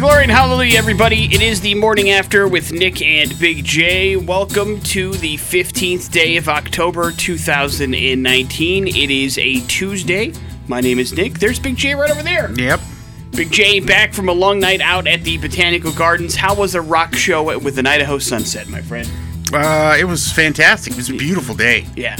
glory 0.00 0.22
and 0.22 0.32
hallelujah, 0.32 0.78
everybody. 0.78 1.26
It 1.26 1.42
is 1.42 1.60
the 1.60 1.74
morning 1.74 2.08
after 2.08 2.48
with 2.48 2.72
Nick 2.72 3.02
and 3.02 3.38
Big 3.38 3.62
J. 3.62 4.16
Welcome 4.16 4.80
to 4.80 5.12
the 5.12 5.36
15th 5.36 6.10
day 6.10 6.38
of 6.38 6.48
October 6.48 7.12
2019. 7.12 8.88
It 8.88 9.10
is 9.10 9.36
a 9.36 9.60
Tuesday. 9.66 10.32
My 10.68 10.80
name 10.80 10.98
is 10.98 11.12
Nick. 11.12 11.34
There's 11.34 11.58
Big 11.58 11.76
J 11.76 11.94
right 11.94 12.10
over 12.10 12.22
there. 12.22 12.50
Yep. 12.52 12.80
Big 13.32 13.50
J 13.50 13.80
back 13.80 14.14
from 14.14 14.30
a 14.30 14.32
long 14.32 14.58
night 14.58 14.80
out 14.80 15.06
at 15.06 15.22
the 15.22 15.36
Botanical 15.36 15.92
Gardens. 15.92 16.34
How 16.34 16.54
was 16.54 16.74
a 16.74 16.80
rock 16.80 17.14
show 17.14 17.58
with 17.58 17.78
an 17.78 17.86
Idaho 17.86 18.16
sunset, 18.18 18.70
my 18.70 18.80
friend? 18.80 19.06
Uh, 19.52 19.98
it 20.00 20.04
was 20.04 20.32
fantastic. 20.32 20.94
It 20.94 20.96
was 20.96 21.10
a 21.10 21.14
beautiful 21.14 21.54
day. 21.54 21.84
Yeah. 21.94 22.16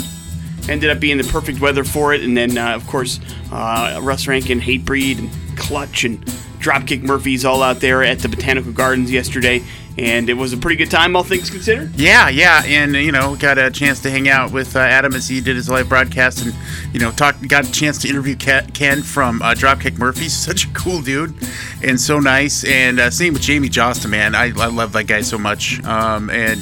Ended 0.68 0.90
up 0.90 1.00
being 1.00 1.16
the 1.16 1.24
perfect 1.24 1.62
weather 1.62 1.84
for 1.84 2.12
it. 2.12 2.20
And 2.24 2.36
then, 2.36 2.58
uh, 2.58 2.74
of 2.74 2.86
course, 2.86 3.20
uh, 3.50 4.00
Russ 4.02 4.26
Rankin, 4.26 4.60
Hatebreed, 4.60 5.18
and 5.18 5.58
Clutch, 5.58 6.04
and 6.04 6.22
Dropkick 6.60 7.02
Murphys 7.02 7.44
all 7.44 7.62
out 7.62 7.80
there 7.80 8.04
at 8.04 8.18
the 8.18 8.28
Botanical 8.28 8.72
Gardens 8.72 9.10
yesterday. 9.10 9.64
And 9.98 10.30
it 10.30 10.34
was 10.34 10.52
a 10.52 10.56
pretty 10.56 10.76
good 10.76 10.90
time, 10.90 11.16
all 11.16 11.24
things 11.24 11.50
considered. 11.50 11.94
Yeah, 11.96 12.28
yeah, 12.28 12.62
and 12.64 12.94
you 12.94 13.12
know, 13.12 13.36
got 13.36 13.58
a 13.58 13.70
chance 13.70 14.00
to 14.02 14.10
hang 14.10 14.28
out 14.28 14.52
with 14.52 14.76
uh, 14.76 14.78
Adam 14.78 15.14
as 15.14 15.28
he 15.28 15.40
did 15.40 15.56
his 15.56 15.68
live 15.68 15.88
broadcast, 15.88 16.42
and 16.42 16.54
you 16.94 17.00
know, 17.00 17.10
talk. 17.10 17.36
Got 17.48 17.68
a 17.68 17.72
chance 17.72 17.98
to 18.02 18.08
interview 18.08 18.36
Ken 18.36 19.02
from 19.02 19.42
uh, 19.42 19.52
Dropkick 19.52 19.98
Murphys. 19.98 20.32
Such 20.36 20.64
a 20.64 20.68
cool 20.68 21.02
dude, 21.02 21.34
and 21.82 22.00
so 22.00 22.18
nice. 22.18 22.64
And 22.64 23.00
uh, 23.00 23.10
same 23.10 23.32
with 23.34 23.42
Jamey 23.42 23.68
Jasta, 23.68 24.08
man. 24.08 24.34
I, 24.34 24.52
I 24.56 24.68
love 24.68 24.92
that 24.92 25.04
guy 25.04 25.22
so 25.22 25.36
much. 25.36 25.82
Um, 25.84 26.30
and 26.30 26.60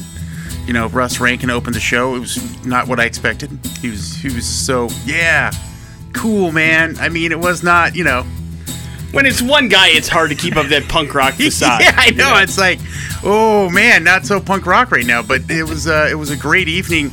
you 0.67 0.73
know, 0.73 0.89
Russ 0.89 1.21
Rankin 1.21 1.51
opened 1.51 1.77
the 1.77 1.81
show. 1.81 2.17
It 2.17 2.21
was 2.21 2.67
not 2.67 2.89
what 2.89 2.99
I 2.99 3.05
expected. 3.05 3.51
He 3.81 3.91
was 3.91 4.17
he 4.17 4.29
was 4.31 4.47
so 4.47 4.89
yeah, 5.05 5.53
cool, 6.13 6.51
man. 6.51 6.97
I 6.99 7.09
mean, 7.09 7.31
it 7.31 7.39
was 7.39 7.63
not 7.63 7.95
you 7.95 8.05
know 8.05 8.27
when 9.13 9.27
it's 9.27 9.41
one 9.41 9.69
guy, 9.69 9.89
it's 9.89 10.09
hard 10.09 10.31
to 10.31 10.37
keep 10.37 10.57
up 10.57 10.67
that 10.67 10.89
punk 10.89 11.15
rock 11.15 11.35
facade. 11.37 11.81
yeah, 11.81 11.95
I 11.97 12.11
know. 12.11 12.37
It's 12.39 12.59
like, 12.59 12.79
oh 13.25 13.71
man, 13.71 14.05
not 14.05 14.27
so 14.27 14.41
punk 14.41 14.67
rock 14.67 14.91
right 14.93 15.07
now. 15.07 15.23
But 15.23 15.51
it 15.51 15.65
was 15.65 15.87
uh, 15.87 16.09
it 16.11 16.15
was 16.15 16.31
a 16.31 16.37
great 16.37 16.69
evening 16.69 17.11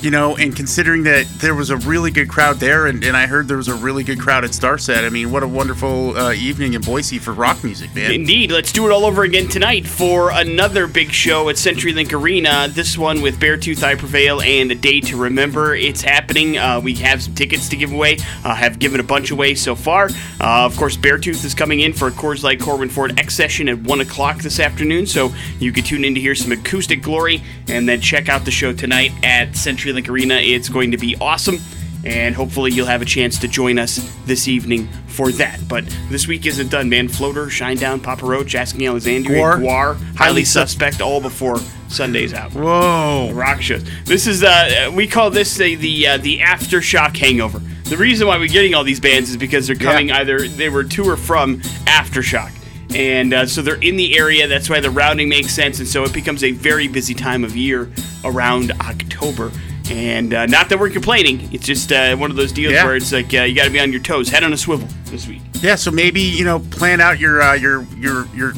you 0.00 0.10
know, 0.10 0.36
and 0.36 0.54
considering 0.54 1.02
that 1.04 1.26
there 1.38 1.54
was 1.54 1.70
a 1.70 1.76
really 1.78 2.10
good 2.10 2.28
crowd 2.28 2.56
there, 2.56 2.86
and, 2.86 3.04
and 3.04 3.16
I 3.16 3.26
heard 3.26 3.48
there 3.48 3.56
was 3.56 3.68
a 3.68 3.74
really 3.74 4.04
good 4.04 4.20
crowd 4.20 4.44
at 4.44 4.50
Starset. 4.50 5.04
I 5.04 5.08
mean, 5.08 5.30
what 5.30 5.42
a 5.42 5.48
wonderful 5.48 6.16
uh, 6.16 6.32
evening 6.32 6.74
in 6.74 6.82
Boise 6.82 7.18
for 7.18 7.32
rock 7.32 7.62
music, 7.64 7.94
man. 7.94 8.12
Indeed. 8.12 8.52
Let's 8.52 8.72
do 8.72 8.86
it 8.86 8.92
all 8.92 9.04
over 9.04 9.22
again 9.22 9.48
tonight 9.48 9.86
for 9.86 10.30
another 10.30 10.86
big 10.86 11.10
show 11.10 11.48
at 11.48 11.56
CenturyLink 11.56 12.12
Arena. 12.12 12.68
This 12.68 12.98
one 12.98 13.22
with 13.22 13.38
Beartooth 13.40 13.82
I 13.82 13.94
Prevail 13.94 14.40
and 14.42 14.70
A 14.70 14.74
Day 14.74 15.00
to 15.02 15.16
Remember. 15.16 15.74
It's 15.74 16.02
happening. 16.02 16.58
Uh, 16.58 16.80
we 16.80 16.94
have 16.96 17.22
some 17.22 17.34
tickets 17.34 17.68
to 17.70 17.76
give 17.76 17.92
away. 17.92 18.18
Uh, 18.44 18.54
have 18.54 18.78
given 18.78 19.00
a 19.00 19.04
bunch 19.04 19.30
away 19.30 19.54
so 19.54 19.74
far. 19.74 20.08
Uh, 20.40 20.64
of 20.64 20.76
course, 20.76 20.96
Beartooth 20.96 21.44
is 21.44 21.54
coming 21.54 21.80
in 21.80 21.92
for 21.92 22.08
a 22.08 22.12
Coors 22.12 22.42
Light 22.42 22.60
Corbin 22.60 22.88
Ford 22.88 23.18
X 23.18 23.34
session 23.34 23.68
at 23.68 23.78
1 23.78 24.00
o'clock 24.00 24.38
this 24.38 24.60
afternoon, 24.60 25.06
so 25.06 25.32
you 25.58 25.72
can 25.72 25.84
tune 25.84 26.04
in 26.04 26.14
to 26.14 26.20
hear 26.20 26.34
some 26.34 26.52
acoustic 26.52 27.02
glory 27.02 27.42
and 27.68 27.88
then 27.88 28.00
check 28.00 28.28
out 28.28 28.44
the 28.44 28.50
show 28.50 28.72
tonight 28.72 29.12
at 29.22 29.50
CenturyLink 29.50 29.73
CenturyLink 29.74 30.08
Arena. 30.08 30.34
It's 30.36 30.68
going 30.68 30.90
to 30.92 30.96
be 30.96 31.16
awesome, 31.20 31.58
and 32.04 32.34
hopefully 32.34 32.72
you'll 32.72 32.86
have 32.86 33.02
a 33.02 33.06
chance 33.06 33.38
to 33.40 33.48
join 33.48 33.78
us 33.78 33.96
this 34.24 34.48
evening 34.48 34.88
for 35.06 35.32
that. 35.32 35.60
But 35.68 35.84
this 36.08 36.26
week 36.26 36.46
isn't 36.46 36.70
done, 36.70 36.88
man. 36.88 37.08
Floater, 37.08 37.46
Shinedown, 37.46 38.02
Papa 38.02 38.24
Roach, 38.24 38.54
Asking 38.54 38.86
Alexandria, 38.86 39.38
GWAR, 39.40 39.60
GWAR 39.60 40.16
Highly 40.16 40.44
Suspect, 40.44 41.00
all 41.00 41.20
before 41.20 41.58
Sunday's 41.88 42.34
out. 42.34 42.52
Whoa! 42.52 43.30
Rock 43.32 43.60
shows. 43.60 43.84
This 44.04 44.26
is 44.26 44.42
uh, 44.42 44.90
we 44.94 45.06
call 45.06 45.30
this 45.30 45.56
the 45.56 45.74
the, 45.74 46.06
uh, 46.06 46.16
the 46.18 46.38
aftershock 46.38 47.16
hangover. 47.16 47.60
The 47.84 47.96
reason 47.96 48.26
why 48.26 48.38
we're 48.38 48.48
getting 48.48 48.74
all 48.74 48.84
these 48.84 49.00
bands 49.00 49.30
is 49.30 49.36
because 49.36 49.66
they're 49.66 49.76
coming 49.76 50.08
yeah. 50.08 50.18
either 50.18 50.48
they 50.48 50.70
were 50.70 50.84
to 50.84 51.04
or 51.04 51.16
from 51.16 51.60
aftershock 51.86 52.50
and 52.94 53.34
uh, 53.34 53.46
so 53.46 53.60
they're 53.60 53.82
in 53.82 53.96
the 53.96 54.16
area. 54.16 54.46
That's 54.46 54.70
why 54.70 54.80
the 54.80 54.90
routing 54.90 55.28
makes 55.28 55.52
sense, 55.52 55.80
and 55.80 55.88
so 55.88 56.04
it 56.04 56.12
becomes 56.12 56.44
a 56.44 56.52
very 56.52 56.88
busy 56.88 57.14
time 57.14 57.44
of 57.44 57.56
year 57.56 57.90
around 58.24 58.72
October. 58.80 59.50
And 59.90 60.32
uh, 60.32 60.46
not 60.46 60.70
that 60.70 60.78
we're 60.78 60.90
complaining, 60.90 61.52
it's 61.52 61.66
just 61.66 61.92
uh, 61.92 62.16
one 62.16 62.30
of 62.30 62.36
those 62.36 62.52
deals 62.52 62.72
yeah. 62.72 62.84
where 62.84 62.96
it's 62.96 63.12
like 63.12 63.34
uh, 63.34 63.42
you 63.42 63.54
got 63.54 63.64
to 63.64 63.70
be 63.70 63.80
on 63.80 63.92
your 63.92 64.00
toes, 64.00 64.30
head 64.30 64.42
on 64.42 64.52
a 64.52 64.56
swivel 64.56 64.88
this 65.06 65.26
week. 65.28 65.42
Yeah, 65.60 65.74
so 65.74 65.90
maybe 65.90 66.20
you 66.20 66.44
know 66.44 66.60
plan 66.60 67.00
out 67.00 67.18
your 67.18 67.42
uh, 67.42 67.54
your 67.54 67.82
your 67.96 68.26
your 68.28 68.52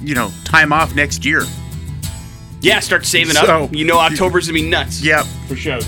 you 0.00 0.14
know 0.14 0.32
time 0.44 0.72
off 0.72 0.94
next 0.94 1.24
year. 1.24 1.42
Yeah, 2.62 2.80
start 2.80 3.04
saving 3.04 3.34
so, 3.34 3.64
up. 3.64 3.74
You 3.74 3.84
know, 3.84 3.98
October's 3.98 4.46
gonna 4.48 4.58
be 4.58 4.68
nuts. 4.68 5.02
Yep, 5.02 5.24
for 5.46 5.54
shows. 5.54 5.86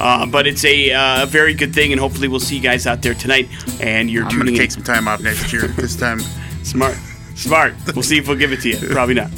Uh, 0.00 0.24
but 0.24 0.46
it's 0.46 0.64
a 0.64 0.92
uh, 0.92 1.26
very 1.26 1.52
good 1.52 1.74
thing, 1.74 1.92
and 1.92 2.00
hopefully 2.00 2.26
we'll 2.26 2.40
see 2.40 2.56
you 2.56 2.62
guys 2.62 2.86
out 2.86 3.02
there 3.02 3.14
tonight. 3.14 3.48
And 3.80 4.10
you're 4.10 4.24
I'm 4.24 4.30
tuning 4.30 4.46
gonna 4.46 4.52
in. 4.52 4.58
take 4.58 4.70
some 4.70 4.82
time 4.82 5.06
off 5.06 5.20
next 5.20 5.52
year. 5.52 5.68
this 5.68 5.94
time, 5.94 6.20
smart. 6.62 6.96
Smart. 7.40 7.74
We'll 7.94 8.02
see 8.02 8.18
if 8.18 8.28
we'll 8.28 8.36
give 8.36 8.52
it 8.52 8.60
to 8.60 8.68
you. 8.68 8.88
Probably 8.88 9.14
not. 9.14 9.30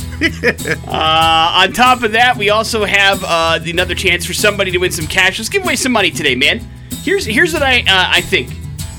Uh, 0.88 1.62
on 1.62 1.72
top 1.72 2.02
of 2.02 2.12
that, 2.12 2.36
we 2.36 2.50
also 2.50 2.84
have 2.84 3.22
uh, 3.22 3.60
another 3.64 3.94
chance 3.94 4.26
for 4.26 4.34
somebody 4.34 4.72
to 4.72 4.78
win 4.78 4.90
some 4.90 5.06
cash. 5.06 5.38
Let's 5.38 5.48
give 5.48 5.62
away 5.62 5.76
some 5.76 5.92
money 5.92 6.10
today, 6.10 6.34
man. 6.34 6.58
Here's 7.02 7.24
here's 7.24 7.52
what 7.52 7.62
I 7.62 7.80
uh, 7.80 7.84
I 7.88 8.20
think. 8.20 8.50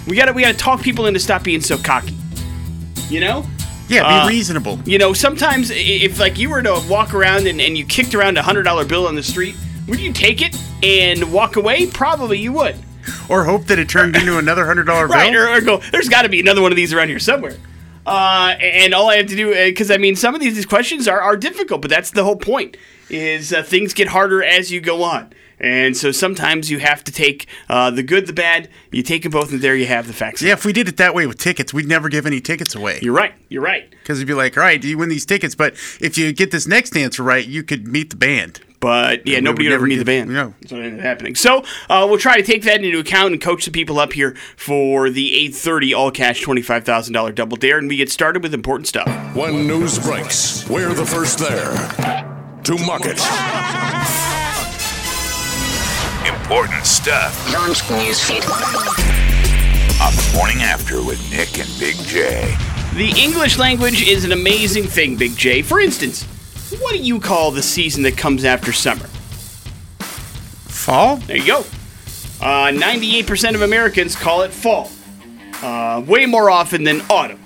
We 0.07 0.15
gotta 0.15 0.31
we 0.31 0.41
gotta 0.41 0.57
talk 0.57 0.81
people 0.81 1.05
into 1.05 1.19
stop 1.19 1.43
being 1.43 1.59
so 1.59 1.77
cocky. 1.77 2.15
You 3.09 3.19
know? 3.19 3.45
Yeah, 3.89 4.03
be 4.03 4.25
uh, 4.25 4.27
reasonable. 4.29 4.79
You 4.85 4.97
know, 4.99 5.11
sometimes 5.11 5.69
if 5.69 6.17
like 6.17 6.37
you 6.37 6.49
were 6.49 6.61
to 6.61 6.81
walk 6.89 7.13
around 7.13 7.47
and, 7.47 7.59
and 7.59 7.77
you 7.77 7.85
kicked 7.85 8.15
around 8.15 8.37
a 8.37 8.41
hundred 8.41 8.63
dollar 8.63 8.85
bill 8.85 9.05
on 9.05 9.15
the 9.15 9.23
street, 9.23 9.55
would 9.89 9.99
you 9.99 10.13
take 10.13 10.41
it 10.41 10.57
and 10.81 11.31
walk 11.33 11.57
away? 11.57 11.87
Probably 11.87 12.39
you 12.39 12.53
would. 12.53 12.77
Or 13.29 13.43
hope 13.43 13.65
that 13.65 13.79
it 13.79 13.89
turned 13.89 14.15
into 14.15 14.37
another 14.37 14.65
hundred 14.65 14.85
dollar 14.85 15.07
bill. 15.09 15.17
Right, 15.17 15.35
or, 15.35 15.49
or 15.49 15.59
go. 15.59 15.77
There's 15.91 16.07
got 16.07 16.21
to 16.21 16.29
be 16.29 16.39
another 16.39 16.61
one 16.61 16.71
of 16.71 16.77
these 16.77 16.93
around 16.93 17.09
here 17.09 17.19
somewhere. 17.19 17.57
Uh, 18.05 18.55
and 18.59 18.93
all 18.93 19.09
I 19.09 19.17
have 19.17 19.27
to 19.27 19.35
do, 19.35 19.53
because 19.53 19.89
uh, 19.89 19.95
I 19.95 19.97
mean, 19.97 20.15
some 20.15 20.35
of 20.35 20.41
these 20.41 20.55
these 20.55 20.65
questions 20.65 21.07
are, 21.07 21.21
are 21.21 21.37
difficult, 21.37 21.81
but 21.81 21.89
that's 21.89 22.11
the 22.11 22.23
whole 22.23 22.35
point. 22.35 22.77
Is 23.09 23.53
uh, 23.53 23.63
things 23.63 23.93
get 23.93 24.09
harder 24.09 24.43
as 24.43 24.71
you 24.71 24.81
go 24.81 25.03
on, 25.03 25.33
and 25.59 25.95
so 25.95 26.11
sometimes 26.11 26.71
you 26.71 26.79
have 26.79 27.03
to 27.03 27.11
take 27.11 27.47
uh, 27.69 27.91
the 27.91 28.03
good, 28.03 28.27
the 28.27 28.33
bad. 28.33 28.69
You 28.91 29.03
take 29.03 29.23
them 29.23 29.31
both, 29.31 29.51
and 29.51 29.61
there 29.61 29.75
you 29.75 29.85
have 29.85 30.07
the 30.07 30.13
facts. 30.13 30.41
Yeah, 30.41 30.53
if 30.53 30.65
we 30.65 30.73
did 30.73 30.87
it 30.87 30.97
that 30.97 31.13
way 31.13 31.27
with 31.27 31.37
tickets, 31.37 31.73
we'd 31.73 31.87
never 31.87 32.09
give 32.09 32.25
any 32.25 32.41
tickets 32.41 32.75
away. 32.75 32.99
You're 33.01 33.13
right. 33.13 33.33
You're 33.49 33.61
right. 33.61 33.89
Because 33.91 34.19
you'd 34.19 34.27
be 34.27 34.33
like, 34.33 34.57
all 34.57 34.63
right, 34.63 34.81
do 34.81 34.87
you 34.87 34.97
win 34.97 35.09
these 35.09 35.25
tickets? 35.25 35.53
But 35.53 35.73
if 36.01 36.17
you 36.17 36.33
get 36.33 36.51
this 36.51 36.67
next 36.67 36.97
answer 36.97 37.23
right, 37.23 37.45
you 37.45 37.63
could 37.63 37.87
meet 37.87 38.09
the 38.09 38.15
band. 38.17 38.61
But 38.83 39.25
yeah, 39.25 39.39
nobody 39.39 39.69
would 39.69 39.75
ever 39.75 39.87
meet 39.87 39.95
the 39.95 40.03
band. 40.03 40.29
No, 40.29 40.53
that's 40.59 40.73
what 40.73 40.81
ended 40.81 40.99
up 40.99 41.05
happening. 41.05 41.35
So 41.35 41.63
uh, 41.89 42.05
we'll 42.09 42.17
try 42.17 42.35
to 42.35 42.43
take 42.43 42.63
that 42.63 42.83
into 42.83 42.99
account 42.99 43.31
and 43.31 43.41
coach 43.41 43.63
the 43.63 43.71
people 43.71 43.97
up 43.97 44.11
here 44.11 44.35
for 44.57 45.09
the 45.09 45.31
8:30 45.49 45.95
all 45.95 46.11
cash 46.11 46.41
twenty 46.41 46.61
five 46.61 46.83
thousand 46.83 47.13
dollar 47.13 47.31
double 47.31 47.55
dare, 47.55 47.77
and 47.77 47.87
we 47.87 47.95
get 47.95 48.11
started 48.11 48.43
with 48.43 48.53
important 48.53 48.87
stuff. 48.87 49.07
When 49.37 49.67
news 49.67 49.99
breaks, 49.99 50.67
we're 50.67 50.93
the 50.93 51.05
first 51.05 51.39
there 51.39 51.71
to 52.65 52.77
muck 52.85 53.03
it. 53.05 53.21
Important 56.27 56.85
stuff. 56.85 57.53
Launch 57.53 57.83
newsfeed. 57.83 58.43
On 60.01 60.13
the 60.13 60.31
morning 60.35 60.61
after 60.61 61.01
with 61.01 61.21
Nick 61.31 61.57
and 61.57 61.69
Big 61.79 61.95
J. 62.05 62.53
The 62.95 63.13
English 63.17 63.57
language 63.57 64.05
is 64.05 64.25
an 64.25 64.33
amazing 64.33 64.83
thing, 64.83 65.15
Big 65.15 65.37
J. 65.37 65.61
For 65.61 65.79
instance. 65.79 66.27
What 66.79 66.91
do 66.93 66.97
you 66.99 67.19
call 67.19 67.51
the 67.51 67.61
season 67.61 68.03
that 68.03 68.17
comes 68.17 68.45
after 68.45 68.71
summer? 68.71 69.05
Fall? 70.67 71.17
There 71.17 71.37
you 71.37 71.45
go. 71.45 71.59
Uh, 72.41 72.71
98% 72.71 73.55
of 73.55 73.61
Americans 73.61 74.15
call 74.15 74.41
it 74.41 74.51
fall. 74.51 74.89
Uh, 75.61 76.03
way 76.05 76.25
more 76.25 76.49
often 76.49 76.83
than 76.83 77.01
autumn. 77.09 77.39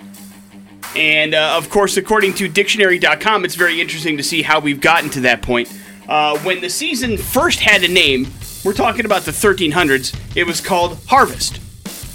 And 0.96 1.36
uh, 1.36 1.56
of 1.58 1.70
course, 1.70 1.98
according 1.98 2.34
to 2.36 2.48
dictionary.com, 2.48 3.46
it's 3.46 3.56
very 3.56 3.80
interesting 3.80 4.18
to 4.18 4.24
see 4.24 4.42
how 4.42 4.60
we've 4.60 4.82
gotten 4.82 5.10
to 5.12 5.22
that 5.22 5.42
point. 5.42 5.72
Uh, 6.08 6.40
when 6.40 6.62
the 6.62 6.70
season 6.70 7.18
first 7.18 7.60
had 7.60 7.84
a 7.84 7.88
name, 7.88 8.28
we're 8.64 8.74
talking 8.74 9.06
about 9.06 9.24
the 9.24 9.32
1300s, 9.32 10.18
it 10.36 10.46
was 10.46 10.62
called 10.62 10.98
harvest. 11.06 11.60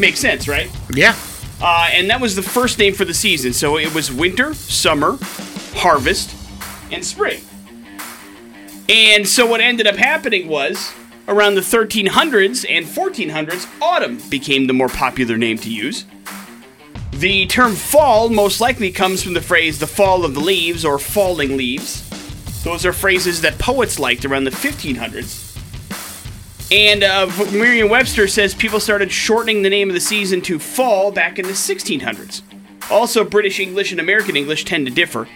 Makes 0.01 0.19
sense, 0.19 0.49
right? 0.49 0.71
Yeah. 0.93 1.15
Uh, 1.61 1.89
and 1.93 2.11
that 2.11 2.21
was 2.21 2.35
the 2.35 2.43
first 2.43 2.79
name 2.79 2.95
for 2.95 3.05
the 3.05 3.15
season. 3.15 3.53
So 3.53 3.79
it 3.79 3.95
was 3.95 4.11
winter, 4.11 4.55
summer, 4.55 5.19
harvest, 5.75 6.35
and 6.93 7.05
spring. 7.05 7.43
And 8.89 9.27
so 9.27 9.47
what 9.47 9.61
ended 9.61 9.87
up 9.87 9.97
happening 9.97 10.49
was 10.49 10.93
around 11.29 11.55
the 11.55 11.61
1300s 11.61 12.67
and 12.69 12.85
1400s, 12.85 13.67
autumn 13.81 14.19
became 14.29 14.67
the 14.67 14.73
more 14.73 14.89
popular 14.89 15.37
name 15.39 15.59
to 15.59 15.71
use. 15.71 16.05
The 17.13 17.47
term 17.47 17.75
fall 17.75 18.29
most 18.29 18.61
likely 18.61 18.91
comes 18.91 19.23
from 19.23 19.35
the 19.35 19.41
phrase 19.41 19.79
the 19.79 19.87
fall 19.87 20.25
of 20.25 20.35
the 20.35 20.41
leaves 20.41 20.85
or 20.85 20.99
falling 20.99 21.57
leaves. 21.57 22.09
Those 22.65 22.85
are 22.85 22.93
phrases 22.93 23.41
that 23.43 23.59
poets 23.59 23.99
liked 23.99 24.25
around 24.25 24.45
the 24.45 24.51
1500s. 24.51 25.49
And 26.73 27.05
uh, 27.05 27.27
Merriam 27.53 27.91
Webster 27.91 28.27
says 28.27 28.55
people 28.55 28.81
started 28.81 29.13
shortening 29.13 29.63
the 29.63 29.71
name 29.71 29.89
of 29.89 29.95
the 29.95 30.01
season 30.01 30.41
to 30.43 30.59
fall 30.59 31.13
back 31.13 31.39
in 31.39 31.47
the 31.47 31.53
1600s. 31.53 32.43
Also, 32.91 33.25
British 33.25 33.61
English 33.61 33.91
and 33.91 34.01
American 34.01 34.37
English 34.37 34.65
tend 34.65 34.87
to 34.87 34.93
differ. 34.93 35.29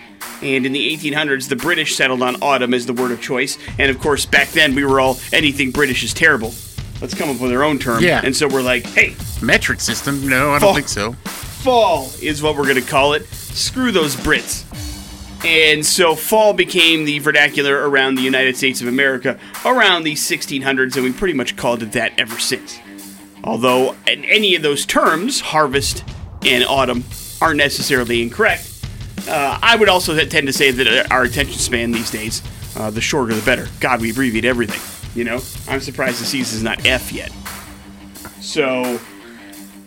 And 0.43 0.67
in 0.67 0.73
the 0.73 0.97
1800s, 0.97 1.49
the 1.49 1.57
British 1.57 1.97
settled 1.97 2.23
on 2.23 2.37
autumn 2.43 2.75
as 2.75 2.87
the 2.87 2.93
word 2.93 3.11
of 3.13 3.21
choice. 3.21 3.59
And 3.79 3.91
of 3.91 3.99
course, 3.99 4.27
back 4.27 4.49
then 4.49 4.75
we 4.75 4.85
were 4.85 5.01
all 5.01 5.19
anything 5.33 5.71
British 5.71 6.05
is 6.05 6.13
terrible. 6.13 6.53
Let's 7.01 7.15
come 7.15 7.31
up 7.31 7.41
with 7.41 7.53
our 7.53 7.63
own 7.63 7.79
term. 7.79 8.03
Yeah. 8.03 8.21
And 8.25 8.35
so 8.35 8.49
we're 8.49 8.63
like, 8.63 8.85
hey, 8.85 9.15
metric 9.43 9.81
system? 9.81 10.29
No, 10.29 10.53
I 10.53 10.59
fall, 10.59 10.69
don't 10.69 10.77
think 10.77 10.89
so. 10.89 11.13
Fall 11.13 12.11
is 12.23 12.43
what 12.43 12.57
we're 12.57 12.65
going 12.65 12.77
to 12.77 12.83
call 12.83 13.13
it. 13.13 13.27
Screw 13.27 13.91
those 13.93 14.17
Brits. 14.17 14.65
And 15.45 15.85
so 15.85 16.15
fall 16.15 16.55
became 16.55 17.05
the 17.05 17.19
vernacular 17.19 17.89
around 17.89 18.15
the 18.15 18.23
United 18.23 18.57
States 18.57 18.81
of 18.81 18.89
America 18.89 19.39
around 19.65 20.03
the 20.03 20.15
1600s, 20.15 20.97
and 20.97 21.05
we 21.05 21.13
pretty 21.13 21.35
much 21.35 21.57
called 21.57 21.83
it 21.83 21.93
that 21.93 22.13
ever 22.19 22.39
since. 22.39 22.81
Although 23.45 23.95
in 24.07 24.25
any 24.25 24.55
of 24.55 24.63
those 24.63 24.87
terms, 24.87 25.41
harvest 25.41 26.03
and 26.43 26.65
autumn, 26.65 27.05
aren't 27.41 27.59
necessarily 27.59 28.23
incorrect, 28.23 28.73
uh, 29.29 29.59
I 29.63 29.77
would 29.77 29.89
also 29.89 30.17
tend 30.25 30.47
to 30.47 30.53
say 30.53 30.71
that 30.71 31.11
our 31.11 31.25
attention 31.25 31.59
span 31.59 31.93
these 31.93 32.11
days, 32.11 32.43
uh, 32.77 32.91
the 32.91 33.01
shorter 33.01 33.35
the 33.35 33.43
better. 33.43 33.69
God, 33.81 34.01
we 34.01 34.11
abbreviate 34.11 34.45
everything. 34.45 34.81
You 35.19 35.25
know, 35.25 35.41
I'm 35.69 35.81
surprised 35.81 36.21
the 36.21 36.27
season's 36.27 36.63
not 36.63 36.85
F 36.87 37.13
yet. 37.13 37.33
So 38.41 39.01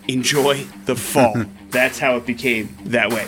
enjoy 0.08 0.66
the 0.86 0.96
fall. 0.96 1.36
That's 1.70 2.00
how 2.00 2.18
it 2.18 2.26
became 2.26 2.76
that 2.86 3.12
way. 3.12 3.28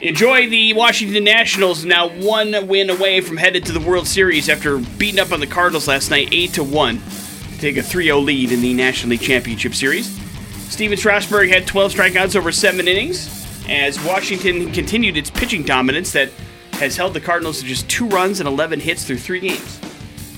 Enjoy 0.00 0.48
the 0.48 0.74
Washington 0.74 1.24
Nationals 1.24 1.84
now 1.84 2.08
one 2.08 2.66
win 2.66 2.90
away 2.90 3.20
from 3.20 3.36
headed 3.36 3.64
to 3.66 3.72
the 3.72 3.80
World 3.80 4.06
Series 4.06 4.48
after 4.48 4.78
beating 4.78 5.20
up 5.20 5.32
on 5.32 5.40
the 5.40 5.46
Cardinals 5.46 5.88
last 5.88 6.10
night 6.10 6.28
8 6.32 6.52
to 6.54 6.64
1 6.64 6.98
to 6.98 7.58
take 7.58 7.76
a 7.76 7.80
3-0 7.80 8.24
lead 8.24 8.52
in 8.52 8.60
the 8.60 8.74
National 8.74 9.10
League 9.12 9.20
Championship 9.20 9.74
Series. 9.74 10.25
Stephen 10.68 10.96
Strasburg 10.96 11.48
had 11.48 11.66
12 11.66 11.94
strikeouts 11.94 12.36
over 12.36 12.52
7 12.52 12.86
innings 12.86 13.46
as 13.68 14.02
Washington 14.04 14.72
continued 14.72 15.16
its 15.16 15.30
pitching 15.30 15.62
dominance 15.62 16.12
that 16.12 16.30
has 16.72 16.96
held 16.96 17.14
the 17.14 17.20
Cardinals 17.20 17.60
to 17.60 17.66
just 17.66 17.88
2 17.88 18.08
runs 18.08 18.40
and 18.40 18.48
11 18.48 18.80
hits 18.80 19.04
through 19.04 19.18
3 19.18 19.40
games. 19.40 19.80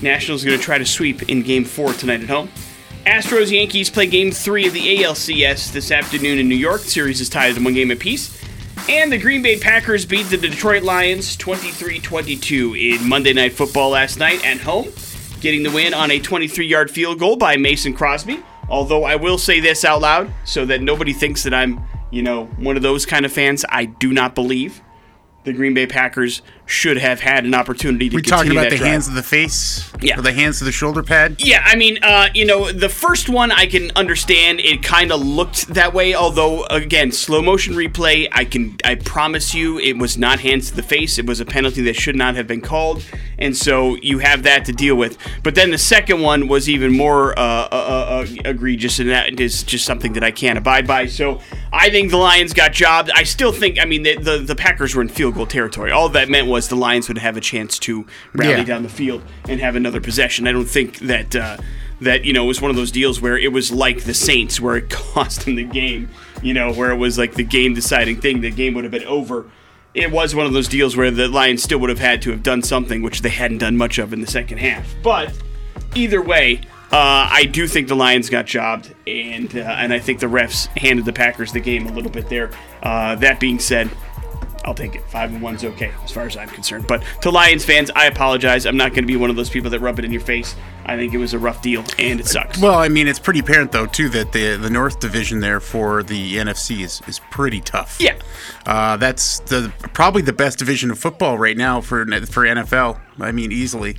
Nationals 0.01 0.43
are 0.43 0.47
going 0.47 0.57
to 0.57 0.63
try 0.63 0.77
to 0.77 0.85
sweep 0.85 1.29
in 1.29 1.41
game 1.41 1.65
4 1.65 1.93
tonight 1.93 2.21
at 2.21 2.29
home. 2.29 2.49
Astros 3.05 3.51
Yankees 3.51 3.89
play 3.89 4.07
game 4.07 4.31
3 4.31 4.67
of 4.67 4.73
the 4.73 4.97
ALCS 4.97 5.71
this 5.73 5.91
afternoon 5.91 6.37
in 6.37 6.47
New 6.47 6.55
York. 6.55 6.81
The 6.81 6.89
series 6.89 7.19
is 7.19 7.27
tied 7.27 7.55
at 7.55 7.61
one 7.61 7.73
game 7.73 7.91
apiece. 7.91 8.39
And 8.87 9.11
the 9.11 9.17
Green 9.17 9.41
Bay 9.41 9.59
Packers 9.59 10.05
beat 10.05 10.27
the 10.27 10.37
Detroit 10.37 10.83
Lions 10.83 11.35
23 11.35 11.99
22 11.99 12.75
in 12.75 13.07
Monday 13.07 13.33
Night 13.33 13.53
Football 13.53 13.91
last 13.91 14.17
night 14.17 14.43
at 14.45 14.57
home, 14.61 14.87
getting 15.41 15.63
the 15.63 15.71
win 15.71 15.93
on 15.93 16.11
a 16.11 16.19
23 16.19 16.65
yard 16.65 16.89
field 16.89 17.19
goal 17.19 17.35
by 17.35 17.57
Mason 17.57 17.93
Crosby. 17.93 18.41
Although 18.69 19.03
I 19.03 19.15
will 19.15 19.37
say 19.37 19.59
this 19.59 19.83
out 19.83 20.01
loud 20.01 20.31
so 20.45 20.65
that 20.65 20.81
nobody 20.81 21.13
thinks 21.13 21.43
that 21.43 21.53
I'm, 21.53 21.83
you 22.11 22.21
know, 22.21 22.45
one 22.57 22.75
of 22.77 22.83
those 22.83 23.05
kind 23.05 23.25
of 23.25 23.31
fans, 23.33 23.65
I 23.69 23.85
do 23.85 24.13
not 24.13 24.35
believe 24.35 24.81
the 25.43 25.53
Green 25.53 25.73
Bay 25.73 25.87
Packers 25.87 26.41
should 26.69 26.97
have 26.97 27.19
had 27.19 27.45
an 27.45 27.55
opportunity 27.55 28.09
to 28.09 28.15
We 28.15 28.21
continue 28.21 28.37
talking 28.37 28.51
about 28.51 28.63
that 28.65 28.69
the 28.69 28.77
drive. 28.77 28.91
hands 28.91 29.07
of 29.07 29.15
the 29.15 29.23
face? 29.23 29.91
Yeah. 30.01 30.19
Or 30.19 30.21
the 30.21 30.31
hands 30.31 30.61
of 30.61 30.65
the 30.65 30.71
shoulder 30.71 31.01
pad? 31.01 31.37
Yeah, 31.39 31.63
I 31.65 31.75
mean, 31.75 31.97
uh, 32.03 32.29
you 32.35 32.45
know, 32.45 32.71
the 32.71 32.89
first 32.89 33.27
one 33.27 33.51
I 33.51 33.65
can 33.65 33.91
understand. 33.95 34.59
It 34.59 34.83
kind 34.83 35.11
of 35.11 35.19
looked 35.25 35.67
that 35.73 35.93
way. 35.93 36.13
Although, 36.13 36.65
again, 36.65 37.11
slow 37.11 37.41
motion 37.41 37.73
replay, 37.73 38.27
I 38.31 38.45
can, 38.45 38.77
I 38.85 38.95
promise 38.95 39.55
you, 39.55 39.79
it 39.79 39.97
was 39.97 40.17
not 40.17 40.41
hands 40.41 40.69
to 40.69 40.75
the 40.75 40.83
face. 40.83 41.17
It 41.17 41.25
was 41.25 41.39
a 41.39 41.45
penalty 41.45 41.81
that 41.83 41.95
should 41.95 42.15
not 42.15 42.35
have 42.35 42.45
been 42.45 42.61
called, 42.61 43.03
and 43.39 43.57
so 43.57 43.95
you 43.95 44.19
have 44.19 44.43
that 44.43 44.65
to 44.65 44.71
deal 44.71 44.95
with. 44.95 45.17
But 45.41 45.55
then 45.55 45.71
the 45.71 45.77
second 45.79 46.21
one 46.21 46.47
was 46.47 46.69
even 46.69 46.91
more 46.95 47.37
uh, 47.37 47.41
uh, 47.41 47.71
uh, 47.71 48.27
egregious, 48.45 48.99
and 48.99 49.09
that 49.09 49.39
is 49.39 49.63
just 49.63 49.85
something 49.85 50.13
that 50.13 50.23
I 50.23 50.31
can't 50.31 50.57
abide 50.57 50.85
by. 50.85 51.07
So 51.07 51.41
I 51.73 51.89
think 51.89 52.11
the 52.11 52.17
Lions 52.17 52.53
got 52.53 52.73
jobbed. 52.73 53.09
I 53.15 53.23
still 53.23 53.51
think, 53.51 53.79
I 53.81 53.85
mean, 53.85 54.03
the 54.03 54.15
the, 54.17 54.37
the 54.37 54.55
Packers 54.55 54.93
were 54.93 55.01
in 55.01 55.09
field 55.09 55.33
goal 55.33 55.47
territory. 55.47 55.91
All 55.91 56.09
that 56.09 56.29
meant 56.29 56.47
was 56.47 56.58
the 56.67 56.75
Lions 56.75 57.07
would 57.07 57.17
have 57.19 57.37
a 57.37 57.41
chance 57.41 57.79
to 57.79 58.05
rally 58.33 58.57
Yeah. 58.57 58.63
down 58.63 58.83
the 58.83 58.89
field 58.89 59.21
and 59.47 59.59
have 59.61 59.75
another 59.75 60.01
possession. 60.01 60.47
I 60.47 60.51
don't 60.51 60.65
think 60.69 60.99
that 60.99 61.35
uh, 61.35 61.57
that 62.01 62.25
you 62.25 62.33
know 62.33 62.43
it 62.43 62.47
was 62.47 62.61
one 62.61 62.69
of 62.71 62.77
those 62.77 62.91
deals 62.91 63.21
where 63.21 63.37
it 63.37 63.51
was 63.51 63.71
like 63.71 64.03
the 64.03 64.13
Saints, 64.13 64.59
where 64.59 64.75
it 64.77 64.89
cost 64.89 65.45
them 65.45 65.55
the 65.55 65.63
game. 65.63 66.09
You 66.41 66.53
know, 66.53 66.71
where 66.73 66.91
it 66.91 66.97
was 66.97 67.17
like 67.17 67.33
the 67.35 67.43
game 67.43 67.73
deciding 67.73 68.21
thing. 68.21 68.41
The 68.41 68.51
game 68.51 68.73
would 68.75 68.83
have 68.83 68.91
been 68.91 69.05
over. 69.05 69.49
It 69.93 70.11
was 70.11 70.35
one 70.35 70.45
of 70.45 70.53
those 70.53 70.67
deals 70.67 70.95
where 70.95 71.09
the 71.11 71.27
Lions 71.27 71.63
still 71.63 71.79
would 71.79 71.89
have 71.89 71.99
had 71.99 72.21
to 72.21 72.31
have 72.31 72.43
done 72.43 72.61
something, 72.61 73.01
which 73.01 73.21
they 73.21 73.29
hadn't 73.29 73.57
done 73.57 73.75
much 73.75 73.97
of 73.97 74.13
in 74.13 74.21
the 74.21 74.27
second 74.27 74.59
half. 74.59 74.95
But 75.03 75.33
either 75.95 76.21
way. 76.21 76.61
Uh, 76.91 77.29
I 77.31 77.43
do 77.45 77.67
think 77.67 77.87
the 77.87 77.95
Lions 77.95 78.31
got 78.31 78.47
jobbed, 78.47 78.95
and 79.05 79.55
uh, 79.55 79.59
and 79.59 79.93
I 79.93 79.99
think 79.99 80.19
the 80.21 80.25
refs 80.25 80.65
handed 80.75 81.05
the 81.05 81.13
Packers 81.13 81.51
the 81.51 81.59
game 81.59 81.85
a 81.85 81.91
little 81.91 82.09
bit 82.09 82.29
there. 82.29 82.49
Uh, 82.81 83.13
that 83.17 83.39
being 83.39 83.59
said, 83.59 83.91
I'll 84.65 84.73
take 84.73 84.95
it. 84.95 85.03
Five 85.09 85.33
and 85.33 85.41
one's 85.41 85.63
okay 85.63 85.91
as 86.03 86.11
far 86.11 86.25
as 86.25 86.35
I'm 86.37 86.49
concerned. 86.49 86.85
But 86.87 87.03
to 87.21 87.29
Lions 87.29 87.63
fans, 87.63 87.89
I 87.95 88.05
apologize. 88.05 88.65
I'm 88.65 88.77
not 88.77 88.89
going 88.89 89.03
to 89.03 89.07
be 89.07 89.15
one 89.15 89.29
of 89.29 89.35
those 89.35 89.49
people 89.49 89.69
that 89.71 89.79
rub 89.79 89.99
it 89.99 90.05
in 90.05 90.11
your 90.11 90.21
face. 90.21 90.55
I 90.85 90.95
think 90.95 91.13
it 91.13 91.17
was 91.17 91.33
a 91.33 91.39
rough 91.39 91.61
deal, 91.61 91.85
and 91.99 92.19
it 92.19 92.25
sucks. 92.25 92.59
Well, 92.59 92.73
I 92.73 92.89
mean, 92.89 93.07
it's 93.07 93.19
pretty 93.19 93.39
apparent 93.39 93.71
though 93.71 93.85
too 93.85 94.09
that 94.09 94.31
the 94.31 94.57
the 94.57 94.69
North 94.69 94.99
Division 94.99 95.39
there 95.39 95.59
for 95.59 96.03
the 96.03 96.37
NFC 96.37 96.81
is, 96.81 97.01
is 97.07 97.19
pretty 97.29 97.61
tough. 97.61 97.97
Yeah. 97.99 98.17
Uh, 98.69 98.95
that's 98.97 99.39
the 99.41 99.73
probably 99.93 100.21
the 100.21 100.31
best 100.31 100.59
division 100.59 100.91
of 100.91 100.99
football 100.99 101.39
right 101.39 101.57
now 101.57 101.81
for 101.81 102.05
for 102.27 102.43
NFL. 102.45 102.99
I 103.19 103.31
mean, 103.31 103.51
easily. 103.51 103.97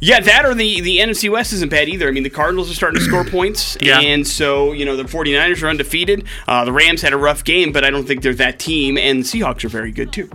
Yeah, 0.00 0.18
that 0.20 0.44
or 0.44 0.54
the, 0.54 0.80
the 0.80 0.98
NFC 0.98 1.30
West 1.30 1.52
isn't 1.52 1.70
bad 1.70 1.88
either. 1.88 2.08
I 2.08 2.10
mean, 2.10 2.24
the 2.24 2.30
Cardinals 2.30 2.68
are 2.68 2.74
starting 2.74 2.98
to 2.98 3.04
score 3.04 3.24
points, 3.38 3.78
Yeah. 3.80 4.00
and 4.00 4.26
so, 4.26 4.72
you 4.72 4.84
know, 4.84 4.96
the 4.96 5.04
49ers 5.04 5.62
are 5.62 5.68
undefeated. 5.68 6.24
Uh, 6.48 6.64
the 6.64 6.72
Rams 6.72 7.00
had 7.00 7.12
a 7.12 7.16
rough 7.16 7.44
game, 7.44 7.70
but 7.72 7.84
I 7.84 7.90
don't 7.90 8.06
think 8.06 8.22
they're 8.22 8.34
that 8.34 8.58
team, 8.58 8.98
and 8.98 9.20
the 9.20 9.24
Seahawks 9.24 9.64
are 9.64 9.68
very 9.68 9.92
good 9.92 10.12
too. 10.12 10.28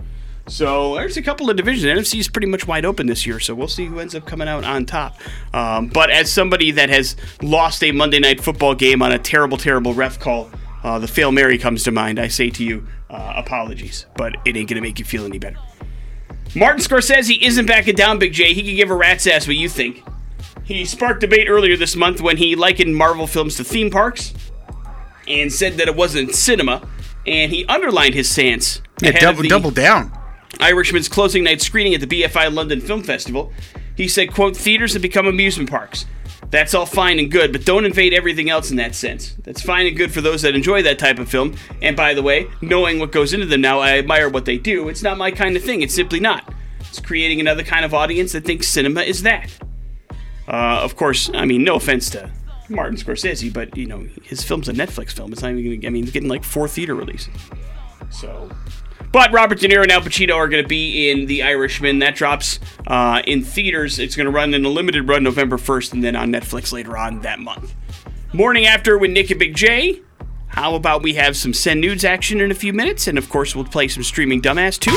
So 0.46 0.94
there's 0.94 1.16
a 1.18 1.22
couple 1.22 1.48
of 1.50 1.56
divisions. 1.56 1.84
NFC 1.84 2.18
is 2.20 2.28
pretty 2.28 2.46
much 2.48 2.66
wide 2.66 2.84
open 2.86 3.06
this 3.06 3.26
year, 3.26 3.38
so 3.38 3.54
we'll 3.54 3.68
see 3.68 3.84
who 3.86 4.00
ends 4.00 4.14
up 4.14 4.26
coming 4.26 4.48
out 4.48 4.64
on 4.64 4.84
top. 4.86 5.20
Um, 5.52 5.88
but 5.88 6.10
as 6.10 6.32
somebody 6.32 6.70
that 6.72 6.88
has 6.88 7.16
lost 7.42 7.82
a 7.84 7.92
Monday 7.92 8.18
night 8.18 8.40
football 8.40 8.74
game 8.74 9.02
on 9.02 9.12
a 9.12 9.18
terrible, 9.18 9.58
terrible 9.58 9.92
ref 9.94 10.18
call, 10.18 10.50
uh, 10.82 10.98
the 10.98 11.08
fail 11.08 11.32
Mary 11.32 11.56
comes 11.58 11.82
to 11.84 11.90
mind. 11.92 12.18
I 12.18 12.28
say 12.28 12.50
to 12.50 12.64
you, 12.64 12.86
uh, 13.14 13.34
apologies, 13.36 14.06
but 14.16 14.36
it 14.44 14.56
ain't 14.56 14.68
gonna 14.68 14.80
make 14.80 14.98
you 14.98 15.04
feel 15.04 15.24
any 15.24 15.38
better. 15.38 15.56
Martin 16.54 16.80
Scorsese 16.80 17.40
isn't 17.40 17.66
backing 17.66 17.94
down, 17.94 18.18
Big 18.18 18.32
J. 18.32 18.52
He 18.54 18.62
can 18.62 18.76
give 18.76 18.90
a 18.90 18.94
rat's 18.94 19.26
ass 19.26 19.46
what 19.46 19.56
you 19.56 19.68
think. 19.68 20.02
He 20.64 20.84
sparked 20.84 21.20
debate 21.20 21.48
earlier 21.48 21.76
this 21.76 21.96
month 21.96 22.20
when 22.20 22.36
he 22.36 22.56
likened 22.56 22.96
Marvel 22.96 23.26
films 23.26 23.56
to 23.56 23.64
theme 23.64 23.90
parks 23.90 24.32
and 25.28 25.52
said 25.52 25.74
that 25.74 25.88
it 25.88 25.96
wasn't 25.96 26.34
cinema, 26.34 26.86
and 27.26 27.52
he 27.52 27.64
underlined 27.66 28.14
his 28.14 28.30
stance. 28.30 28.80
Yeah, 29.02 29.18
double 29.18 29.42
double 29.42 29.70
down. 29.70 30.12
Irishman's 30.60 31.08
closing 31.08 31.44
night 31.44 31.60
screening 31.60 31.94
at 31.94 32.00
the 32.00 32.06
BFI 32.06 32.52
London 32.52 32.80
Film 32.80 33.02
Festival. 33.02 33.52
He 33.96 34.08
said, 34.08 34.32
quote, 34.32 34.56
theaters 34.56 34.92
have 34.92 35.02
become 35.02 35.26
amusement 35.26 35.70
parks. 35.70 36.06
That's 36.54 36.72
all 36.72 36.86
fine 36.86 37.18
and 37.18 37.32
good, 37.32 37.50
but 37.50 37.64
don't 37.64 37.84
invade 37.84 38.14
everything 38.14 38.48
else 38.48 38.70
in 38.70 38.76
that 38.76 38.94
sense. 38.94 39.34
That's 39.42 39.60
fine 39.60 39.88
and 39.88 39.96
good 39.96 40.12
for 40.12 40.20
those 40.20 40.42
that 40.42 40.54
enjoy 40.54 40.84
that 40.84 41.00
type 41.00 41.18
of 41.18 41.28
film. 41.28 41.56
And 41.82 41.96
by 41.96 42.14
the 42.14 42.22
way, 42.22 42.46
knowing 42.62 43.00
what 43.00 43.10
goes 43.10 43.32
into 43.32 43.46
them 43.46 43.60
now, 43.60 43.80
I 43.80 43.98
admire 43.98 44.28
what 44.28 44.44
they 44.44 44.56
do. 44.56 44.88
It's 44.88 45.02
not 45.02 45.18
my 45.18 45.32
kind 45.32 45.56
of 45.56 45.64
thing. 45.64 45.82
It's 45.82 45.92
simply 45.92 46.20
not. 46.20 46.54
It's 46.78 47.00
creating 47.00 47.40
another 47.40 47.64
kind 47.64 47.84
of 47.84 47.92
audience 47.92 48.30
that 48.34 48.44
thinks 48.44 48.68
cinema 48.68 49.00
is 49.02 49.22
that. 49.22 49.50
Uh, 50.46 50.78
of 50.80 50.94
course, 50.94 51.28
I 51.34 51.44
mean, 51.44 51.64
no 51.64 51.74
offense 51.74 52.08
to 52.10 52.30
Martin 52.68 52.98
Scorsese, 52.98 53.52
but 53.52 53.76
you 53.76 53.86
know, 53.86 54.06
his 54.22 54.44
film's 54.44 54.68
a 54.68 54.72
Netflix 54.72 55.10
film. 55.10 55.32
It's 55.32 55.42
not 55.42 55.50
even 55.50 55.80
gonna, 55.80 55.88
I 55.88 55.90
mean, 55.90 56.04
it's 56.04 56.12
getting 56.12 56.28
like 56.28 56.44
four 56.44 56.68
theater 56.68 56.94
releases. 56.94 57.34
So, 58.10 58.48
but 59.14 59.32
Robert 59.32 59.60
De 59.60 59.68
Niro 59.68 59.84
and 59.84 59.92
Al 59.92 60.00
Pacino 60.00 60.34
are 60.34 60.48
going 60.48 60.60
to 60.60 60.68
be 60.68 61.08
in 61.08 61.26
The 61.26 61.44
Irishman. 61.44 62.00
That 62.00 62.16
drops 62.16 62.58
uh, 62.88 63.22
in 63.28 63.44
theaters. 63.44 64.00
It's 64.00 64.16
going 64.16 64.24
to 64.24 64.32
run 64.32 64.52
in 64.54 64.64
a 64.64 64.68
limited 64.68 65.08
run 65.08 65.22
November 65.22 65.56
1st 65.56 65.92
and 65.92 66.02
then 66.02 66.16
on 66.16 66.32
Netflix 66.32 66.72
later 66.72 66.98
on 66.98 67.20
that 67.20 67.38
month. 67.38 67.76
Morning 68.32 68.66
after 68.66 68.98
with 68.98 69.12
Nick 69.12 69.30
and 69.30 69.38
Big 69.38 69.54
J. 69.54 70.00
How 70.48 70.74
about 70.74 71.04
we 71.04 71.14
have 71.14 71.36
some 71.36 71.54
send 71.54 71.80
nudes 71.80 72.04
action 72.04 72.40
in 72.40 72.50
a 72.50 72.54
few 72.54 72.72
minutes? 72.72 73.06
And 73.06 73.16
of 73.16 73.28
course, 73.28 73.54
we'll 73.54 73.64
play 73.64 73.86
some 73.86 74.02
streaming 74.02 74.42
dumbass 74.42 74.80
too. 74.80 74.90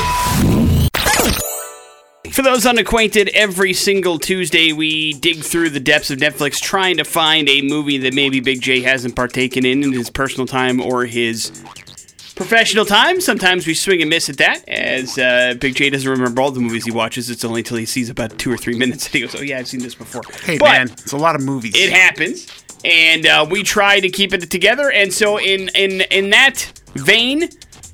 For 2.31 2.41
those 2.41 2.65
unacquainted, 2.65 3.29
every 3.36 3.74
single 3.74 4.17
Tuesday 4.17 4.74
we 4.74 5.13
dig 5.13 5.43
through 5.43 5.69
the 5.69 5.79
depths 5.79 6.09
of 6.09 6.17
Netflix 6.17 6.59
trying 6.59 6.97
to 6.97 7.03
find 7.03 7.47
a 7.47 7.62
movie 7.62 8.00
that 8.00 8.15
maybe 8.15 8.39
Big 8.39 8.62
J 8.62 8.81
hasn't 8.81 9.15
partaken 9.15 9.63
in 9.63 9.83
in 9.83 9.93
his 9.93 10.09
personal 10.09 10.47
time 10.47 10.81
or 10.81 11.05
his 11.05 11.51
professional 12.38 12.86
time. 12.86 13.20
Sometimes 13.20 13.67
we 13.67 13.74
swing 13.74 14.01
and 14.01 14.10
miss 14.10 14.29
at 14.29 14.38
that, 14.38 14.67
as 14.70 15.17
uh, 15.17 15.56
Big 15.60 15.75
J 15.75 15.89
doesn't 15.89 16.10
remember 16.10 16.41
all 16.41 16.51
the 16.51 16.60
movies 16.62 16.86
he 16.86 16.91
watches. 16.91 17.29
It's 17.29 17.44
only 17.44 17.62
until 17.62 17.77
he 17.77 17.86
sees 17.86 18.10
about 18.10 18.38
two 18.39 18.51
or 18.51 18.58
three 18.58 18.77
minutes 18.77 19.06
and 19.08 19.13
he 19.15 19.22
goes, 19.22 19.36
"Oh 19.36 19.41
yeah, 19.41 19.60
I've 19.60 19.67
seen 19.67 19.82
this 19.82 19.96
before." 19.96 20.22
Hey 20.44 20.58
But 20.58 20.72
man, 20.72 20.89
it's 20.91 21.12
a 21.12 21.17
lot 21.17 21.36
of 21.36 21.41
movies. 21.44 21.74
it 21.75 21.91
happens, 21.91 22.48
and 22.86 23.25
uh, 23.25 23.46
we 23.50 23.63
try 23.63 24.00
to 24.00 24.10
keep 24.10 24.34
it 24.34 24.50
together. 24.50 24.89
And 24.91 25.13
so, 25.13 25.38
in 25.38 25.70
in 25.75 26.01
in 26.12 26.29
that 26.29 26.72
vein, 26.94 27.50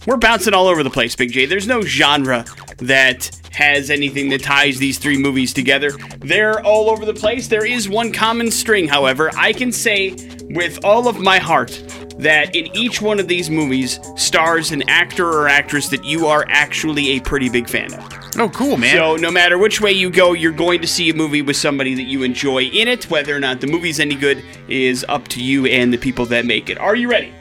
we're 0.05 0.17
bouncing 0.17 0.53
all 0.53 0.67
over 0.67 0.83
the 0.83 0.89
place, 0.91 1.15
Big 1.15 1.31
J. 1.31 1.45
There's 1.45 1.67
no 1.67 1.81
genre 1.81 2.45
that 2.77 3.31
has 3.51 3.91
anything 3.91 4.29
that 4.29 4.41
ties 4.41 4.79
these 4.79 4.97
three 4.97 5.17
movies 5.17 5.53
together. 5.53 5.91
They're 6.19 6.59
all 6.65 6.89
over 6.89 7.05
the 7.05 7.13
place. 7.13 7.47
There 7.47 7.65
is 7.65 7.87
one 7.87 8.11
common 8.11 8.49
string, 8.49 8.87
however. 8.87 9.29
I 9.37 9.53
can 9.53 9.71
say 9.71 10.09
with 10.49 10.83
all 10.83 11.07
of 11.07 11.19
my 11.19 11.39
heart 11.39 11.71
that 12.17 12.55
in 12.55 12.67
each 12.75 13.01
one 13.01 13.19
of 13.19 13.27
these 13.27 13.49
movies 13.49 13.99
stars 14.15 14.71
an 14.71 14.87
actor 14.89 15.27
or 15.27 15.47
actress 15.47 15.89
that 15.89 16.03
you 16.05 16.27
are 16.27 16.45
actually 16.49 17.11
a 17.11 17.19
pretty 17.19 17.49
big 17.49 17.67
fan 17.67 17.93
of. 17.93 18.13
oh, 18.37 18.49
cool, 18.49 18.77
man. 18.77 18.95
So 18.95 19.15
no 19.15 19.31
matter 19.31 19.57
which 19.57 19.81
way 19.81 19.91
you 19.91 20.09
go, 20.09 20.33
you're 20.33 20.51
going 20.51 20.81
to 20.81 20.87
see 20.87 21.09
a 21.09 21.13
movie 21.13 21.41
with 21.41 21.55
somebody 21.55 21.93
that 21.95 22.03
you 22.03 22.23
enjoy 22.23 22.63
in 22.63 22.87
it. 22.87 23.09
Whether 23.09 23.35
or 23.35 23.39
not 23.39 23.61
the 23.61 23.67
movie's 23.67 23.99
any 23.99 24.15
good 24.15 24.43
is 24.67 25.05
up 25.09 25.27
to 25.29 25.43
you 25.43 25.65
and 25.65 25.91
the 25.91 25.97
people 25.97 26.25
that 26.27 26.45
make 26.45 26.69
it. 26.69 26.77
Are 26.77 26.95
you 26.95 27.09
ready? 27.09 27.33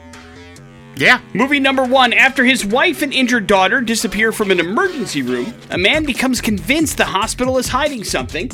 Yeah. 0.95 1.21
Movie 1.33 1.59
number 1.59 1.83
one 1.83 2.13
After 2.13 2.45
his 2.45 2.63
wife 2.65 3.01
and 3.01 3.11
injured 3.11 3.47
daughter 3.47 3.81
disappear 3.81 4.31
from 4.31 4.51
an 4.51 4.59
emergency 4.59 5.21
room, 5.23 5.53
a 5.71 5.77
man 5.77 6.05
becomes 6.05 6.39
convinced 6.39 6.97
the 6.97 7.05
hospital 7.05 7.57
is 7.57 7.67
hiding 7.67 8.03
something. 8.03 8.51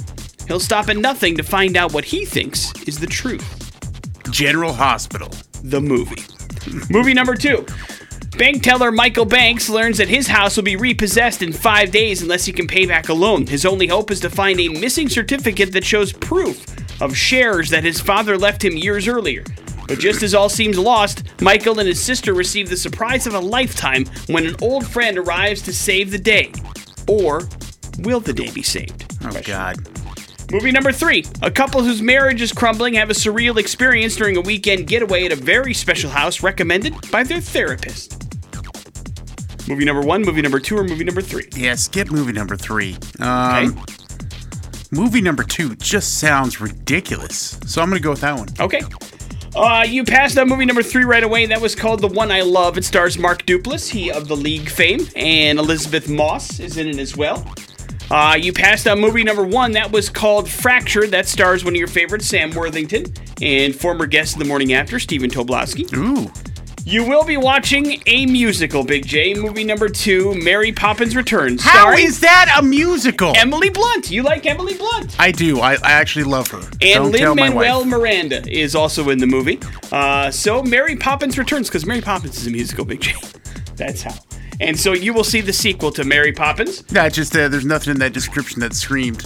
He'll 0.48 0.60
stop 0.60 0.90
at 0.90 0.98
nothing 0.98 1.36
to 1.38 1.44
find 1.44 1.78
out 1.78 1.94
what 1.94 2.06
he 2.06 2.26
thinks 2.26 2.74
is 2.88 2.98
the 3.00 3.08
truth. 3.08 3.59
General 4.32 4.74
Hospital. 4.74 5.30
The 5.64 5.82
movie. 5.82 6.24
movie 6.90 7.14
number 7.14 7.36
two 7.36 7.66
Bank 8.38 8.64
teller 8.64 8.92
Michael 8.92 9.26
Banks 9.26 9.68
learns 9.68 9.98
that 9.98 10.08
his 10.08 10.28
house 10.28 10.56
will 10.56 10.64
be 10.64 10.78
repossessed 10.78 11.42
in 11.42 11.52
five 11.52 11.92
days 11.92 12.22
unless 12.22 12.46
he 12.46 12.54
can 12.54 12.68
pay 12.68 12.86
back 12.86 13.10
a 13.10 13.14
loan. 13.14 13.46
His 13.46 13.66
only 13.66 13.88
hope 13.88 14.12
is 14.12 14.22
to 14.22 14.30
find 14.30 14.60
a 14.60 14.70
missing 14.70 15.10
certificate 15.10 15.74
that 15.74 15.84
shows 15.84 16.14
proof 16.14 16.66
of 17.02 17.18
shares 17.18 17.70
that 17.70 17.84
his 17.84 18.00
father 18.00 18.38
left 18.38 18.64
him 18.64 18.78
years 18.78 19.10
earlier. 19.10 19.44
But 19.90 20.00
just 20.00 20.24
as 20.24 20.34
all 20.34 20.48
seems 20.48 20.78
lost, 20.78 21.24
Michael 21.42 21.80
and 21.80 21.88
his 21.88 22.02
sister 22.02 22.34
receive 22.34 22.70
the 22.70 22.78
surprise 22.78 23.28
of 23.28 23.34
a 23.34 23.40
lifetime 23.40 24.06
when 24.28 24.46
an 24.46 24.56
old 24.62 24.88
friend 24.88 25.18
arrives 25.18 25.62
to 25.64 25.74
save 25.74 26.12
the 26.12 26.18
day. 26.18 26.54
Or 27.10 27.50
will 28.00 28.22
the 28.22 28.34
day 28.34 28.52
be 28.52 28.62
saved? 28.62 29.06
Oh, 29.24 29.42
God. 29.44 29.78
Movie 30.52 30.72
number 30.72 30.92
three. 30.92 31.24
A 31.44 31.52
couple 31.52 31.84
whose 31.84 32.02
marriage 32.02 32.42
is 32.42 32.52
crumbling 32.52 32.96
have 32.96 33.10
a 33.10 33.14
surreal 33.14 33.58
experience 33.58 34.16
during 34.16 34.36
a 34.38 34.42
weekend 34.42 34.88
getaway 34.88 35.26
at 35.26 35.32
a 35.32 35.36
very 35.36 35.74
special 35.74 36.10
house 36.10 36.42
recommended 36.42 36.94
by 37.12 37.24
their 37.24 37.40
therapist. 37.40 38.16
Movie 39.68 39.86
number 39.86 40.02
one, 40.02 40.24
movie 40.24 40.42
number 40.42 40.60
two, 40.60 40.76
or 40.78 40.84
movie 40.84 41.04
number 41.04 41.22
three? 41.22 41.48
Yeah, 41.56 41.76
skip 41.76 42.10
movie 42.10 42.32
number 42.34 42.56
three. 42.58 42.98
Um, 43.20 43.68
Okay. 43.68 43.94
Movie 44.92 45.22
number 45.22 45.44
two 45.44 45.76
just 45.76 46.20
sounds 46.20 46.60
ridiculous. 46.60 47.60
So 47.68 47.80
I'm 47.80 47.90
going 47.90 48.00
to 48.02 48.04
go 48.04 48.10
with 48.10 48.22
that 48.22 48.36
one. 48.36 48.48
Okay. 48.60 48.82
Uh, 49.56 49.86
you 49.88 50.04
passed 50.04 50.36
on 50.40 50.50
movie 50.50 50.66
number 50.66 50.82
three 50.82 51.04
right 51.04 51.24
away. 51.24 51.46
That 51.46 51.62
was 51.62 51.76
called 51.76 52.02
The 52.02 52.08
One 52.08 52.32
I 52.32 52.42
Love. 52.42 52.76
It 52.76 52.84
stars 52.86 53.20
Mark 53.20 53.46
Duplass, 53.46 53.88
he 53.88 54.12
of 54.12 54.28
the 54.28 54.36
League 54.36 54.68
fame, 54.68 55.08
and 55.16 55.60
Elisabeth 55.60 56.10
Moss 56.10 56.60
is 56.60 56.78
in 56.78 56.88
it 56.88 56.98
as 56.98 57.16
well. 57.16 57.46
Uh, 58.12 58.36
you 58.40 58.52
passed 58.52 58.88
on 58.88 59.00
movie 59.00 59.24
number 59.24 59.44
one. 59.44 59.72
That 59.74 59.92
was 59.92 60.10
called 60.10 60.50
Fractured. 60.50 61.12
That 61.12 61.28
stars 61.28 61.64
one 61.64 61.74
of 61.74 61.78
your 61.78 61.88
favorites, 61.88 62.28
Sam 62.28 62.52
Worthington, 62.52 63.06
and 63.42 63.76
former 63.76 64.06
guest 64.08 64.34
of 64.34 64.40
the 64.40 64.46
morning 64.46 64.74
after, 64.74 65.00
Stephen 65.00 65.30
Tobolowsky. 65.30 65.94
Ooh. 65.96 66.32
You 66.86 67.08
will 67.08 67.24
be 67.24 67.38
watching 67.38 68.02
a 68.08 68.26
musical, 68.26 68.84
Big 68.84 69.06
J. 69.06 69.36
Movie 69.36 69.64
number 69.64 69.90
two, 69.90 70.34
Mary 70.42 70.72
Poppins 70.72 71.16
Returns. 71.16 71.62
How 71.62 71.92
is 71.92 72.20
that 72.22 72.56
a 72.58 72.64
musical? 72.64 73.34
Emily 73.38 73.70
Blunt? 73.70 74.10
You 74.10 74.24
like 74.24 74.48
Emily 74.48 74.74
Blunt? 74.74 75.16
I 75.20 75.32
do. 75.32 75.60
I, 75.60 75.74
I 75.74 75.92
actually 75.92 76.26
love 76.26 76.48
her. 76.48 76.62
And 76.82 77.12
Lin 77.12 77.36
Manuel. 77.36 77.86
Miranda 77.86 78.42
is 78.50 78.74
also 78.74 79.10
in 79.10 79.20
the 79.20 79.28
movie. 79.28 79.60
Uh, 79.92 80.32
so 80.32 80.64
Mary 80.64 80.96
Poppins 80.96 81.38
returns 81.38 81.68
because 81.68 81.86
Mary 81.86 82.02
Poppins 82.02 82.38
is 82.38 82.48
a 82.48 82.50
musical, 82.50 82.86
Big 82.86 83.02
J. 83.02 83.14
That's 83.76 84.02
how. 84.02 84.16
And 84.60 84.78
so 84.78 84.94
you 84.94 85.14
will 85.14 85.24
see 85.24 85.42
the 85.42 85.54
sequel 85.54 85.92
to 85.92 86.04
Mary 86.04 86.34
Poppins. 86.34 86.84
Yeah, 86.92 87.08
just 87.10 87.36
uh, 87.36 87.48
there's 87.48 87.66
nothing 87.66 87.92
in 87.92 88.00
that 88.00 88.14
description 88.14 88.60
that 88.60 88.74
screamed 88.74 89.24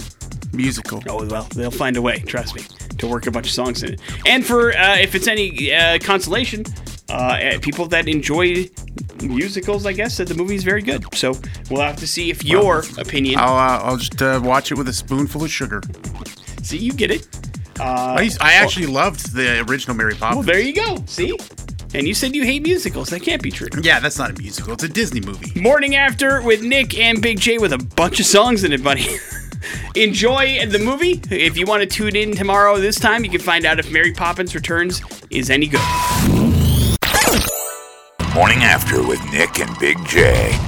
musical. 0.52 1.02
Oh 1.08 1.26
well, 1.26 1.48
they'll 1.54 1.70
find 1.70 1.96
a 1.96 2.02
way. 2.02 2.20
Trust 2.20 2.54
me, 2.54 2.62
to 2.98 3.06
work 3.06 3.26
a 3.26 3.30
bunch 3.30 3.46
of 3.46 3.52
songs 3.52 3.82
in 3.82 3.94
it. 3.94 4.00
And 4.26 4.46
for 4.46 4.76
uh, 4.76 4.96
if 4.96 5.14
it's 5.14 5.26
any 5.26 5.72
uh, 5.72 5.98
consolation, 5.98 6.64
uh, 7.08 7.38
eh, 7.40 7.58
people 7.58 7.86
that 7.86 8.08
enjoy 8.08 8.68
musicals, 9.22 9.86
I 9.86 9.92
guess 9.92 10.16
that 10.18 10.28
the 10.28 10.34
movie 10.34 10.54
is 10.54 10.64
very 10.64 10.82
good. 10.82 11.04
So 11.14 11.34
we'll 11.70 11.82
have 11.82 11.96
to 11.96 12.06
see 12.06 12.30
if 12.30 12.44
your 12.44 12.84
opinion. 12.98 13.38
I'll 13.38 13.54
uh, 13.54 13.82
I'll 13.82 13.96
just 13.96 14.20
uh, 14.22 14.40
watch 14.42 14.70
it 14.70 14.78
with 14.78 14.88
a 14.88 14.92
spoonful 14.92 15.42
of 15.42 15.50
sugar. 15.50 15.82
see, 16.62 16.78
you 16.78 16.92
get 16.92 17.10
it. 17.10 17.26
I, 17.80 18.22
used, 18.22 18.40
I 18.40 18.52
actually 18.52 18.86
loved 18.86 19.34
the 19.34 19.64
original 19.68 19.96
Mary 19.96 20.14
Poppins. 20.14 20.46
Well, 20.46 20.54
there 20.54 20.60
you 20.60 20.74
go. 20.74 21.02
See. 21.06 21.36
And 21.94 22.08
you 22.08 22.14
said 22.14 22.34
you 22.34 22.42
hate 22.42 22.62
musicals. 22.64 23.10
That 23.10 23.22
can't 23.22 23.40
be 23.40 23.52
true. 23.52 23.68
Yeah, 23.80 24.00
that's 24.00 24.18
not 24.18 24.30
a 24.30 24.34
musical. 24.42 24.72
It's 24.72 24.82
a 24.82 24.88
Disney 24.88 25.20
movie. 25.20 25.58
Morning 25.60 25.94
After 25.94 26.42
with 26.42 26.60
Nick 26.60 26.98
and 26.98 27.22
Big 27.22 27.38
J 27.38 27.58
with 27.58 27.72
a 27.72 27.78
bunch 27.78 28.18
of 28.18 28.26
songs 28.26 28.64
in 28.64 28.72
it, 28.72 28.82
buddy. 28.82 29.06
Enjoy 29.94 30.66
the 30.66 30.80
movie. 30.80 31.20
If 31.30 31.56
you 31.56 31.66
want 31.66 31.82
to 31.82 31.86
tune 31.86 32.16
in 32.16 32.34
tomorrow 32.34 32.78
this 32.78 32.98
time, 32.98 33.24
you 33.24 33.30
can 33.30 33.40
find 33.40 33.64
out 33.64 33.78
if 33.78 33.92
Mary 33.92 34.12
Poppins 34.12 34.56
Returns 34.56 35.02
is 35.30 35.50
any 35.50 35.68
good. 35.68 35.80
Morning 38.34 38.64
After 38.64 39.06
with 39.06 39.20
Nick 39.30 39.60
and 39.60 39.78
Big 39.78 39.96
J. 40.04 40.58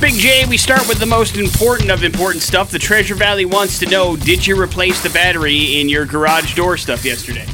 Big 0.00 0.14
J, 0.14 0.44
we 0.46 0.56
start 0.56 0.86
with 0.86 1.00
the 1.00 1.06
most 1.06 1.36
important 1.36 1.90
of 1.90 2.04
important 2.04 2.42
stuff. 2.44 2.70
The 2.70 2.78
Treasure 2.78 3.16
Valley 3.16 3.46
wants 3.46 3.80
to 3.80 3.86
know 3.86 4.14
Did 4.16 4.46
you 4.46 4.60
replace 4.60 5.02
the 5.02 5.10
battery 5.10 5.80
in 5.80 5.88
your 5.88 6.06
garage 6.06 6.54
door 6.54 6.76
stuff 6.76 7.04
yesterday? 7.04 7.46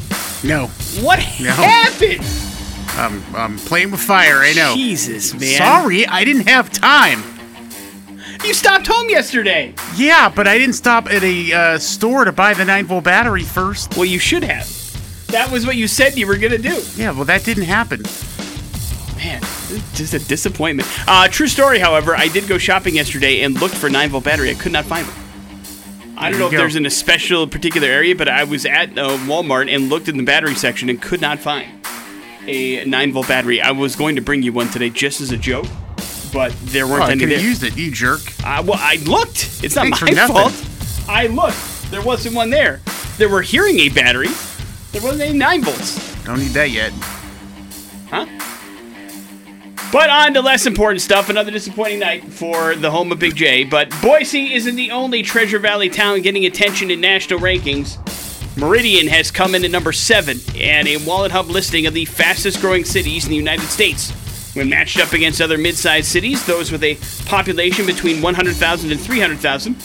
No, 0.47 0.67
What 1.03 1.21
No. 1.41 1.53
happened? 1.53 2.23
I'm, 2.97 3.23
I'm 3.35 3.57
playing 3.59 3.91
with 3.91 4.01
fire. 4.01 4.39
I 4.39 4.53
know. 4.53 4.75
Jesus, 4.75 5.33
man. 5.33 5.57
Sorry, 5.57 6.07
I 6.07 6.25
didn't 6.25 6.49
have 6.49 6.71
time. 6.71 7.23
You 8.45 8.55
stopped 8.55 8.87
home 8.87 9.09
yesterday. 9.09 9.75
Yeah, 9.97 10.29
but 10.29 10.47
I 10.47 10.59
didn't 10.59 10.75
stop 10.75 11.07
at 11.07 11.23
a 11.23 11.53
uh, 11.53 11.79
store 11.79 12.25
to 12.25 12.33
buy 12.33 12.55
the 12.55 12.65
9 12.65 12.87
volt 12.87 13.05
battery 13.05 13.45
first. 13.45 13.97
Well, 13.97 14.05
you 14.05 14.19
should 14.19 14.43
have. 14.43 14.69
That 15.29 15.51
was 15.51 15.65
what 15.65 15.77
you 15.77 15.89
said 15.89 16.19
you 16.19 16.27
were 16.27 16.37
going 16.37 16.53
to 16.53 16.59
do. 16.59 16.83
Yeah, 16.97 17.13
well, 17.13 17.25
that 17.25 17.45
didn't 17.45 17.65
happen. 17.65 18.03
Man, 19.17 19.41
just 19.95 20.13
a 20.13 20.19
disappointment. 20.19 20.89
Uh, 21.09 21.29
true 21.29 21.47
story, 21.47 21.79
however, 21.79 22.17
I 22.17 22.29
did 22.29 22.49
go 22.49 22.59
shopping 22.59 22.97
yesterday 22.97 23.43
and 23.43 23.59
looked 23.61 23.77
for 23.77 23.89
9 23.89 24.11
volt 24.11 24.25
battery. 24.25 24.51
I 24.51 24.55
could 24.55 24.73
not 24.73 24.85
find 24.85 25.07
one. 25.07 25.17
I 26.19 26.31
don't 26.31 26.39
know 26.39 26.47
if 26.47 26.53
go. 26.53 26.59
there's 26.59 26.77
in 26.77 26.85
a 26.85 26.91
special 26.91 27.47
particular 27.47 27.89
area, 27.89 28.15
but 28.15 28.29
I 28.29 28.45
was 28.45 28.67
at 28.67 28.99
uh, 28.99 29.17
Walmart 29.19 29.75
and 29.75 29.89
looked 29.89 30.09
in 30.09 30.17
the 30.17 30.23
battery 30.23 30.55
section 30.55 30.91
and 30.91 31.01
could 31.01 31.21
not 31.21 31.39
find 31.39 31.82
a 32.47 32.85
9 32.85 33.13
volt 33.13 33.29
battery. 33.29 33.61
I 33.61 33.71
was 33.71 33.97
going 33.97 34.17
to 34.17 34.23
bring 34.23 34.43
you 34.43 34.53
one 34.53 34.69
today 34.69 34.91
just 34.91 35.21
as 35.21 35.31
a 35.33 35.37
joke, 35.37 35.67
but 36.33 36.53
there 36.65 36.85
Oh, 36.87 36.91
weren't 36.91 37.03
I 37.05 37.11
any 37.13 37.21
could 37.21 37.31
there. 37.31 37.41
used 37.41 37.63
it, 37.63 37.77
you 37.77 37.91
jerk. 37.91 38.21
Uh, 38.45 38.63
well, 38.67 38.79
I 38.81 38.97
looked. 39.05 39.61
It's 39.63 39.75
not 39.77 39.87
Thanks 39.99 40.17
my 40.17 40.27
fault. 40.27 41.09
I 41.09 41.27
looked. 41.29 41.91
There 41.91 42.03
wasn't 42.03 42.35
one 42.35 42.51
there. 42.51 42.81
There 43.19 43.29
were 43.29 43.43
hearing 43.43 43.79
aid 43.81 43.95
batteries. 43.95 44.49
There 44.93 45.03
wasn't 45.03 45.23
any 45.23 45.39
9 45.39 45.63
volts. 45.63 46.25
Don't 46.25 46.39
need 46.39 46.49
that 46.53 46.71
yet. 46.71 46.93
Huh? 48.11 48.27
But 49.93 50.09
on 50.09 50.33
to 50.35 50.41
less 50.41 50.65
important 50.67 51.03
stuff. 51.03 51.29
Another 51.29 51.51
disappointing 51.51 51.99
night 51.99 52.25
for 52.25 52.75
the 52.75 52.91
home 52.91 53.13
of 53.13 53.19
Big 53.19 53.37
J. 53.37 53.65
But 53.65 53.91
Boise 54.01 54.55
isn't 54.55 54.75
the 54.75 54.91
only 54.91 55.23
Treasure 55.23 55.59
Valley 55.59 55.91
town 55.91 56.23
getting 56.23 56.47
attention 56.47 56.91
in 56.91 57.01
national 57.01 57.41
rankings. 57.41 57.99
Meridian 58.56 59.06
has 59.06 59.30
come 59.30 59.54
in 59.54 59.64
at 59.64 59.71
number 59.71 59.92
seven 59.92 60.38
and 60.56 60.87
a 60.87 60.97
WalletHub 60.97 61.49
listing 61.49 61.87
of 61.87 61.94
the 61.94 62.04
fastest 62.04 62.61
growing 62.61 62.85
cities 62.85 63.25
in 63.25 63.30
the 63.30 63.37
United 63.37 63.66
States. 63.66 64.11
When 64.54 64.68
matched 64.68 65.00
up 65.00 65.14
against 65.14 65.40
other 65.40 65.56
mid 65.56 65.75
sized 65.75 66.09
cities, 66.09 66.44
those 66.44 66.71
with 66.71 66.85
a 66.85 66.99
population 67.25 67.87
between 67.87 68.21
100,000 68.21 68.90
and 68.90 69.00
300,000, 69.00 69.76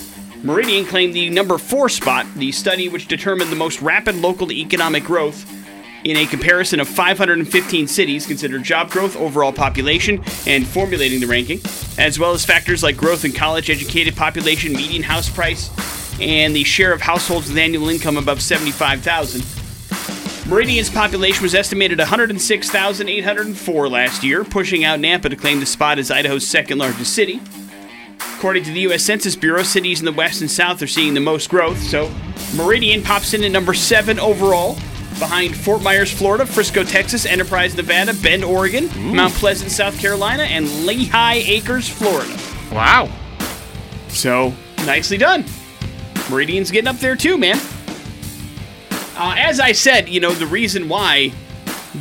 Meridian 0.44 0.86
claimed 0.86 1.14
the 1.14 1.30
number 1.30 1.58
four 1.58 1.88
spot, 1.88 2.28
the 2.36 2.52
study 2.52 2.90
which 2.90 3.08
determined 3.08 3.52
the 3.52 3.56
most 3.56 3.82
rapid 3.82 4.16
local 4.16 4.52
economic 4.52 5.06
growth 5.06 5.50
in 6.04 6.18
a 6.18 6.26
comparison 6.26 6.82
of 6.82 6.90
515 6.90 7.88
cities 7.88 8.28
considered 8.28 8.64
job 8.64 8.92
growth, 8.92 9.16
overall 9.16 9.54
population, 9.54 10.22
and 10.46 10.68
formulating 10.68 11.22
the 11.22 11.26
ranking, 11.26 11.62
as 11.98 12.20
well 12.20 12.34
as 12.34 12.46
factors 12.46 12.84
like 12.84 12.98
growth 12.98 13.24
in 13.24 13.32
college 13.32 13.70
educated 13.70 14.16
population, 14.16 14.74
median 14.74 15.04
house 15.04 15.30
price, 15.30 15.70
and 16.20 16.56
the 16.56 16.64
share 16.64 16.94
of 16.94 17.02
households 17.02 17.48
with 17.50 17.58
annual 17.58 17.90
income 17.90 18.18
above 18.18 18.42
75,000. 18.42 19.44
Meridian's 20.50 20.90
population 20.90 21.44
was 21.44 21.54
estimated 21.54 22.00
106,804 22.00 23.90
last 23.90 24.24
year, 24.24 24.44
pushing 24.46 24.86
out 24.86 25.00
Nampa 25.00 25.30
to 25.30 25.36
claim 25.36 25.60
the 25.60 25.66
spot 25.66 26.00
as 26.00 26.10
Idaho's 26.10 26.48
second 26.48 26.78
largest 26.78 27.14
city. 27.14 27.42
According 28.38 28.64
to 28.64 28.72
the 28.72 28.80
U.S. 28.82 29.04
Census 29.04 29.36
Bureau, 29.36 29.64
cities 29.64 30.00
in 30.00 30.06
the 30.06 30.14
west 30.14 30.42
and 30.42 30.50
south 30.50 30.82
are 30.82 30.88
seeing 30.88 31.14
the 31.14 31.20
most 31.20 31.50
growth, 31.50 31.82
so 31.82 32.10
Meridian 32.56 33.04
pops 33.04 33.34
in 33.34 33.44
at 33.44 33.52
number 33.52 33.74
seven 33.74 34.20
overall, 34.20 34.76
behind 35.20 35.56
Fort 35.56 35.82
Myers, 35.82 36.12
Florida, 36.14 36.46
Frisco, 36.46 36.84
Texas, 36.84 37.26
Enterprise, 37.26 37.76
Nevada, 37.76 38.14
Bend, 38.14 38.44
Oregon, 38.44 38.90
Mount 39.14 39.34
Pleasant, 39.34 39.72
South 39.72 40.00
Carolina, 40.00 40.44
and 40.44 40.86
Lehigh 40.86 41.44
Acres, 41.46 41.90
Florida. 41.90 42.38
Wow. 42.72 43.10
So, 44.10 44.54
nicely 44.86 45.18
done. 45.18 45.44
Meridian's 46.30 46.72
getting 46.72 46.88
up 46.88 46.98
there 46.98 47.16
too, 47.16 47.38
man. 47.38 47.58
Uh, 49.16 49.36
as 49.38 49.60
I 49.60 49.72
said, 49.72 50.10
you 50.10 50.20
know, 50.20 50.32
the 50.32 50.46
reason 50.46 50.90
why 50.90 51.32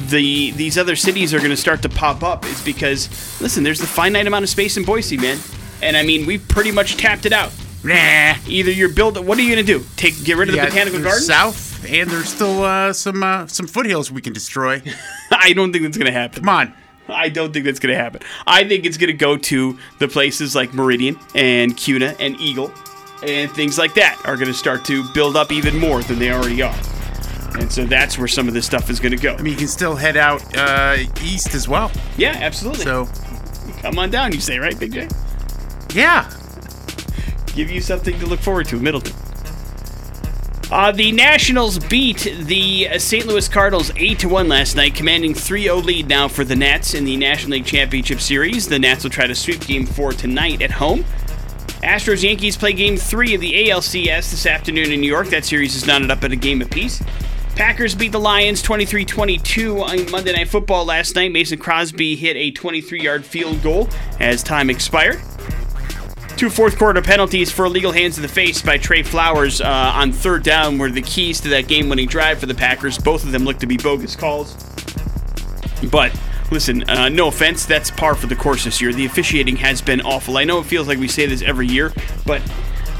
the 0.08 0.50
these 0.52 0.76
other 0.76 0.96
cities 0.96 1.32
are 1.32 1.38
going 1.38 1.50
to 1.50 1.56
start 1.56 1.82
to 1.82 1.88
pop 1.88 2.22
up 2.22 2.44
is 2.44 2.62
because, 2.62 3.08
listen, 3.40 3.64
there's 3.64 3.80
the 3.80 3.86
finite 3.86 4.26
amount 4.26 4.42
of 4.42 4.48
space 4.48 4.76
in 4.76 4.84
Boise, 4.84 5.16
man. 5.16 5.38
And 5.82 5.96
I 5.96 6.02
mean, 6.02 6.26
we've 6.26 6.46
pretty 6.48 6.72
much 6.72 6.96
tapped 6.96 7.26
it 7.26 7.32
out. 7.32 7.52
Nah. 7.84 8.34
Either 8.46 8.70
you're 8.70 8.88
built. 8.88 9.18
What 9.18 9.38
are 9.38 9.42
you 9.42 9.54
going 9.54 9.64
to 9.64 9.72
do? 9.78 9.84
Take 9.96 10.22
get 10.24 10.36
rid 10.36 10.48
of 10.48 10.54
the 10.54 10.60
botanical 10.60 11.00
garden? 11.00 11.22
South, 11.22 11.84
and 11.88 12.10
there's 12.10 12.28
still 12.28 12.64
uh, 12.64 12.92
some 12.92 13.22
uh, 13.22 13.46
some 13.46 13.66
foothills 13.66 14.10
we 14.10 14.20
can 14.20 14.32
destroy. 14.32 14.82
I 15.30 15.52
don't 15.52 15.72
think 15.72 15.84
that's 15.84 15.96
going 15.96 16.06
to 16.06 16.12
happen. 16.12 16.40
Come 16.40 16.48
on. 16.48 16.74
I 17.08 17.28
don't 17.28 17.52
think 17.52 17.64
that's 17.64 17.78
going 17.78 17.94
to 17.94 18.02
happen. 18.02 18.22
I 18.48 18.64
think 18.64 18.84
it's 18.84 18.96
going 18.96 19.08
to 19.08 19.16
go 19.16 19.36
to 19.36 19.78
the 20.00 20.08
places 20.08 20.56
like 20.56 20.74
Meridian 20.74 21.16
and 21.36 21.76
Kuna 21.76 22.16
and 22.18 22.38
Eagle 22.40 22.72
and 23.22 23.50
things 23.50 23.78
like 23.78 23.94
that 23.94 24.20
are 24.24 24.36
going 24.36 24.48
to 24.48 24.54
start 24.54 24.84
to 24.86 25.04
build 25.10 25.36
up 25.36 25.52
even 25.52 25.78
more 25.78 26.02
than 26.02 26.18
they 26.18 26.32
already 26.32 26.62
are. 26.62 26.74
And 27.58 27.72
so 27.72 27.86
that's 27.86 28.18
where 28.18 28.28
some 28.28 28.48
of 28.48 28.54
this 28.54 28.66
stuff 28.66 28.90
is 28.90 29.00
going 29.00 29.16
to 29.16 29.22
go. 29.22 29.34
I 29.34 29.42
mean, 29.42 29.52
you 29.52 29.58
can 29.58 29.68
still 29.68 29.96
head 29.96 30.16
out 30.16 30.42
uh, 30.56 30.96
east 31.22 31.54
as 31.54 31.68
well. 31.68 31.90
yeah, 32.16 32.36
absolutely. 32.40 32.84
So, 32.84 33.08
Come 33.80 33.98
on 33.98 34.10
down, 34.10 34.32
you 34.32 34.40
say, 34.40 34.58
right, 34.58 34.78
Big 34.78 34.92
J? 34.92 35.08
yeah. 35.94 36.30
give 37.54 37.70
you 37.70 37.80
something 37.80 38.18
to 38.18 38.26
look 38.26 38.40
forward 38.40 38.66
to, 38.68 38.76
Middleton. 38.78 39.14
Uh, 40.70 40.90
the 40.90 41.12
Nationals 41.12 41.78
beat 41.78 42.28
the 42.40 42.88
uh, 42.88 42.98
St. 42.98 43.24
Louis 43.24 43.48
Cardinals 43.48 43.92
8 43.94 44.18
to 44.18 44.28
1 44.28 44.48
last 44.48 44.74
night, 44.74 44.94
commanding 44.96 45.32
3 45.32 45.62
0 45.62 45.76
lead 45.76 46.08
now 46.08 46.26
for 46.26 46.44
the 46.44 46.56
Nats 46.56 46.92
in 46.94 47.04
the 47.04 47.16
National 47.16 47.52
League 47.52 47.64
Championship 47.66 48.20
Series. 48.20 48.66
The 48.66 48.78
Nats 48.78 49.04
will 49.04 49.10
try 49.12 49.28
to 49.28 49.34
sweep 49.34 49.64
game 49.64 49.86
4 49.86 50.12
tonight 50.12 50.62
at 50.62 50.72
home. 50.72 51.04
Astros 51.82 52.22
Yankees 52.22 52.56
play 52.56 52.72
game 52.72 52.96
3 52.96 53.34
of 53.34 53.40
the 53.40 53.68
ALCS 53.68 54.30
this 54.30 54.46
afternoon 54.46 54.90
in 54.92 55.00
New 55.00 55.08
York. 55.08 55.28
That 55.28 55.44
series 55.44 55.76
is 55.76 55.86
knotted 55.86 56.10
up 56.10 56.24
at 56.24 56.32
a 56.32 56.36
game 56.36 56.62
apiece. 56.62 57.02
Packers 57.54 57.94
beat 57.94 58.12
the 58.12 58.20
Lions 58.20 58.60
23 58.60 59.04
22 59.04 59.82
on 59.82 60.10
Monday 60.10 60.32
Night 60.32 60.48
Football 60.48 60.84
last 60.84 61.14
night. 61.16 61.32
Mason 61.32 61.58
Crosby 61.58 62.14
hit 62.16 62.36
a 62.36 62.50
23 62.50 63.00
yard 63.00 63.24
field 63.24 63.62
goal 63.62 63.88
as 64.20 64.42
time 64.42 64.68
expired. 64.68 65.20
Two 66.36 66.50
fourth 66.50 66.76
quarter 66.76 67.00
penalties 67.00 67.50
for 67.50 67.64
illegal 67.64 67.92
hands 67.92 68.16
to 68.16 68.20
the 68.20 68.28
face 68.28 68.60
by 68.60 68.76
Trey 68.76 69.02
Flowers 69.02 69.62
uh, 69.62 69.92
on 69.94 70.12
third 70.12 70.42
down 70.42 70.76
were 70.76 70.90
the 70.90 71.00
keys 71.00 71.40
to 71.40 71.48
that 71.48 71.66
game 71.66 71.88
winning 71.88 72.08
drive 72.08 72.38
for 72.38 72.44
the 72.44 72.54
Packers. 72.54 72.98
Both 72.98 73.24
of 73.24 73.32
them 73.32 73.44
look 73.44 73.58
to 73.60 73.66
be 73.66 73.78
bogus 73.78 74.14
calls. 74.14 74.54
But 75.90 76.14
listen, 76.50 76.88
uh, 76.88 77.08
no 77.08 77.28
offense, 77.28 77.66
that's 77.66 77.90
par 77.90 78.14
for 78.14 78.26
the 78.26 78.36
course 78.36 78.64
this 78.64 78.80
year. 78.80 78.92
The 78.92 79.06
officiating 79.06 79.56
has 79.56 79.82
been 79.82 80.00
awful. 80.02 80.36
I 80.38 80.44
know 80.44 80.58
it 80.60 80.66
feels 80.66 80.88
like 80.88 80.98
we 80.98 81.08
say 81.08 81.26
this 81.26 81.42
every 81.42 81.66
year, 81.66 81.92
but 82.24 82.40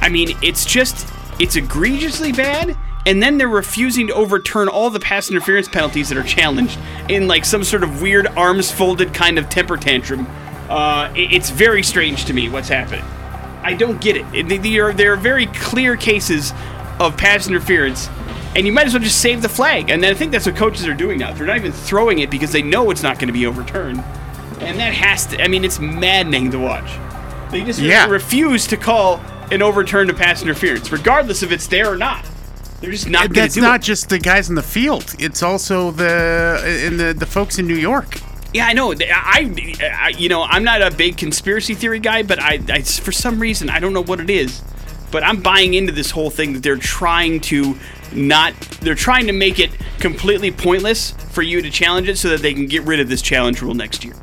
I 0.01 0.09
mean, 0.09 0.37
it's 0.43 0.65
just, 0.65 1.09
it's 1.41 1.57
egregiously 1.57 2.33
bad. 2.33 2.77
And 3.07 3.23
then 3.23 3.39
they're 3.39 3.47
refusing 3.49 4.09
to 4.09 4.15
overturn 4.15 4.67
all 4.69 4.91
the 4.91 4.99
pass 4.99 5.31
interference 5.31 5.69
penalties 5.69 6.09
that 6.09 6.19
are 6.19 6.25
challenged 6.25 6.77
in 7.09 7.29
like 7.29 7.45
some 7.45 7.63
sort 7.63 7.85
of 7.85 8.03
weird 8.03 8.27
arms 8.29 8.73
folded 8.73 9.15
kind 9.15 9.39
of 9.39 9.49
temper 9.49 9.77
tantrum. 9.77 10.27
Uh, 10.69 11.13
it's 11.15 11.51
very 11.51 11.85
strange 11.85 12.25
to 12.25 12.33
me 12.33 12.49
what's 12.49 12.69
happening. 12.69 13.05
I 13.63 13.75
don't 13.75 14.01
get 14.01 14.17
it. 14.17 14.49
They 14.49 14.79
are- 14.81 14.93
There 14.93 15.13
are 15.13 15.17
very 15.17 15.47
clear 15.47 15.97
cases 15.97 16.53
of 16.99 17.17
pass 17.17 17.47
interference, 17.47 18.09
and 18.57 18.67
you 18.67 18.73
might 18.73 18.87
as 18.87 18.95
well 18.95 19.03
just 19.03 19.21
save 19.21 19.43
the 19.43 19.49
flag. 19.49 19.91
And 19.91 20.03
then 20.03 20.11
I 20.11 20.15
think 20.15 20.33
that's 20.33 20.47
what 20.47 20.57
coaches 20.57 20.87
are 20.87 20.95
doing 20.95 21.19
now. 21.19 21.33
They're 21.33 21.47
not 21.47 21.57
even 21.59 21.73
throwing 21.73 22.19
it 22.21 22.31
because 22.31 22.51
they 22.53 22.63
know 22.63 22.91
it's 22.91 23.03
not 23.03 23.19
going 23.19 23.29
to 23.29 23.33
be 23.33 23.47
overturned. 23.47 24.03
And 24.61 24.79
that 24.81 24.95
has 24.95 25.27
to, 25.27 25.43
I 25.43 25.49
mean, 25.49 25.65
it's 25.65 25.79
maddening 25.79 26.51
to 26.53 26.59
watch. 26.59 26.91
They 27.53 27.63
just 27.63 27.79
Yeah. 27.79 28.07
refuse 28.07 28.67
to 28.69 28.77
call 28.77 29.21
an 29.53 29.63
overturn 29.63 30.09
to 30.09 30.15
pass 30.15 30.43
interference, 30.43 30.91
regardless 30.91 31.43
if 31.43 31.53
it's 31.53 31.67
there 31.69 31.93
or 31.93 31.97
not. 31.97 32.25
They're 32.81 32.91
just 32.91 33.09
not 33.09 33.21
going 33.21 33.35
to 33.35 33.41
That's 33.41 33.55
do 33.55 33.61
not 33.61 33.81
it. 33.81 33.85
just 33.85 34.09
the 34.09 34.19
guys 34.19 34.49
in 34.49 34.55
the 34.55 34.63
field. 34.63 35.15
It's 35.19 35.43
also 35.43 35.91
the 35.93 36.83
in 36.87 36.97
the 36.99 37.15
the 37.15 37.25
folks 37.27 37.59
in 37.59 37.67
New 37.67 37.77
York. 37.77 38.21
Yeah, 38.53 38.67
I 38.67 38.73
know. 38.75 38.93
I, 38.93 39.79
I, 40.01 40.09
you 40.17 40.29
know, 40.29 40.43
I'm 40.43 40.65
not 40.65 40.81
a 40.83 40.91
big 40.91 41.17
conspiracy 41.17 41.75
theory 41.75 42.01
guy, 42.01 42.23
but 42.23 42.41
I, 42.41 42.61
I, 42.71 42.81
for 42.83 43.13
some 43.13 43.39
reason, 43.39 43.69
I 43.71 43.81
don't 43.81 43.93
know 43.93 44.03
what 44.03 44.21
it 44.21 44.31
is, 44.31 44.63
but 45.11 45.23
I'm 45.25 45.41
buying 45.43 45.75
into 45.75 45.93
this 45.93 46.11
whole 46.11 46.31
thing 46.31 46.53
that 46.55 46.63
they're 46.63 46.77
trying 46.77 47.41
to 47.43 47.79
not, 48.13 48.55
they're 48.81 48.95
trying 48.95 49.27
to 49.27 49.33
make 49.33 49.59
it 49.59 49.71
completely 49.99 50.51
pointless 50.51 51.11
for 51.11 51.43
you 51.43 51.61
to 51.63 51.71
challenge 51.71 52.09
it 52.09 52.17
so 52.19 52.29
that 52.31 52.41
they 52.43 52.55
can 52.55 52.67
get 52.67 52.83
rid 52.85 53.01
of 53.01 53.09
this 53.09 53.23
challenge 53.23 53.61
rule 53.63 53.75
next 53.75 54.05
year. 54.05 54.15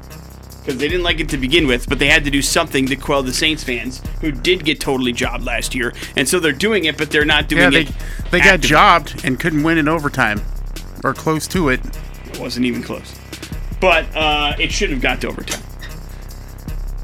Because 0.61 0.79
they 0.79 0.87
didn't 0.87 1.03
like 1.03 1.19
it 1.19 1.27
to 1.29 1.37
begin 1.37 1.67
with, 1.67 1.89
but 1.89 1.99
they 1.99 2.07
had 2.07 2.23
to 2.23 2.31
do 2.31 2.41
something 2.41 2.85
to 2.85 2.95
quell 2.95 3.21
the 3.21 3.33
Saints 3.33 3.63
fans 3.63 4.01
who 4.21 4.31
did 4.31 4.63
get 4.63 4.79
totally 4.79 5.11
jobbed 5.11 5.43
last 5.43 5.75
year, 5.75 5.93
and 6.15 6.27
so 6.27 6.39
they're 6.39 6.53
doing 6.53 6.85
it, 6.85 6.97
but 6.97 7.11
they're 7.11 7.25
not 7.25 7.49
doing 7.49 7.63
Yeah, 7.63 7.69
they 7.69 7.81
it. 7.81 7.91
they 8.31 8.39
got 8.39 8.47
actively. 8.47 8.67
jobbed 8.69 9.25
and 9.25 9.37
couldn't 9.39 9.63
win 9.63 9.77
in 9.77 9.89
overtime 9.89 10.41
or 11.03 11.13
close 11.13 11.47
to 11.47 11.67
it. 11.69 11.81
It 12.27 12.39
wasn't 12.39 12.65
even 12.65 12.81
close. 12.81 13.13
But 13.81 14.05
uh, 14.15 14.55
it 14.57 14.71
should 14.71 14.89
have 14.91 15.01
got 15.01 15.19
to 15.21 15.27
overtime. 15.27 15.61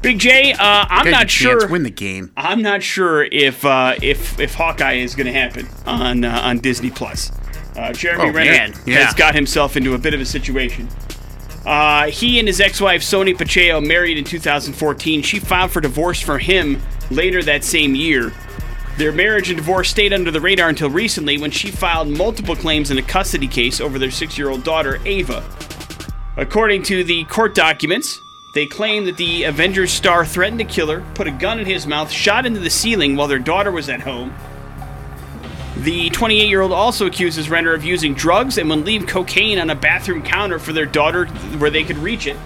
Big 0.02 0.18
J, 0.18 0.52
uh, 0.52 0.56
I'm 0.60 1.04
Guys 1.04 1.12
not 1.12 1.14
had 1.14 1.14
a 1.14 1.18
chance, 1.30 1.30
sure. 1.62 1.68
Win 1.68 1.82
the 1.82 1.90
game. 1.90 2.32
I'm 2.36 2.62
not 2.62 2.82
sure 2.82 3.24
if 3.24 3.64
uh, 3.64 3.96
if 4.02 4.40
if 4.40 4.54
Hawkeye 4.54 4.94
is 4.94 5.14
going 5.14 5.26
to 5.26 5.32
happen 5.32 5.66
on 5.86 6.24
uh, 6.24 6.40
on 6.42 6.58
Disney 6.58 6.90
Plus. 6.90 7.30
Uh, 7.76 7.92
Jeremy 7.92 8.24
Oh, 8.30 8.32
Renner 8.32 8.74
yeah. 8.86 9.04
has 9.04 9.14
got 9.14 9.34
himself 9.34 9.76
into 9.76 9.94
a 9.94 9.98
bit 9.98 10.12
of 10.14 10.20
a 10.20 10.24
situation. 10.24 10.88
Uh, 11.66 12.06
he 12.06 12.38
and 12.38 12.48
his 12.48 12.60
ex-wife 12.60 13.02
Sonni 13.02 13.36
Pacheco 13.36 13.80
married 13.80 14.16
in 14.16 14.24
2014. 14.24 15.22
She 15.22 15.38
filed 15.38 15.70
for 15.70 15.80
divorce 15.82 16.20
for 16.20 16.38
him 16.38 16.80
later 17.10 17.42
that 17.42 17.62
same 17.62 17.94
year. 17.94 18.32
Their 18.96 19.12
marriage 19.12 19.50
and 19.50 19.58
divorce 19.58 19.88
stayed 19.90 20.12
under 20.12 20.30
the 20.30 20.40
radar 20.40 20.68
until 20.70 20.90
recently 20.90 21.38
when 21.38 21.50
she 21.50 21.70
filed 21.70 22.08
multiple 22.08 22.56
claims 22.56 22.90
in 22.90 22.98
a 22.98 23.02
custody 23.02 23.46
case 23.46 23.80
over 23.80 23.98
their 23.98 24.10
six-year-old 24.10 24.64
daughter 24.64 24.98
Ava. 25.04 25.44
According 26.36 26.82
to 26.84 27.04
the 27.04 27.24
court 27.24 27.54
documents, 27.54 28.18
they 28.52 28.66
claim 28.66 29.04
that 29.04 29.16
the 29.16 29.44
Avengers 29.44 29.92
star 29.92 30.26
threatened 30.26 30.58
to 30.58 30.64
kill 30.64 30.88
her, 30.88 31.04
put 31.14 31.28
a 31.28 31.30
gun 31.30 31.60
in 31.60 31.66
his 31.66 31.86
mouth, 31.86 32.10
shot 32.10 32.46
into 32.46 32.58
the 32.58 32.70
ceiling 32.70 33.14
while 33.14 33.28
their 33.28 33.38
daughter 33.38 33.70
was 33.70 33.88
at 33.88 34.00
home. 34.00 34.34
The 35.76 36.10
28 36.10 36.48
year 36.48 36.60
old 36.60 36.72
also 36.72 37.06
accuses 37.06 37.48
Renner 37.48 37.72
of 37.72 37.84
using 37.84 38.12
drugs 38.12 38.58
and 38.58 38.68
would 38.68 38.84
leave 38.84 39.06
cocaine 39.06 39.58
on 39.58 39.70
a 39.70 39.74
bathroom 39.74 40.22
counter 40.22 40.58
for 40.58 40.72
their 40.72 40.84
daughter 40.84 41.26
where 41.58 41.70
they 41.70 41.84
could 41.84 41.98
reach 41.98 42.26
it. 42.26 42.36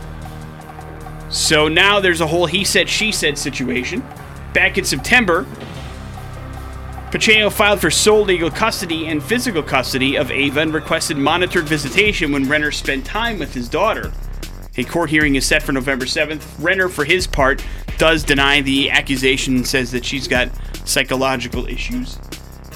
So 1.31 1.69
now 1.69 2.01
there's 2.01 2.21
a 2.21 2.27
whole 2.27 2.47
he 2.47 2.65
said, 2.65 2.89
she 2.89 3.11
said 3.11 3.39
situation. 3.39 4.07
Back 4.53 4.79
in 4.79 4.85
September, 4.85 5.47
Pacheco 7.11 7.49
filed 7.49 7.81
for 7.81 7.91
sole 7.91 8.25
legal 8.25 8.51
custody 8.51 9.07
and 9.09 9.23
physical 9.23 9.63
custody 9.63 10.17
of 10.17 10.31
Ava 10.31 10.61
and 10.61 10.75
requested 10.75 11.17
monitored 11.17 11.65
visitation 11.65 12.31
when 12.31 12.49
Renner 12.49 12.71
spent 12.71 13.07
time 13.07 13.39
with 13.39 13.55
his 13.55 13.69
daughter. 13.69 14.13
A 14.77 14.85
court 14.85 15.11
hearing 15.11 15.37
is 15.37 15.47
set 15.47 15.63
for 15.63 15.73
November 15.73 16.05
7th. 16.05 16.45
Renner, 16.59 16.89
for 16.89 17.05
his 17.05 17.27
part, 17.27 17.65
does 17.97 18.25
deny 18.25 18.61
the 18.61 18.91
accusation 18.91 19.57
and 19.57 19.67
says 19.67 19.93
that 19.93 20.05
she's 20.05 20.27
got 20.27 20.49
psychological 20.85 21.67
issues 21.67 22.19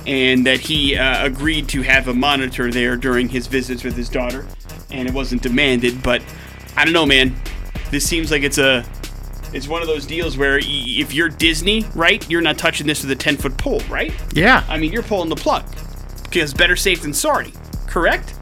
and 0.07 0.47
that 0.47 0.61
he 0.61 0.97
uh, 0.97 1.27
agreed 1.27 1.69
to 1.69 1.83
have 1.83 2.09
a 2.09 2.15
monitor 2.15 2.71
there 2.71 2.97
during 2.97 3.29
his 3.29 3.47
visits 3.47 3.83
with 3.85 3.97
his 3.97 4.09
daughter 4.09 4.47
and 4.91 5.09
it 5.09 5.15
wasn't 5.15 5.43
demanded. 5.43 6.03
But 6.03 6.23
I 6.77 6.85
don't 6.85 6.95
know, 6.95 7.07
man. 7.07 7.35
This 7.91 8.07
seems 8.07 8.31
like 8.31 8.43
it's 8.43 8.59
a. 8.59 8.85
It's 9.53 9.67
one 9.67 9.81
of 9.81 9.89
those 9.89 10.05
deals 10.05 10.37
where 10.37 10.61
if 10.63 11.15
you're 11.15 11.31
Disney, 11.31 11.87
right, 11.95 12.29
you're 12.29 12.43
not 12.43 12.59
touching 12.59 12.87
this 12.87 13.01
with 13.03 13.11
a 13.11 13.17
10 13.17 13.39
foot 13.39 13.57
pole, 13.57 13.81
right? 13.89 14.13
Yeah, 14.35 14.63
I 14.69 14.77
mean, 14.77 14.93
you're 14.93 15.03
pulling 15.03 15.31
the 15.31 15.37
plug 15.37 15.65
because 16.25 16.53
better 16.53 16.77
safe 16.77 17.01
than 17.01 17.15
sorry, 17.15 17.55
correct? 17.87 18.35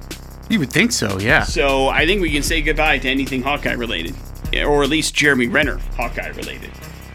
You 0.48 0.58
would 0.60 0.70
think 0.70 0.92
so. 0.92 1.18
Yeah. 1.18 1.44
So 1.44 1.88
I 1.88 2.06
think 2.06 2.20
we 2.20 2.30
can 2.30 2.42
say 2.42 2.62
goodbye 2.62 2.98
to 2.98 3.08
anything 3.08 3.42
Hawkeye 3.42 3.72
related, 3.72 4.14
or 4.54 4.82
at 4.82 4.88
least 4.88 5.14
Jeremy 5.14 5.48
Renner 5.48 5.78
Hawkeye 5.96 6.28
related 6.28 6.70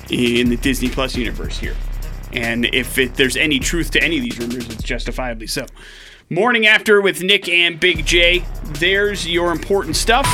in 0.10 0.50
the 0.50 0.58
Disney 0.58 0.90
Plus 0.90 1.16
universe 1.16 1.58
here. 1.58 1.76
And 2.34 2.66
if 2.66 2.98
it, 2.98 3.16
there's 3.16 3.38
any 3.38 3.60
truth 3.60 3.92
to 3.92 4.04
any 4.04 4.18
of 4.18 4.24
these 4.24 4.40
rumors, 4.40 4.70
it's 4.70 4.84
justifiably 4.84 5.48
so. 5.48 5.66
Morning 6.30 6.66
after 6.66 7.02
with 7.02 7.22
Nick 7.22 7.50
and 7.50 7.80
Big 7.80 8.06
J. 8.06 8.46
There's 8.80 9.28
your 9.28 9.52
important 9.52 9.98
stuff. 9.98 10.26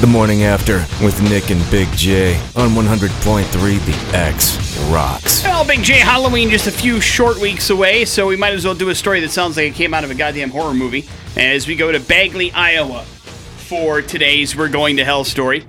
The 0.00 0.06
morning 0.06 0.44
after 0.44 0.78
with 1.04 1.20
Nick 1.22 1.50
and 1.50 1.60
Big 1.70 1.86
J 1.92 2.36
on 2.56 2.70
100.3 2.70 3.50
The 3.52 4.16
X 4.16 4.78
rocks. 4.90 5.44
Well, 5.44 5.66
Big 5.66 5.82
J, 5.82 5.98
Halloween 5.98 6.48
just 6.48 6.66
a 6.66 6.72
few 6.72 6.98
short 6.98 7.38
weeks 7.38 7.68
away, 7.68 8.06
so 8.06 8.26
we 8.26 8.36
might 8.36 8.54
as 8.54 8.64
well 8.64 8.74
do 8.74 8.88
a 8.88 8.94
story 8.94 9.20
that 9.20 9.30
sounds 9.30 9.58
like 9.58 9.72
it 9.72 9.74
came 9.74 9.92
out 9.92 10.02
of 10.02 10.10
a 10.10 10.14
goddamn 10.14 10.48
horror 10.48 10.72
movie. 10.72 11.06
As 11.36 11.66
we 11.66 11.76
go 11.76 11.92
to 11.92 12.00
Bagley, 12.00 12.50
Iowa 12.52 13.04
for 13.04 14.00
today's 14.00 14.56
We're 14.56 14.70
Going 14.70 14.96
to 14.96 15.04
Hell 15.04 15.24
story. 15.24 15.66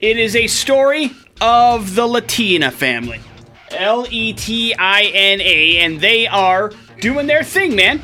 It 0.00 0.16
is 0.16 0.34
a 0.34 0.46
story 0.46 1.12
of 1.42 1.94
the 1.94 2.06
Letina 2.06 2.72
family. 2.72 3.20
L 3.70 4.06
E 4.10 4.32
T 4.32 4.74
I 4.74 5.02
N 5.02 5.42
A, 5.42 5.78
and 5.80 6.00
they 6.00 6.26
are 6.26 6.72
doing 7.00 7.26
their 7.26 7.44
thing, 7.44 7.76
man. 7.76 8.00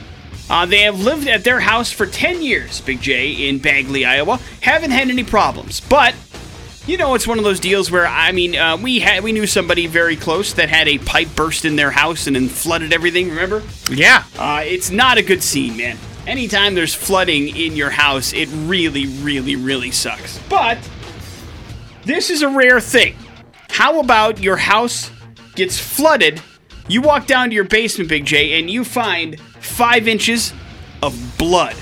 Uh, 0.51 0.67
they 0.67 0.81
have 0.81 0.99
lived 0.99 1.29
at 1.29 1.45
their 1.45 1.61
house 1.61 1.93
for 1.93 2.07
10 2.07 2.43
years, 2.43 2.81
Big 2.81 3.01
J, 3.01 3.49
in 3.49 3.59
Bagley, 3.61 4.05
Iowa. 4.05 4.41
Haven't 4.61 4.91
had 4.91 5.09
any 5.09 5.23
problems, 5.23 5.81
but 5.81 6.15
you 6.87 6.97
know, 6.97 7.15
it's 7.15 7.27
one 7.27 7.39
of 7.39 7.45
those 7.45 7.61
deals 7.61 7.89
where 7.89 8.07
I 8.07 8.33
mean, 8.33 8.57
uh, 8.57 8.77
we 8.77 8.99
had 8.99 9.23
we 9.23 9.31
knew 9.31 9.47
somebody 9.47 9.87
very 9.87 10.17
close 10.17 10.55
that 10.55 10.69
had 10.69 10.89
a 10.89 10.99
pipe 10.99 11.29
burst 11.37 11.65
in 11.65 11.77
their 11.77 11.93
house 11.93 12.27
and 12.27 12.35
then 12.35 12.49
flooded 12.49 12.93
everything. 12.93 13.29
Remember? 13.29 13.63
Yeah. 13.89 14.25
Uh, 14.37 14.63
it's 14.65 14.91
not 14.91 15.17
a 15.17 15.23
good 15.23 15.43
scene, 15.43 15.77
man. 15.77 15.97
Anytime 16.27 16.75
there's 16.75 16.95
flooding 16.95 17.57
in 17.57 17.77
your 17.77 17.91
house, 17.91 18.33
it 18.33 18.49
really, 18.53 19.07
really, 19.07 19.55
really 19.55 19.93
sucks. 19.93 20.39
But 20.49 20.79
this 22.05 22.29
is 22.29 22.43
a 22.43 22.49
rare 22.49 22.81
thing. 22.81 23.17
How 23.69 24.01
about 24.01 24.41
your 24.41 24.57
house 24.57 25.11
gets 25.55 25.79
flooded? 25.79 26.43
You 26.89 27.03
walk 27.03 27.27
down 27.29 27.51
to 27.51 27.55
your 27.55 27.65
basement, 27.65 28.09
Big 28.09 28.25
J, 28.25 28.59
and 28.59 28.69
you 28.69 28.85
find 28.85 29.41
five 29.81 30.07
inches 30.07 30.53
of 31.03 31.15
blood 31.39 31.75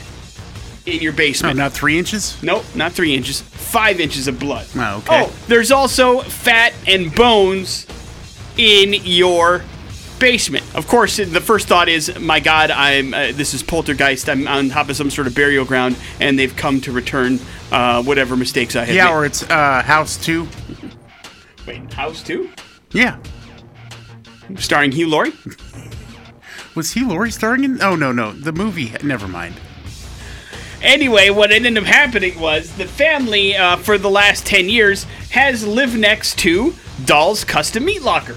in 0.86 1.00
your 1.02 1.10
No, 1.12 1.16
basement. 1.16 1.56
not 1.56 1.72
three 1.72 1.98
inches. 1.98 2.40
Nope, 2.44 2.64
not 2.76 2.92
three 2.92 3.12
inches. 3.12 3.40
Five 3.40 3.98
inches 3.98 4.28
of 4.28 4.38
blood. 4.38 4.66
Oh, 4.76 4.98
okay. 4.98 5.24
Oh, 5.24 5.32
there's 5.48 5.72
also 5.72 6.20
fat 6.20 6.72
and 6.86 7.12
bones 7.12 7.88
in 8.56 8.94
your 9.04 9.64
basement. 10.20 10.64
Of 10.76 10.86
course, 10.86 11.16
the 11.16 11.40
first 11.40 11.66
thought 11.66 11.88
is, 11.88 12.16
my 12.20 12.38
God, 12.38 12.70
I'm 12.70 13.12
uh, 13.12 13.32
this 13.32 13.52
is 13.52 13.64
poltergeist. 13.64 14.28
I'm 14.28 14.46
on 14.46 14.68
top 14.70 14.88
of 14.90 14.96
some 14.96 15.10
sort 15.10 15.26
of 15.26 15.34
burial 15.34 15.64
ground, 15.64 15.96
and 16.20 16.38
they've 16.38 16.54
come 16.54 16.80
to 16.82 16.92
return 16.92 17.40
uh, 17.72 18.00
whatever 18.04 18.36
mistakes 18.36 18.76
I 18.76 18.84
had 18.84 18.94
Yeah, 18.94 19.06
made. 19.06 19.10
or 19.12 19.24
it's 19.26 19.42
uh, 19.50 19.82
House 19.82 20.16
Two. 20.16 20.46
Wait, 21.66 21.92
House 21.92 22.22
Two, 22.22 22.48
Yeah. 22.92 23.18
starring 24.56 24.92
Hugh 24.92 25.08
Laurie. 25.08 25.32
Was 26.78 26.92
he 26.92 27.02
Laurie 27.02 27.32
starring 27.32 27.64
in? 27.64 27.82
Oh 27.82 27.96
no, 27.96 28.12
no, 28.12 28.30
the 28.30 28.52
movie. 28.52 28.94
Never 29.02 29.26
mind. 29.26 29.56
Anyway, 30.80 31.28
what 31.28 31.50
ended 31.50 31.76
up 31.76 31.82
happening 31.82 32.38
was 32.38 32.72
the 32.76 32.86
family, 32.86 33.56
uh, 33.56 33.78
for 33.78 33.98
the 33.98 34.08
last 34.08 34.46
10 34.46 34.68
years, 34.68 35.02
has 35.30 35.66
lived 35.66 35.98
next 35.98 36.38
to 36.38 36.76
Doll's 37.04 37.42
Custom 37.42 37.84
Meat 37.84 38.02
Locker. 38.02 38.36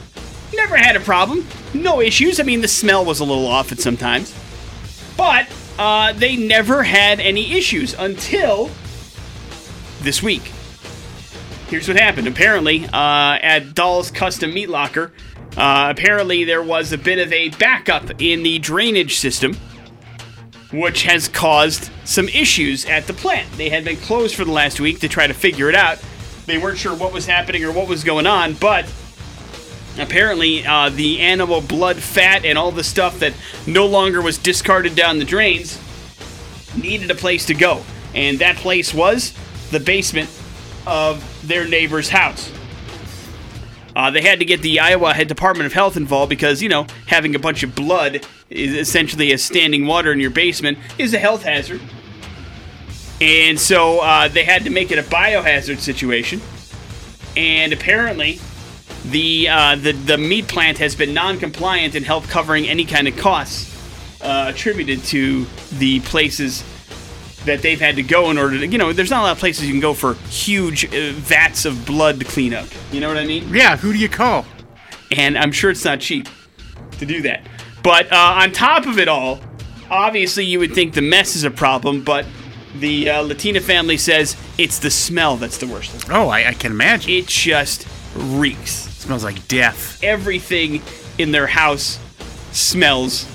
Never 0.56 0.76
had 0.76 0.96
a 0.96 1.00
problem, 1.00 1.46
no 1.76 2.02
issues. 2.02 2.40
I 2.40 2.44
mean, 2.44 2.62
the 2.62 2.68
smell 2.68 3.06
was 3.06 3.20
a 3.20 3.26
little 3.26 3.46
off 3.46 3.72
at 3.72 3.80
sometimes. 3.80 4.36
But 5.16 5.48
uh, 5.78 6.14
they 6.14 6.36
never 6.36 6.82
had 6.82 7.20
any 7.20 7.54
issues 7.54 7.94
until 7.94 8.72
this 10.00 10.24
week. 10.24 10.52
Here's 11.68 11.88
what 11.88 12.00
happened. 12.00 12.28
Apparently, 12.28 12.86
uh, 12.88 13.38
at 13.40 13.76
Doll's 13.76 14.10
Custom 14.10 14.52
Meat 14.52 14.68
Locker, 14.68 15.12
uh, 15.58 15.94
apparently 15.96 16.44
there 16.44 16.64
was 16.64 16.92
a 16.92 16.98
bit 16.98 17.20
of 17.20 17.32
a 17.34 17.50
backup 17.50 18.22
in 18.22 18.44
the 18.44 18.60
drainage 18.60 19.18
system 19.18 19.56
which 20.72 21.04
has 21.04 21.28
caused 21.28 21.90
some 22.06 22.30
issues 22.30 22.86
at 22.86 23.06
the 23.08 23.14
plant. 23.14 23.52
They 23.54 23.70
had 23.70 23.84
been 23.84 23.98
closed 23.98 24.36
for 24.36 24.46
the 24.46 24.52
last 24.52 24.80
week 24.80 25.00
to 25.02 25.10
try 25.10 25.28
to 25.28 25.34
figure 25.34 25.70
it 25.70 25.76
out. 25.76 26.02
They 26.46 26.58
weren't 26.58 26.78
sure 26.78 26.96
what 26.96 27.14
was 27.14 27.26
happening 27.26 27.64
or 27.64 27.72
what 27.72 27.88
was 27.88 28.04
going 28.04 28.26
on, 28.26 28.54
but 28.54 28.92
apparently 30.00 30.66
uh, 30.66 30.90
the 30.90 31.20
animal 31.20 31.62
blood, 31.62 31.98
fat, 31.98 32.46
and 32.46 32.58
all 32.58 32.72
the 32.72 32.84
stuff 32.84 33.20
that 33.20 33.34
no 33.68 33.86
longer 33.86 34.22
was 34.22 34.38
discarded 34.38 34.96
down 34.96 35.20
the 35.20 35.26
drains 35.26 35.80
needed 36.76 37.12
a 37.12 37.16
place 37.16 37.46
to 37.48 37.54
go. 37.54 37.84
And 38.14 38.40
that 38.40 38.56
place 38.58 38.94
was 38.94 39.34
the 39.72 39.80
basement 39.80 40.30
of 40.88 41.48
their 41.48 41.68
neighbor's 41.68 42.10
house. 42.10 42.52
Uh, 43.96 44.10
they 44.10 44.22
had 44.22 44.40
to 44.40 44.46
get 44.46 44.62
the 44.62 44.80
Iowa 44.80 45.14
Department 45.26 45.66
of 45.66 45.74
Health 45.74 45.98
involved 45.98 46.30
because, 46.30 46.62
you 46.62 46.70
know, 46.70 46.88
having 47.08 47.36
a 47.36 47.40
bunch 47.40 47.64
of 47.64 47.76
blood 47.76 48.26
is 48.50 48.74
essentially 48.74 49.32
as 49.34 49.44
standing 49.44 49.86
water 49.86 50.12
in 50.12 50.20
your 50.20 50.30
basement 50.30 50.78
is 50.98 51.14
a 51.14 51.20
health 51.20 51.44
hazard. 51.44 51.82
And 53.20 53.60
so 53.60 54.00
uh, 54.00 54.28
they 54.28 54.44
had 54.44 54.64
to 54.64 54.70
make 54.70 54.92
it 54.92 54.98
a 54.98 55.04
biohazard 55.04 55.78
situation. 55.78 56.42
And 57.38 57.72
apparently, 57.72 58.40
the, 59.06 59.50
uh, 59.50 59.76
the, 59.76 59.92
the 59.92 60.18
meat 60.18 60.48
plant 60.48 60.78
has 60.80 60.96
been 60.96 61.14
non 61.14 61.40
compliant 61.40 61.96
in 61.96 62.04
help 62.04 62.26
covering 62.26 62.68
any 62.68 62.86
kind 62.86 63.08
of 63.08 63.18
costs 63.18 63.72
uh, 64.22 64.52
attributed 64.54 65.04
to 65.06 65.46
the 65.74 66.00
places 66.02 66.64
that 67.46 67.62
they've 67.62 67.80
had 67.80 67.96
to 67.96 68.04
go 68.04 68.30
in 68.30 68.38
order 68.38 68.60
to, 68.60 68.68
you 68.68 68.78
know, 68.78 68.94
there's 68.94 69.10
not 69.10 69.22
a 69.22 69.24
lot 69.24 69.32
of 69.32 69.40
places 69.40 69.66
you 69.66 69.72
can 69.74 69.80
go 69.82 69.94
for 69.94 70.14
huge 70.30 70.86
uh, 70.86 71.12
vats 71.14 71.66
of 71.66 71.86
blood 71.86 72.26
cleanup. 72.26 72.68
You 72.92 73.00
know 73.00 73.08
what 73.08 73.18
I 73.18 73.26
mean? 73.26 73.54
Yeah, 73.54 73.78
who 73.78 73.92
do 73.94 74.00
you 74.00 74.10
call? 74.10 74.46
and 75.12 75.38
I'm 75.38 75.52
sure 75.52 75.70
it's 75.70 75.86
not 75.86 76.00
cheap 76.00 76.28
to 77.00 77.06
do 77.06 77.22
that. 77.24 77.46
But 77.84 78.12
uh, 78.12 78.16
on 78.16 78.52
top 78.52 78.86
of 78.86 78.98
it 79.00 79.08
all, 79.08 79.40
obviously 79.90 80.46
you 80.46 80.60
would 80.60 80.74
think 80.74 80.94
the 80.94 81.02
mess 81.02 81.36
is 81.36 81.44
a 81.44 81.52
problem, 81.52 82.04
but 82.04 82.26
the 82.76 83.10
uh, 83.10 83.24
Letina 83.24 83.62
family 83.62 83.98
says 83.98 84.38
it's 84.58 84.80
the 84.80 84.90
smell 84.90 85.36
that's 85.36 85.58
the 85.58 85.68
worst. 85.68 86.10
Oh, 86.10 86.30
I, 86.30 86.50
I 86.50 86.54
can 86.54 86.72
imagine. 86.72 87.12
It 87.12 87.28
just 87.28 87.88
reeks. 88.16 88.72
smells 88.72 89.24
like 89.24 89.48
death. 89.48 90.02
Everything 90.04 90.82
in 91.18 91.32
their 91.32 91.48
house 91.48 92.00
smells 92.52 93.28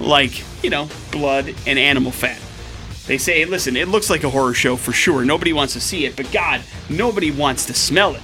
like, 0.00 0.42
you 0.64 0.70
know, 0.70 0.88
blood 1.12 1.54
and 1.66 1.78
animal 1.78 2.10
fat. 2.10 2.40
They 3.06 3.18
say, 3.18 3.44
listen, 3.44 3.76
it 3.76 3.88
looks 3.88 4.08
like 4.08 4.24
a 4.24 4.30
horror 4.30 4.54
show 4.54 4.76
for 4.76 4.92
sure. 4.92 5.24
Nobody 5.24 5.52
wants 5.52 5.74
to 5.74 5.80
see 5.80 6.06
it, 6.06 6.16
but 6.16 6.30
God, 6.32 6.62
nobody 6.88 7.30
wants 7.30 7.66
to 7.66 7.74
smell 7.74 8.14
it. 8.14 8.22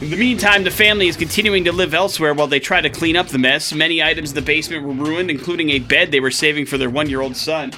In 0.00 0.10
the 0.10 0.16
meantime, 0.16 0.64
the 0.64 0.70
family 0.70 1.06
is 1.06 1.16
continuing 1.16 1.64
to 1.64 1.72
live 1.72 1.94
elsewhere 1.94 2.34
while 2.34 2.46
they 2.46 2.60
try 2.60 2.80
to 2.80 2.90
clean 2.90 3.16
up 3.16 3.28
the 3.28 3.38
mess. 3.38 3.72
Many 3.72 4.02
items 4.02 4.30
in 4.30 4.34
the 4.34 4.42
basement 4.42 4.84
were 4.84 4.92
ruined, 4.92 5.30
including 5.30 5.70
a 5.70 5.78
bed 5.78 6.10
they 6.10 6.20
were 6.20 6.30
saving 6.30 6.66
for 6.66 6.78
their 6.78 6.90
one 6.90 7.08
year 7.08 7.20
old 7.20 7.36
son. 7.36 7.72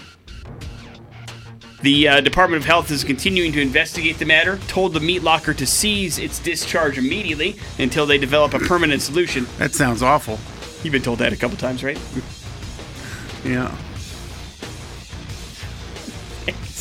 The 1.83 2.09
uh, 2.09 2.21
Department 2.21 2.63
of 2.63 2.67
Health 2.67 2.91
is 2.91 3.05
continuing 3.05 3.53
to 3.53 3.61
investigate 3.61 4.19
the 4.19 4.25
matter, 4.25 4.59
told 4.67 4.95
the 4.95 5.01
meat 5.01 5.23
locker 5.23 5.55
to 5.55 5.67
seize 5.67 6.19
its 6.19 6.39
discharge 6.39 6.99
immediately 6.99 7.61
until 7.79 8.07
they 8.07 8.19
develop 8.19 8.55
a 8.55 8.59
permanent 8.59 9.03
solution. 9.03 9.47
That 9.59 9.75
sounds 9.75 10.03
awful. 10.03 10.39
You've 10.83 10.93
been 10.93 11.03
told 11.03 11.19
that 11.19 11.33
a 11.33 11.37
couple 11.37 11.57
times, 11.59 11.85
right? 11.85 12.01
Yeah. 13.45 13.77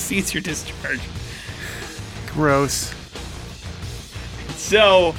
Seize 0.06 0.34
your 0.36 0.44
discharge. 0.44 1.00
Gross. 2.28 2.94
So, 4.56 5.16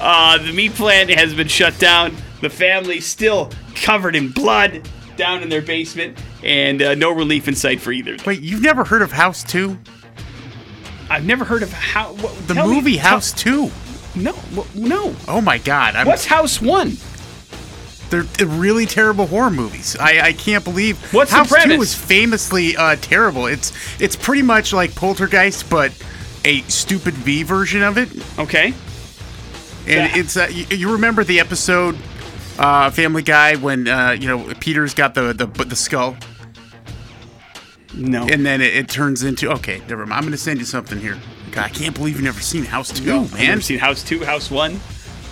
uh, 0.00 0.38
the 0.38 0.52
meat 0.52 0.72
plant 0.74 1.10
has 1.10 1.34
been 1.34 1.48
shut 1.48 1.78
down. 1.78 2.16
The 2.40 2.48
family's 2.50 3.04
still 3.06 3.50
covered 3.74 4.16
in 4.16 4.30
blood 4.30 4.88
down 5.16 5.42
in 5.42 5.50
their 5.50 5.60
basement, 5.60 6.18
and 6.42 6.80
uh, 6.80 6.94
no 6.94 7.10
relief 7.12 7.48
in 7.48 7.54
sight 7.54 7.80
for 7.82 7.92
either. 7.92 8.16
Wait, 8.24 8.40
you've 8.40 8.62
never 8.62 8.84
heard 8.84 9.02
of 9.02 9.12
House 9.12 9.44
Two? 9.44 9.78
I've 11.10 11.26
never 11.26 11.44
heard 11.44 11.62
of 11.62 11.70
how 11.72 12.12
The 12.46 12.54
me- 12.54 12.62
movie 12.62 12.96
tell- 12.96 13.10
House 13.10 13.32
Two. 13.34 13.70
no, 14.14 14.34
no. 14.74 15.14
Oh 15.28 15.42
my 15.42 15.58
God! 15.58 15.96
I'm, 15.96 16.06
What's 16.06 16.24
House 16.24 16.62
One? 16.62 16.96
They're 18.10 18.24
really 18.46 18.86
terrible 18.86 19.26
horror 19.26 19.50
movies. 19.50 19.96
I, 19.98 20.20
I 20.20 20.32
can't 20.32 20.64
believe 20.64 20.98
What's 21.14 21.30
the 21.30 21.36
House 21.38 21.48
premise? 21.48 21.76
Two 21.76 21.82
is 21.82 21.94
famously 21.94 22.76
uh, 22.76 22.96
terrible. 23.00 23.46
It's 23.46 23.72
it's 24.00 24.16
pretty 24.16 24.42
much 24.42 24.72
like 24.72 24.94
Poltergeist, 24.96 25.70
but 25.70 25.92
a 26.44 26.62
stupid 26.62 27.14
V 27.14 27.44
version 27.44 27.82
of 27.82 27.96
it. 27.98 28.08
Okay. 28.38 28.74
And 29.86 30.12
Yeah. 30.12 30.16
it's 30.16 30.36
uh, 30.36 30.48
you, 30.50 30.66
you 30.76 30.92
remember 30.92 31.22
the 31.24 31.38
episode 31.40 31.96
uh, 32.58 32.90
Family 32.90 33.22
Guy 33.22 33.56
when 33.56 33.86
uh, 33.86 34.16
you 34.18 34.26
know 34.26 34.52
Peter's 34.60 34.92
got 34.94 35.14
the 35.14 35.32
the 35.32 35.46
the 35.64 35.76
skull, 35.76 36.16
No. 37.94 38.26
and 38.26 38.44
then 38.44 38.60
it, 38.60 38.74
it 38.74 38.88
turns 38.88 39.22
into 39.22 39.50
okay. 39.52 39.80
Never 39.88 40.04
mind. 40.06 40.14
I'm 40.14 40.22
going 40.22 40.32
to 40.32 40.36
send 40.38 40.58
you 40.58 40.64
something 40.64 40.98
here. 40.98 41.16
God, 41.52 41.64
I 41.64 41.68
can't 41.68 41.94
believe 41.94 42.14
you've 42.16 42.24
never 42.24 42.40
seen 42.40 42.64
House 42.64 42.90
Two, 42.92 43.04
No, 43.04 43.20
I've 43.22 43.34
never 43.38 43.60
seen 43.60 43.78
House 43.78 44.02
Two, 44.02 44.24
House 44.24 44.50
One. 44.50 44.80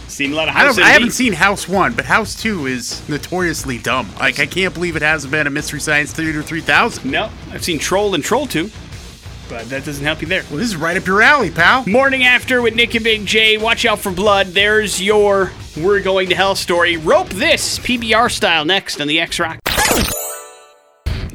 Seen 0.09 0.33
a 0.33 0.35
lot 0.37 0.49
of 0.49 0.57
I, 0.57 0.61
House. 0.61 0.77
don't, 0.77 0.85
I 0.85 0.89
haven't 0.91 1.11
seen 1.13 1.33
House 1.33 1.69
One, 1.69 1.93
but 1.93 2.05
House 2.05 2.35
Two 2.35 2.67
is 2.67 3.07
notoriously 3.09 3.79
dumb. 3.79 4.09
Like 4.19 4.41
I 4.41 4.47
can't 4.47 4.73
believe 4.75 4.97
it 4.97 5.03
hasn't 5.03 5.31
been 5.31 5.47
a 5.47 5.51
Mystery 5.51 5.81
Science 5.81 6.13
Theater 6.13 6.43
3000. 6.43 7.09
No, 7.11 7.31
I've 7.51 7.63
seen 7.63 7.79
Troll 7.79 8.15
and 8.15 8.25
Troll 8.25 8.47
Two, 8.47 8.71
but 9.49 9.69
that 9.69 9.85
doesn't 9.85 10.05
help 10.05 10.21
you 10.23 10.27
there. 10.27 10.43
Well, 10.51 10.59
this 10.59 10.69
is 10.69 10.77
right 10.77 10.97
up 10.97 11.07
your 11.07 11.21
alley, 11.23 11.51
pal. 11.51 11.87
Morning 11.87 12.25
after 12.25 12.63
with 12.63 12.75
Nick 12.75 12.95
and 12.95 13.05
Big 13.05 13.27
J. 13.27 13.59
Watch 13.59 13.85
out 13.85 13.99
for 13.99 14.11
blood. 14.11 14.49
There's 14.49 15.01
your 15.01 15.53
We're 15.77 16.01
Going 16.01 16.31
to 16.31 16.35
Hell 16.35 16.57
story. 16.57 16.97
Rope 16.97 17.29
this 17.29 17.79
PBR 17.79 18.31
style 18.31 18.65
next 18.65 19.01
on 19.01 19.09
the 19.09 19.21
X 19.21 19.39
Rock. 19.39 19.59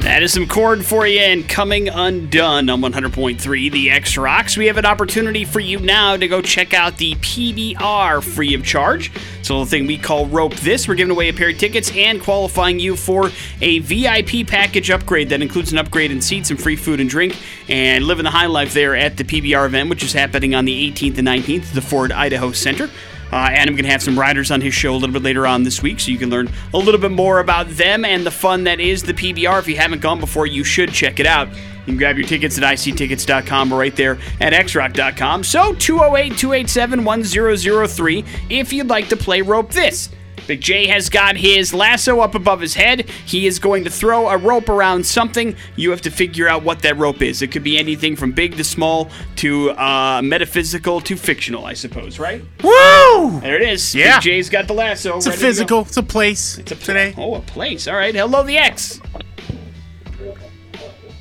That 0.03 0.21
is 0.21 0.33
some 0.33 0.47
Korn 0.47 0.81
for 0.81 1.07
you 1.07 1.21
and 1.21 1.47
coming 1.47 1.87
undone 1.87 2.69
on 2.69 2.81
100.3 2.81 3.71
the 3.71 3.89
X 3.89 4.17
Rocks. 4.17 4.57
We 4.57 4.67
have 4.67 4.75
an 4.75 4.85
opportunity 4.85 5.45
for 5.45 5.61
you 5.61 5.79
now 5.79 6.17
to 6.17 6.27
go 6.27 6.41
check 6.41 6.73
out 6.73 6.97
the 6.97 7.15
PBR 7.15 8.21
free 8.21 8.53
of 8.53 8.65
charge. 8.65 9.13
It's 9.39 9.47
a 9.47 9.53
little 9.53 9.65
thing 9.65 9.87
we 9.87 9.97
call 9.97 10.25
Rope 10.25 10.55
This. 10.55 10.89
We're 10.89 10.95
giving 10.95 11.11
away 11.11 11.29
a 11.29 11.33
pair 11.33 11.51
of 11.51 11.57
tickets 11.57 11.89
and 11.95 12.21
qualifying 12.21 12.81
you 12.81 12.97
for 12.97 13.31
a 13.61 13.79
VIP 13.79 14.45
package 14.45 14.91
upgrade 14.91 15.29
that 15.29 15.41
includes 15.41 15.71
an 15.71 15.77
upgrade 15.77 16.11
in 16.11 16.19
seats 16.19 16.51
and 16.51 16.61
free 16.61 16.75
food 16.75 16.99
and 16.99 17.09
drink 17.09 17.37
and 17.69 18.03
living 18.03 18.25
the 18.25 18.31
high 18.31 18.47
life 18.47 18.73
there 18.73 18.97
at 18.97 19.15
the 19.15 19.23
PBR 19.23 19.67
event, 19.67 19.89
which 19.89 20.03
is 20.03 20.11
happening 20.11 20.53
on 20.53 20.65
the 20.65 20.91
18th 20.91 21.17
and 21.17 21.27
19th 21.29 21.69
at 21.69 21.75
the 21.75 21.81
Ford 21.81 22.11
Idaho 22.11 22.51
Center. 22.51 22.89
Uh, 23.33 23.49
Adam 23.49 23.75
to 23.75 23.83
have 23.87 24.03
some 24.03 24.17
riders 24.17 24.51
on 24.51 24.61
his 24.61 24.75
show 24.75 24.93
a 24.93 24.95
little 24.95 25.11
bit 25.11 25.23
later 25.23 25.47
on 25.47 25.63
this 25.63 25.81
week, 25.81 25.99
so 25.99 26.11
you 26.11 26.19
can 26.19 26.29
learn 26.29 26.47
a 26.71 26.77
little 26.77 27.01
bit 27.01 27.09
more 27.09 27.39
about 27.39 27.67
them 27.69 28.05
and 28.05 28.23
the 28.23 28.29
fun 28.29 28.63
that 28.65 28.79
is 28.79 29.01
the 29.01 29.13
PBR. 29.13 29.57
If 29.57 29.67
you 29.67 29.75
haven't 29.75 30.03
gone 30.03 30.19
before, 30.19 30.45
you 30.45 30.63
should 30.63 30.91
check 30.91 31.19
it 31.19 31.25
out. 31.25 31.49
You 31.49 31.85
can 31.87 31.97
grab 31.97 32.15
your 32.15 32.27
tickets 32.27 32.59
at 32.59 32.63
ictickets.com 32.63 33.73
or 33.73 33.79
right 33.79 33.95
there 33.95 34.19
at 34.39 34.53
xrock.com. 34.53 35.43
So 35.45 35.73
208 35.73 36.37
287 36.37 37.03
1003 37.03 38.25
if 38.51 38.71
you'd 38.71 38.89
like 38.89 39.09
to 39.09 39.17
play 39.17 39.41
Rope 39.41 39.71
This. 39.71 40.09
Big 40.47 40.59
J 40.59 40.87
has 40.87 41.07
got 41.09 41.37
his 41.37 41.73
lasso 41.73 42.19
up 42.19 42.35
above 42.35 42.59
his 42.59 42.73
head. 42.73 43.09
He 43.25 43.47
is 43.47 43.59
going 43.59 43.85
to 43.85 43.89
throw 43.89 44.27
a 44.27 44.37
rope 44.37 44.67
around 44.67 45.05
something. 45.05 45.55
You 45.77 45.89
have 45.91 46.01
to 46.01 46.11
figure 46.11 46.49
out 46.49 46.63
what 46.63 46.81
that 46.81 46.97
rope 46.97 47.21
is. 47.21 47.41
It 47.41 47.47
could 47.51 47.63
be 47.63 47.77
anything 47.77 48.15
from 48.17 48.33
big 48.33 48.57
to 48.57 48.63
small 48.63 49.09
to 49.37 49.71
uh, 49.71 50.21
metaphysical 50.21 50.99
to 51.01 51.15
fictional, 51.15 51.65
I 51.65 51.73
suppose, 51.73 52.19
right? 52.19 52.41
Woo! 52.61 53.39
There 53.39 53.55
it 53.55 53.69
is. 53.69 53.95
Yeah. 53.95 54.17
Big 54.17 54.23
J's 54.23 54.49
got 54.49 54.67
the 54.67 54.73
lasso. 54.73 55.15
It's 55.17 55.27
a 55.27 55.29
ready 55.29 55.39
to 55.39 55.43
go. 55.43 55.47
physical. 55.47 55.81
It's 55.81 55.97
a 55.97 56.03
place 56.03 56.57
It's 56.57 56.71
a 56.71 56.75
pl- 56.75 56.85
today. 56.85 57.13
Oh, 57.17 57.35
a 57.35 57.41
place. 57.41 57.87
All 57.87 57.95
right. 57.95 58.13
Hello, 58.13 58.43
the 58.43 58.57
X. 58.57 58.99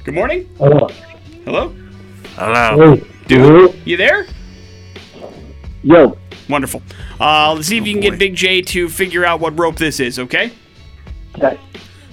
Good 0.05 0.14
morning. 0.14 0.48
Hello. 0.59 0.88
Hello. 1.44 1.75
Hello. 2.35 2.96
Hey, 2.96 3.05
dude. 3.29 3.81
You 3.85 3.96
there? 3.96 4.27
Yo. 5.85 6.16
Wonderful. 6.52 6.82
Uh, 7.18 7.54
let's 7.54 7.66
see 7.66 7.78
if 7.78 7.86
you 7.86 7.94
can 7.94 8.02
boy. 8.02 8.10
get 8.10 8.18
Big 8.18 8.34
J 8.34 8.60
to 8.60 8.90
figure 8.90 9.24
out 9.24 9.40
what 9.40 9.58
rope 9.58 9.76
this 9.76 10.00
is, 10.00 10.18
okay? 10.18 10.52
Okay. 11.34 11.58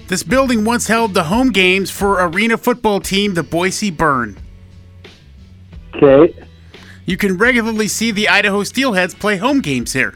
This 0.07 0.23
building 0.23 0.63
once 0.63 0.87
held 0.87 1.13
the 1.13 1.25
home 1.25 1.51
games 1.51 1.91
for 1.91 2.25
arena 2.25 2.57
football 2.57 3.01
team, 3.01 3.33
the 3.33 3.43
Boise 3.43 3.91
Burn. 3.91 4.37
Okay. 5.93 6.33
You 7.05 7.17
can 7.17 7.37
regularly 7.37 7.89
see 7.89 8.11
the 8.11 8.29
Idaho 8.29 8.63
Steelheads 8.63 9.13
play 9.13 9.35
home 9.35 9.59
games 9.59 9.91
here. 9.91 10.15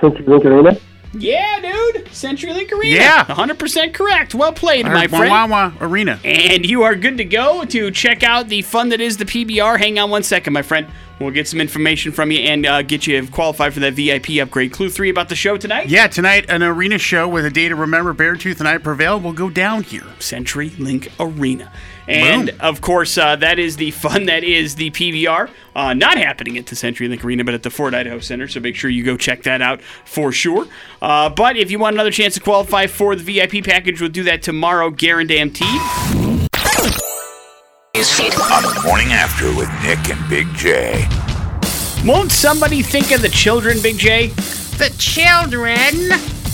CenturyLink 0.00 0.44
Arena. 0.44 0.78
Yeah, 1.18 1.60
dude. 1.60 2.06
CenturyLink 2.06 2.72
Arena. 2.72 2.96
Yeah. 2.96 3.24
100% 3.24 3.94
correct. 3.94 4.34
Well 4.34 4.52
played, 4.52 4.86
my 4.86 5.06
friend. 5.06 5.30
Wawa 5.30 5.74
Arena. 5.80 6.20
And 6.24 6.64
you 6.66 6.82
are 6.82 6.94
good 6.94 7.16
to 7.18 7.24
go 7.24 7.64
to 7.64 7.90
check 7.90 8.22
out 8.22 8.48
the 8.48 8.62
fun 8.62 8.90
that 8.90 9.00
is 9.00 9.16
the 9.16 9.24
PBR. 9.24 9.78
Hang 9.78 9.98
on 9.98 10.10
one 10.10 10.22
second, 10.22 10.52
my 10.52 10.62
friend. 10.62 10.86
We'll 11.18 11.30
get 11.30 11.48
some 11.48 11.60
information 11.62 12.12
from 12.12 12.30
you 12.30 12.40
and 12.40 12.66
uh, 12.66 12.82
get 12.82 13.06
you 13.06 13.26
qualified 13.28 13.72
for 13.72 13.80
that 13.80 13.94
VIP 13.94 14.38
upgrade. 14.42 14.72
Clue 14.72 14.90
three 14.90 15.08
about 15.08 15.30
the 15.30 15.34
show 15.34 15.56
tonight? 15.56 15.88
Yeah, 15.88 16.08
tonight 16.08 16.44
an 16.50 16.62
arena 16.62 16.98
show 16.98 17.26
with 17.26 17.46
a 17.46 17.50
day 17.50 17.68
to 17.70 17.74
remember 17.74 18.12
Beartooth 18.12 18.58
and 18.58 18.68
I 18.68 18.76
Prevail 18.76 19.18
will 19.18 19.32
go 19.32 19.48
down 19.48 19.82
here. 19.82 20.04
CenturyLink 20.18 21.10
Arena. 21.18 21.72
And 22.08 22.50
Boom. 22.50 22.60
of 22.60 22.80
course, 22.80 23.18
uh, 23.18 23.36
that 23.36 23.58
is 23.58 23.76
the 23.76 23.90
fun 23.90 24.26
that 24.26 24.44
is 24.44 24.76
the 24.76 24.90
PBR. 24.90 25.50
Uh, 25.74 25.94
not 25.94 26.16
happening 26.18 26.56
at 26.56 26.66
the 26.66 26.76
CenturyLink 26.76 27.24
Arena, 27.24 27.44
but 27.44 27.54
at 27.54 27.62
the 27.62 27.70
Ford 27.70 27.94
Idaho 27.94 28.20
Center. 28.20 28.48
So 28.48 28.60
make 28.60 28.76
sure 28.76 28.90
you 28.90 29.02
go 29.04 29.16
check 29.16 29.42
that 29.42 29.60
out 29.60 29.82
for 30.04 30.32
sure. 30.32 30.66
Uh, 31.02 31.28
but 31.28 31.56
if 31.56 31.70
you 31.70 31.78
want 31.78 31.94
another 31.94 32.10
chance 32.10 32.34
to 32.34 32.40
qualify 32.40 32.86
for 32.86 33.16
the 33.16 33.22
VIP 33.22 33.64
package, 33.64 34.00
we'll 34.00 34.10
do 34.10 34.22
that 34.24 34.42
tomorrow, 34.42 34.90
guaranteed. 34.90 35.80
On 37.96 38.62
the 38.62 38.82
morning 38.84 39.08
after 39.08 39.46
with 39.56 39.70
Nick 39.82 40.10
and 40.10 40.28
Big 40.28 40.46
J. 40.54 41.08
Won't 42.04 42.30
somebody 42.30 42.82
think 42.82 43.10
of 43.10 43.22
the 43.22 43.28
children, 43.28 43.78
Big 43.82 43.98
J? 43.98 44.28
The 44.78 44.94
children. 44.98 46.45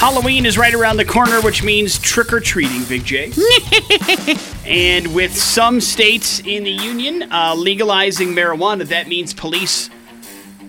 Halloween 0.00 0.46
is 0.46 0.56
right 0.56 0.72
around 0.72 0.96
the 0.96 1.04
corner, 1.04 1.42
which 1.42 1.62
means 1.62 1.98
trick 1.98 2.32
or 2.32 2.40
treating, 2.40 2.82
Big 2.84 3.04
J. 3.04 3.30
and 4.64 5.14
with 5.14 5.36
some 5.36 5.78
states 5.78 6.40
in 6.40 6.64
the 6.64 6.70
union 6.70 7.30
uh, 7.30 7.54
legalizing 7.54 8.28
marijuana, 8.28 8.88
that 8.88 9.08
means 9.08 9.34
police 9.34 9.90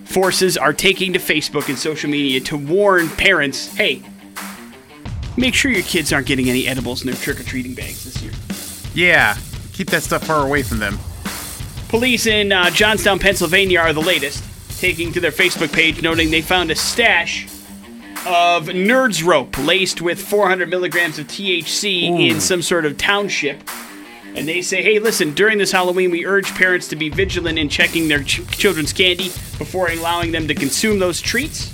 forces 0.03 0.57
are 0.57 0.73
taking 0.73 1.13
to 1.13 1.19
Facebook 1.19 1.69
and 1.69 1.79
social 1.79 2.09
media 2.09 2.41
to 2.41 2.57
warn 2.57 3.07
parents 3.07 3.73
hey, 3.77 4.03
make 5.37 5.53
sure 5.53 5.71
your 5.71 5.83
kids 5.83 6.11
aren't 6.11 6.27
getting 6.27 6.49
any 6.49 6.67
edibles 6.67 7.01
in 7.01 7.07
their 7.07 7.15
trick 7.15 7.39
or 7.39 7.43
treating 7.43 7.73
bags 7.73 8.03
this 8.03 8.21
year. 8.21 8.33
Yeah, 8.93 9.37
keep 9.71 9.89
that 9.91 10.03
stuff 10.03 10.27
far 10.27 10.45
away 10.45 10.61
from 10.61 10.79
them. 10.79 10.99
Police 11.87 12.25
in 12.25 12.51
uh, 12.51 12.69
Johnstown, 12.69 13.17
Pennsylvania 13.17 13.79
are 13.79 13.93
the 13.93 14.01
latest, 14.01 14.43
taking 14.81 15.13
to 15.13 15.21
their 15.21 15.31
Facebook 15.31 15.71
page 15.71 16.01
noting 16.01 16.31
they 16.31 16.41
found 16.41 16.69
a 16.69 16.75
stash 16.75 17.47
of 18.25 18.67
Nerds 18.67 19.25
Rope 19.25 19.57
laced 19.57 20.01
with 20.01 20.21
400 20.21 20.69
milligrams 20.69 21.17
of 21.19 21.27
THC 21.27 22.29
in 22.29 22.39
some 22.39 22.62
sort 22.62 22.86
of 22.86 22.97
township. 22.97 23.62
And 24.36 24.47
they 24.47 24.62
say, 24.62 24.81
hey, 24.81 24.99
listen, 24.99 25.34
during 25.34 25.57
this 25.57 25.71
Halloween, 25.71 26.12
we 26.12 26.25
urge 26.25 26.53
parents 26.55 26.88
to 26.89 26.95
be 26.95 27.10
vigilant 27.10 27.57
in 27.60 27.67
checking 27.67 28.07
their 28.07 28.23
ch- 28.23 28.47
children's 28.51 28.93
candy 28.93 29.25
before 29.57 29.89
allowing 29.89 30.31
them 30.31 30.47
to 30.47 30.55
consume 30.55 30.99
those 30.99 31.19
treats. 31.19 31.73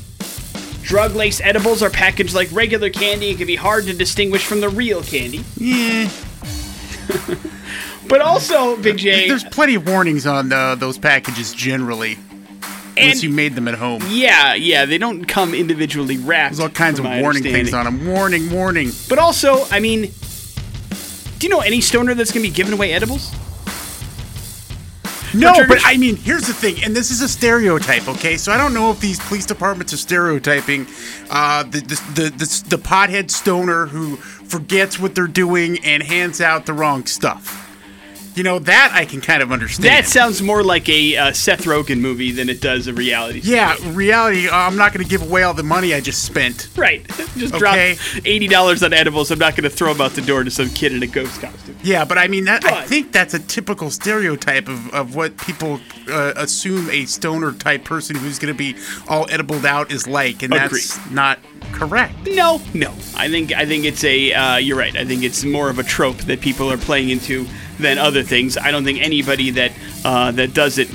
Drug 0.82 1.14
laced 1.16 1.42
edibles 1.44 1.84
are 1.84 1.90
packaged 1.90 2.34
like 2.34 2.50
regular 2.52 2.90
candy 2.90 3.30
and 3.30 3.38
can 3.38 3.46
be 3.48 3.56
hard 3.58 3.86
to 3.86 3.94
distinguish 3.94 4.46
from 4.46 4.62
the 4.62 4.70
real 4.70 5.04
candy. 5.04 5.44
Yeah, 5.58 6.10
But 8.08 8.22
also, 8.22 8.78
Big 8.78 8.98
J. 8.98 9.28
there's 9.28 9.44
plenty 9.44 9.76
of 9.76 9.88
warnings 9.88 10.26
on 10.26 10.52
uh, 10.54 10.76
those 10.76 10.98
packages 10.98 11.54
generally, 11.54 12.18
unless 13.04 13.24
you 13.24 13.30
made 13.30 13.56
them 13.56 13.68
at 13.68 13.76
home. 13.76 14.02
Yeah, 14.10 14.54
yeah, 14.54 14.86
they 14.86 14.98
don't 14.98 15.26
come 15.26 15.54
individually 15.54 16.18
wrapped. 16.18 16.56
There's 16.56 16.60
all 16.60 16.70
kinds 16.70 17.00
of 17.00 17.06
warning 17.06 17.44
things 17.44 17.74
on 17.74 17.86
them. 17.86 18.06
Warning, 18.06 18.52
warning. 18.52 18.92
But 19.10 19.20
also, 19.20 19.66
I 19.72 19.80
mean, 19.80 20.12
do 21.38 21.48
you 21.48 21.50
know 21.50 21.62
any 21.62 21.82
stoner 21.82 22.14
that's 22.14 22.32
gonna 22.32 22.44
be 22.44 22.50
giving 22.50 22.74
away 22.74 22.94
edibles? 22.94 23.34
No, 25.34 25.54
but 25.68 25.80
I 25.84 25.98
mean, 25.98 26.16
here's 26.16 26.48
the 26.48 26.54
thing, 26.54 26.84
and 26.84 26.96
this 26.96 27.12
is 27.12 27.22
a 27.22 27.28
stereotype, 27.28 28.08
okay? 28.08 28.38
So 28.38 28.52
I 28.52 28.58
don't 28.58 28.74
know 28.74 28.92
if 28.92 29.00
these 29.00 29.20
police 29.20 29.46
departments 29.46 29.94
are 29.94 29.98
stereotyping 29.98 30.88
uh, 31.30 31.64
the, 31.64 31.80
the, 31.82 31.96
the, 32.16 32.30
the, 32.30 32.64
the 32.70 32.78
pothead 32.78 33.30
stoner 33.30 33.88
who 33.88 34.16
forgets 34.16 34.98
what 34.98 35.16
they're 35.16 35.28
doing 35.28 35.80
and 35.84 36.02
hands 36.02 36.40
out 36.40 36.66
the 36.66 36.74
wrong 36.74 37.06
stuff. 37.06 37.67
You 38.38 38.44
know, 38.44 38.60
that 38.60 38.92
I 38.94 39.06
can 39.06 39.20
kind 39.20 39.42
of 39.42 39.52
understand. 39.52 39.90
That 39.90 40.06
sounds 40.06 40.44
more 40.44 40.64
like 40.64 40.88
a 40.90 41.18
uh, 41.18 41.34
Seth 41.34 41.64
Rogen 41.64 42.00
movie 42.00 42.32
than 42.32 42.50
it 42.50 42.62
does 42.62 42.86
a 42.86 42.94
reality. 42.94 43.42
yeah, 43.44 43.76
reality, 43.94 44.48
uh, 44.48 44.56
I'm 44.56 44.76
not 44.78 44.94
going 44.94 45.04
to 45.04 45.10
give 45.10 45.24
away 45.24 45.42
all 45.42 45.56
the 45.56 45.64
money 45.64 45.94
I 45.96 46.02
just 46.02 46.24
spent. 46.24 46.70
Right. 46.78 47.04
Just 47.38 47.54
Okay. 47.56 47.96
drop 47.96 48.26
eighty 48.26 48.48
dollars 48.48 48.82
on 48.84 48.94
edibles. 48.94 49.30
I'm 49.32 49.38
not 49.40 49.56
gonna 49.56 49.70
throw 49.70 49.94
them 49.94 50.02
out 50.02 50.12
the 50.14 50.22
door 50.22 50.44
to 50.44 50.50
some 50.52 50.70
kid 50.70 50.92
in 50.94 51.04
a 51.04 51.08
ghost 51.08 51.40
costume. 51.40 51.78
Yeah, 51.84 52.04
but 52.04 52.18
I 52.18 52.28
mean, 52.28 52.46
that, 52.46 52.66
I 52.66 52.84
think 52.86 53.12
that's 53.12 53.34
a 53.36 53.40
typical 53.40 53.92
stereotype 53.92 54.68
of, 54.68 54.92
of 54.94 55.16
what 55.16 55.38
people 55.38 55.80
uh, 56.10 56.34
assume 56.36 56.90
a 56.90 57.06
stoner 57.06 57.52
type 57.54 57.84
person 57.84 58.16
who's 58.16 58.40
going 58.40 58.54
to 58.54 58.58
be 58.58 58.76
all 59.08 59.28
edibled 59.30 59.66
out 59.66 59.92
is 59.92 60.08
like, 60.08 60.42
and 60.44 60.52
that's 60.52 60.98
not 61.12 61.40
correct. 61.74 62.16
No, 62.28 62.60
no. 62.74 62.90
I 63.16 63.30
think 63.30 63.52
I 63.54 63.66
think 63.66 63.86
it's 63.86 64.04
a. 64.04 64.34
Uh, 64.34 64.58
you're 64.58 64.78
right. 64.78 64.96
I 64.96 65.06
think 65.06 65.24
it's 65.24 65.44
more 65.44 65.70
of 65.70 65.78
a 65.80 65.84
trope 65.84 66.18
that 66.18 66.42
people 66.42 66.72
are 66.72 66.78
playing 66.78 67.10
into 67.10 67.48
than 67.80 67.98
other 67.98 68.24
things. 68.24 68.58
I 68.58 68.72
don't 68.72 68.84
think 68.84 69.00
anybody 69.02 69.52
that 69.52 69.72
uh, 70.04 70.32
that 70.32 70.54
does 70.54 70.78
it 70.78 70.90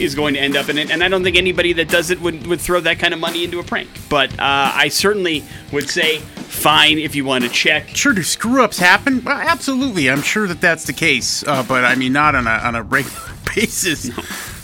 is 0.00 0.14
going 0.14 0.34
to 0.34 0.40
end 0.40 0.56
up 0.56 0.68
in 0.68 0.78
it, 0.78 0.90
and 0.90 1.02
I 1.02 1.08
don't 1.08 1.22
think 1.22 1.36
anybody 1.36 1.72
that 1.74 1.88
does 1.88 2.10
it 2.10 2.20
would, 2.20 2.46
would 2.46 2.60
throw 2.60 2.80
that 2.80 2.98
kind 2.98 3.14
of 3.14 3.20
money 3.20 3.44
into 3.44 3.58
a 3.58 3.62
prank. 3.62 3.88
But 4.08 4.32
uh, 4.32 4.72
I 4.74 4.88
certainly 4.88 5.44
would 5.70 5.88
say, 5.88 6.18
fine 6.18 6.98
if 6.98 7.14
you 7.14 7.24
want 7.24 7.44
to 7.44 7.50
check. 7.50 7.88
Sure, 7.88 8.12
do 8.12 8.22
screw 8.22 8.62
ups 8.62 8.78
happen? 8.78 9.22
Well, 9.24 9.36
absolutely. 9.36 10.10
I'm 10.10 10.22
sure 10.22 10.46
that 10.46 10.60
that's 10.60 10.84
the 10.84 10.92
case, 10.92 11.46
uh, 11.46 11.62
but 11.62 11.84
I 11.84 11.94
mean, 11.94 12.12
not 12.12 12.34
on 12.34 12.46
a, 12.46 12.50
on 12.50 12.74
a 12.74 12.82
regular 12.82 13.16
basis. 13.54 14.10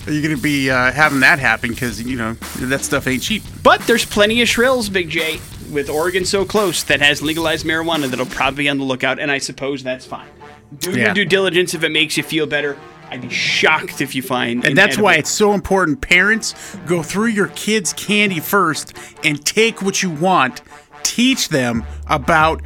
Are 0.07 0.13
you 0.13 0.23
going 0.23 0.35
to 0.35 0.43
be 0.43 0.71
uh, 0.71 0.93
having 0.93 1.21
that 1.21 1.39
happen? 1.39 1.71
Because, 1.71 2.03
you 2.03 2.17
know, 2.17 2.35
that 2.61 2.81
stuff 2.83 3.07
ain't 3.07 3.23
cheap. 3.23 3.43
But 3.63 3.83
there's 3.83 4.07
plenty 4.07 4.41
of 4.41 4.49
shrills, 4.49 4.89
Big 4.89 5.11
J, 5.11 5.41
with 5.71 5.91
Oregon 5.91 6.25
so 6.25 6.45
close 6.45 6.83
that 6.85 7.01
has 7.01 7.21
legalized 7.21 7.67
marijuana 7.67 8.09
that'll 8.09 8.27
probably 8.27 8.65
be 8.65 8.69
on 8.71 8.79
the 8.79 8.85
lookout, 8.85 9.19
and 9.19 9.31
I 9.31 9.39
suppose 9.39 9.83
that's 9.83 10.07
fine. 10.07 10.29
Do 10.77 10.93
your 10.93 11.15
due 11.15 11.25
diligence 11.25 11.75
if 11.75 11.83
it 11.83 11.91
makes 11.91 12.17
you 12.17 12.23
feel 12.23 12.47
better. 12.47 12.77
I'd 13.11 13.23
be 13.23 13.31
shocked 13.31 14.01
if 14.03 14.15
you 14.15 14.21
find. 14.21 14.65
And 14.65 14.73
an 14.73 14.75
that's 14.75 14.99
why 14.99 15.15
it's 15.15 15.31
so 15.31 15.55
important. 15.55 16.03
Parents, 16.03 16.77
go 16.87 17.03
through 17.03 17.29
your 17.29 17.49
kids' 17.49 17.95
candy 17.95 18.39
first 18.39 18.93
and 19.25 19.45
take 19.45 19.81
what 19.81 20.03
you 20.03 20.11
want. 20.11 20.61
Teach 21.03 21.49
them 21.49 21.85
about 22.07 22.61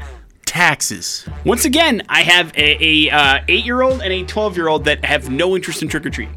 taxes. 0.44 1.28
Once 1.44 1.64
again, 1.64 2.02
I 2.08 2.22
have 2.22 2.52
a, 2.56 2.84
a 2.84 3.10
uh, 3.10 3.44
eight-year-old 3.46 4.02
and 4.02 4.12
a 4.12 4.24
twelve-year-old 4.24 4.84
that 4.86 5.04
have 5.04 5.30
no 5.30 5.54
interest 5.54 5.80
in 5.80 5.88
trick 5.88 6.04
or 6.04 6.10
treating. 6.10 6.36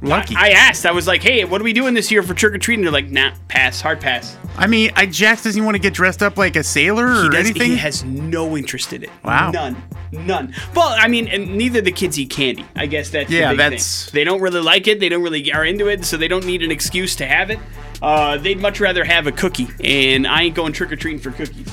Lucky. 0.00 0.34
I 0.36 0.50
asked, 0.50 0.86
I 0.86 0.92
was 0.92 1.06
like, 1.06 1.22
"Hey, 1.22 1.44
what 1.44 1.60
are 1.60 1.64
we 1.64 1.72
doing 1.72 1.94
this 1.94 2.10
year 2.10 2.22
for 2.22 2.34
trick 2.34 2.54
or 2.54 2.58
treating?" 2.58 2.82
They're 2.84 2.92
like, 2.92 3.10
"Nah, 3.10 3.32
pass, 3.48 3.80
hard 3.80 4.00
pass." 4.00 4.36
I 4.56 4.66
mean, 4.66 4.90
I 4.96 5.06
Jax 5.06 5.42
doesn't 5.44 5.64
want 5.64 5.74
to 5.74 5.78
get 5.80 5.92
dressed 5.94 6.22
up 6.22 6.36
like 6.36 6.56
a 6.56 6.62
sailor 6.62 7.08
He, 7.12 7.26
or 7.26 7.28
does, 7.30 7.46
anything. 7.50 7.70
he 7.72 7.76
has 7.78 8.04
no 8.04 8.56
interest 8.56 8.92
in 8.92 9.04
it. 9.04 9.10
Wow. 9.24 9.50
None. 9.50 9.76
None. 10.12 10.54
Well, 10.74 10.94
I 10.98 11.06
mean, 11.08 11.28
and 11.28 11.56
neither 11.56 11.80
the 11.80 11.92
kids 11.92 12.18
eat 12.18 12.30
candy. 12.30 12.64
I 12.76 12.86
guess 12.86 13.10
that's 13.10 13.30
Yeah, 13.30 13.54
that's- 13.54 14.06
thing. 14.06 14.12
They 14.14 14.24
don't 14.24 14.40
really 14.40 14.60
like 14.60 14.86
it. 14.88 15.00
They 15.00 15.08
don't 15.08 15.22
really 15.22 15.52
are 15.52 15.64
into 15.64 15.88
it, 15.88 16.04
so 16.04 16.16
they 16.16 16.28
don't 16.28 16.46
need 16.46 16.62
an 16.62 16.70
excuse 16.70 17.14
to 17.16 17.26
have 17.26 17.50
it. 17.50 17.58
Uh, 18.00 18.36
they'd 18.38 18.60
much 18.60 18.80
rather 18.80 19.04
have 19.04 19.26
a 19.26 19.32
cookie, 19.32 19.68
and 19.84 20.26
I 20.26 20.42
ain't 20.44 20.54
going 20.54 20.72
trick 20.72 20.92
or 20.92 20.96
treating 20.96 21.20
for 21.20 21.30
cookies. 21.32 21.68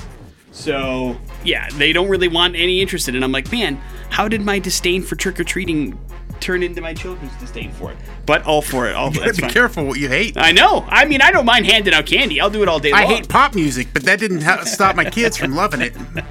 So 0.52 1.16
yeah, 1.44 1.68
they 1.74 1.92
don't 1.92 2.08
really 2.08 2.28
want 2.28 2.56
any 2.56 2.80
interest 2.80 3.08
in 3.08 3.14
it. 3.14 3.22
I'm 3.22 3.32
like, 3.32 3.50
man, 3.52 3.80
how 4.10 4.26
did 4.28 4.40
my 4.42 4.58
disdain 4.58 5.02
for 5.02 5.14
trick 5.16 5.38
or 5.38 5.44
treating 5.44 5.98
turn 6.40 6.62
into 6.62 6.80
my 6.80 6.94
children's 6.94 7.34
disdain 7.36 7.72
for 7.72 7.92
it? 7.92 7.98
But 8.24 8.44
all 8.44 8.62
for 8.62 8.88
it. 8.88 8.94
All 8.94 9.08
You 9.08 9.14
gotta 9.14 9.26
that's 9.26 9.38
be 9.38 9.42
fine. 9.42 9.50
careful 9.50 9.84
what 9.86 9.98
you 9.98 10.08
hate. 10.08 10.36
I 10.36 10.52
know. 10.52 10.84
I 10.88 11.04
mean, 11.04 11.20
I 11.22 11.30
don't 11.30 11.46
mind 11.46 11.66
handing 11.66 11.94
out 11.94 12.06
candy. 12.06 12.40
I'll 12.40 12.50
do 12.50 12.62
it 12.62 12.68
all 12.68 12.78
day 12.78 12.92
long. 12.92 13.00
I 13.02 13.06
hate 13.06 13.28
pop 13.28 13.54
music, 13.54 13.88
but 13.92 14.04
that 14.04 14.18
didn't 14.18 14.42
ha- 14.42 14.64
stop 14.64 14.96
my 14.96 15.04
kids 15.08 15.36
from 15.36 15.54
loving 15.54 15.80
it. 15.82 15.94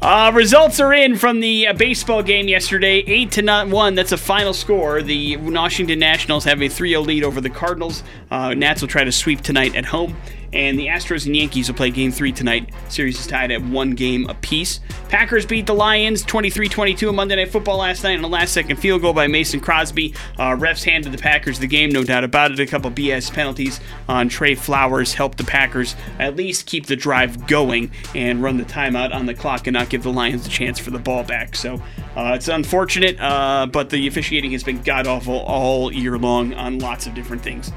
Uh, 0.00 0.32
results 0.34 0.80
are 0.80 0.92
in 0.92 1.16
from 1.16 1.38
the 1.38 1.68
uh, 1.68 1.72
baseball 1.74 2.24
game 2.24 2.48
yesterday. 2.48 3.04
Eight 3.06 3.30
to 3.30 3.40
not 3.40 3.68
one. 3.68 3.94
That's 3.94 4.10
a 4.10 4.16
final 4.16 4.52
score. 4.52 5.00
The 5.00 5.36
Washington 5.36 6.00
Nationals 6.00 6.42
have 6.44 6.60
a 6.60 6.64
3-0 6.64 7.06
lead 7.06 7.22
over 7.22 7.40
the 7.40 7.48
Cardinals. 7.48 8.02
Uh, 8.28 8.52
Nats 8.52 8.80
will 8.80 8.88
try 8.88 9.04
to 9.04 9.12
sweep 9.12 9.42
tonight 9.42 9.76
at 9.76 9.84
home, 9.84 10.16
and 10.52 10.78
the 10.78 10.86
Astros 10.86 11.26
and 11.26 11.36
Yankees 11.36 11.68
will 11.68 11.76
play 11.76 11.90
Game 11.90 12.12
Three 12.12 12.32
tonight. 12.32 12.70
Series 12.88 13.18
is 13.18 13.26
tied 13.26 13.50
at 13.50 13.62
one 13.62 13.92
game 13.92 14.28
apiece. 14.28 14.80
Packers 15.08 15.46
beat 15.46 15.66
the 15.66 15.74
Lions 15.74 16.24
23-22 16.24 17.08
on 17.08 17.16
Monday 17.16 17.36
Night 17.36 17.50
Football 17.50 17.78
last 17.78 18.02
night 18.02 18.18
on 18.18 18.24
a 18.24 18.28
last-second 18.28 18.76
field 18.76 19.02
goal 19.02 19.12
by 19.12 19.26
Mason 19.26 19.60
Crosby. 19.60 20.14
Uh, 20.38 20.56
refs 20.56 20.84
handed 20.84 21.12
the 21.12 21.18
Packers 21.18 21.58
the 21.58 21.66
game, 21.66 21.90
no 21.90 22.02
doubt 22.04 22.24
about 22.24 22.50
it. 22.50 22.60
A 22.60 22.66
couple 22.66 22.90
BS 22.90 23.32
penalties 23.32 23.80
on 24.08 24.28
Trey 24.28 24.54
Flowers 24.54 25.14
helped 25.14 25.38
the 25.38 25.44
Packers 25.44 25.96
at 26.18 26.36
least 26.36 26.66
keep 26.66 26.86
the 26.86 26.96
drive 26.96 27.46
going 27.46 27.90
and 28.14 28.42
run 28.42 28.56
the 28.56 28.64
timeout 28.64 29.14
on 29.14 29.26
the 29.26 29.34
clock 29.34 29.66
and 29.66 29.74
not 29.74 29.88
give 29.88 30.02
the 30.02 30.12
Lions 30.12 30.46
a 30.46 30.50
chance 30.50 30.78
for 30.78 30.90
the 30.90 30.98
ball 30.98 31.24
back. 31.24 31.56
So 31.56 31.74
uh, 32.16 32.32
it's 32.34 32.48
unfortunate, 32.48 33.18
uh, 33.20 33.66
but 33.66 33.90
the 33.90 34.06
officiating 34.06 34.52
has 34.52 34.62
been 34.62 34.82
god 34.82 35.06
awful 35.06 35.40
all 35.40 35.92
year 35.92 36.18
long 36.18 36.52
on 36.54 36.78
lots 36.78 37.06
of 37.06 37.14
different 37.14 37.42
things. 37.42 37.72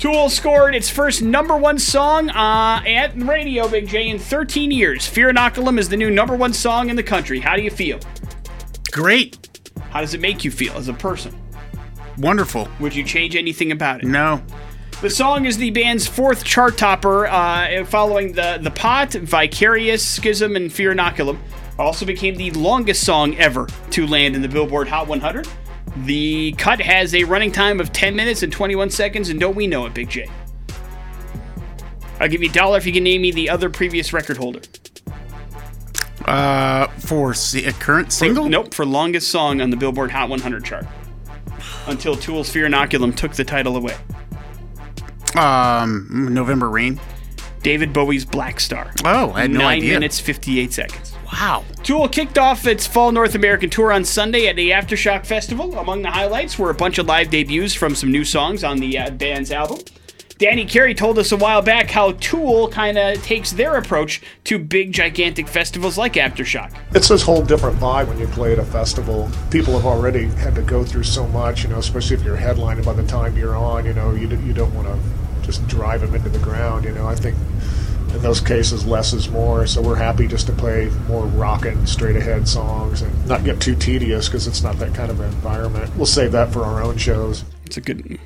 Tool 0.00 0.30
scored 0.30 0.74
its 0.74 0.88
first 0.88 1.20
number 1.20 1.54
one 1.54 1.78
song 1.78 2.30
uh, 2.30 2.82
at 2.86 3.12
radio, 3.16 3.68
Big 3.68 3.86
J, 3.86 4.08
in 4.08 4.18
13 4.18 4.70
years. 4.70 5.06
Fear 5.06 5.34
Inoculum 5.34 5.78
is 5.78 5.90
the 5.90 5.96
new 5.98 6.10
number 6.10 6.34
one 6.34 6.54
song 6.54 6.88
in 6.88 6.96
the 6.96 7.02
country. 7.02 7.38
How 7.38 7.54
do 7.54 7.60
you 7.60 7.70
feel? 7.70 8.00
Great. 8.90 9.60
How 9.90 10.00
does 10.00 10.14
it 10.14 10.22
make 10.22 10.42
you 10.42 10.50
feel 10.50 10.72
as 10.72 10.88
a 10.88 10.94
person? 10.94 11.38
Wonderful. 12.16 12.66
Would 12.80 12.94
you 12.94 13.04
change 13.04 13.36
anything 13.36 13.72
about 13.72 14.02
it? 14.02 14.06
No. 14.06 14.42
The 15.02 15.10
song 15.10 15.44
is 15.44 15.58
the 15.58 15.70
band's 15.70 16.06
fourth 16.06 16.44
chart 16.44 16.78
topper, 16.78 17.26
uh, 17.26 17.84
following 17.84 18.32
the 18.32 18.58
the 18.62 18.70
Pot, 18.70 19.12
Vicarious, 19.12 20.02
Schism, 20.02 20.56
and 20.56 20.72
Fear 20.72 20.94
Inoculum. 20.94 21.38
Also 21.78 22.06
became 22.06 22.36
the 22.36 22.50
longest 22.52 23.04
song 23.04 23.36
ever 23.36 23.66
to 23.90 24.06
land 24.06 24.34
in 24.34 24.40
the 24.40 24.48
Billboard 24.48 24.88
Hot 24.88 25.08
100. 25.08 25.46
The 25.98 26.52
cut 26.52 26.80
has 26.80 27.14
a 27.14 27.24
running 27.24 27.52
time 27.52 27.80
of 27.80 27.92
10 27.92 28.14
minutes 28.14 28.42
and 28.42 28.52
21 28.52 28.90
seconds, 28.90 29.28
and 29.28 29.40
don't 29.40 29.56
we 29.56 29.66
know 29.66 29.86
it, 29.86 29.94
Big 29.94 30.08
J? 30.08 30.28
I'll 32.20 32.28
give 32.28 32.42
you 32.42 32.50
a 32.50 32.52
dollar 32.52 32.78
if 32.78 32.86
you 32.86 32.92
can 32.92 33.02
name 33.04 33.22
me 33.22 33.32
the 33.32 33.48
other 33.50 33.70
previous 33.70 34.12
record 34.12 34.36
holder. 34.36 34.60
Uh, 36.26 36.86
for 36.98 37.34
si- 37.34 37.64
a 37.64 37.72
current 37.72 38.12
single? 38.12 38.48
Nope, 38.48 38.74
for 38.74 38.84
longest 38.86 39.30
song 39.30 39.60
on 39.60 39.70
the 39.70 39.76
Billboard 39.76 40.10
Hot 40.10 40.28
100 40.28 40.64
chart. 40.64 40.86
Until 41.86 42.14
Tool's 42.14 42.50
Fear 42.50 42.68
Inoculum 42.68 43.16
took 43.16 43.32
the 43.32 43.44
title 43.44 43.76
away. 43.76 43.96
Um, 45.34 46.28
November 46.32 46.68
Rain. 46.68 47.00
David 47.62 47.92
Bowie's 47.92 48.24
Blackstar. 48.24 48.90
Oh, 49.04 49.32
I 49.32 49.42
had 49.42 49.50
no 49.50 49.58
Nine 49.60 49.78
idea. 49.78 49.94
minutes, 49.94 50.20
58 50.20 50.72
seconds. 50.72 51.09
Wow. 51.32 51.64
Tool 51.82 52.08
kicked 52.08 52.38
off 52.38 52.66
its 52.66 52.86
fall 52.86 53.12
North 53.12 53.34
American 53.34 53.70
tour 53.70 53.92
on 53.92 54.04
Sunday 54.04 54.48
at 54.48 54.56
the 54.56 54.70
Aftershock 54.70 55.24
Festival. 55.24 55.78
Among 55.78 56.02
the 56.02 56.10
highlights 56.10 56.58
were 56.58 56.70
a 56.70 56.74
bunch 56.74 56.98
of 56.98 57.06
live 57.06 57.30
debuts 57.30 57.74
from 57.74 57.94
some 57.94 58.10
new 58.10 58.24
songs 58.24 58.64
on 58.64 58.78
the 58.78 58.98
uh, 58.98 59.10
band's 59.10 59.50
album. 59.50 59.78
Danny 60.38 60.64
Carey 60.64 60.94
told 60.94 61.18
us 61.18 61.32
a 61.32 61.36
while 61.36 61.60
back 61.60 61.90
how 61.90 62.12
Tool 62.12 62.68
kind 62.68 62.96
of 62.96 63.22
takes 63.22 63.52
their 63.52 63.76
approach 63.76 64.22
to 64.44 64.58
big, 64.58 64.90
gigantic 64.90 65.46
festivals 65.46 65.98
like 65.98 66.14
Aftershock. 66.14 66.74
It's 66.94 67.08
this 67.08 67.22
whole 67.22 67.42
different 67.42 67.78
vibe 67.78 68.08
when 68.08 68.18
you 68.18 68.26
play 68.28 68.54
at 68.54 68.58
a 68.58 68.64
festival. 68.64 69.30
People 69.50 69.74
have 69.74 69.84
already 69.84 70.28
had 70.28 70.54
to 70.54 70.62
go 70.62 70.82
through 70.82 71.04
so 71.04 71.26
much, 71.28 71.62
you 71.62 71.68
know, 71.68 71.78
especially 71.78 72.16
if 72.16 72.22
you're 72.22 72.38
headlining 72.38 72.86
by 72.86 72.94
the 72.94 73.06
time 73.06 73.36
you're 73.36 73.54
on, 73.54 73.84
you 73.84 73.92
know, 73.92 74.14
you, 74.14 74.26
d- 74.26 74.36
you 74.36 74.54
don't 74.54 74.74
want 74.74 74.88
to 74.88 74.98
just 75.44 75.66
drive 75.68 76.00
them 76.00 76.14
into 76.14 76.30
the 76.30 76.38
ground, 76.38 76.86
you 76.86 76.92
know. 76.92 77.06
I 77.06 77.14
think 77.14 77.36
in 78.14 78.22
those 78.22 78.40
cases, 78.40 78.86
less 78.86 79.12
is 79.12 79.28
more, 79.28 79.66
so 79.66 79.80
we're 79.80 79.96
happy 79.96 80.26
just 80.26 80.46
to 80.46 80.52
play 80.52 80.90
more 81.06 81.26
rockin', 81.26 81.86
straight 81.86 82.16
ahead 82.16 82.46
songs 82.48 83.02
and 83.02 83.26
not 83.26 83.44
get 83.44 83.60
too 83.60 83.74
tedious 83.74 84.28
because 84.28 84.46
it's 84.46 84.62
not 84.62 84.78
that 84.78 84.94
kind 84.94 85.10
of 85.10 85.20
an 85.20 85.26
environment. 85.26 85.94
We'll 85.96 86.06
save 86.06 86.32
that 86.32 86.52
for 86.52 86.64
our 86.64 86.82
own 86.82 86.96
shows. 86.96 87.44
It's 87.66 87.76
a 87.76 87.80
good. 87.80 88.18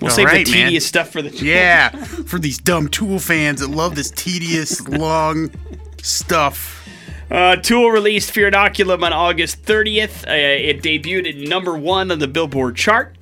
We'll 0.00 0.10
All 0.10 0.16
save 0.16 0.26
right, 0.26 0.46
the 0.46 0.52
man. 0.52 0.66
tedious 0.66 0.86
stuff 0.86 1.10
for 1.10 1.20
the 1.20 1.30
Yeah, 1.30 1.88
for 2.26 2.38
these 2.38 2.58
dumb 2.58 2.88
Tool 2.88 3.18
fans 3.18 3.60
that 3.60 3.68
love 3.68 3.94
this 3.96 4.10
tedious, 4.10 4.80
long 4.88 5.50
stuff. 6.02 6.88
Uh, 7.30 7.56
Tool 7.56 7.90
released 7.90 8.30
Fear 8.32 8.50
Inoculum 8.50 9.04
on 9.04 9.12
August 9.12 9.62
30th. 9.62 10.26
Uh, 10.26 10.32
it 10.32 10.82
debuted 10.82 11.42
at 11.42 11.48
number 11.48 11.76
one 11.76 12.10
on 12.10 12.18
the 12.18 12.26
Billboard 12.26 12.76
chart. 12.76 13.16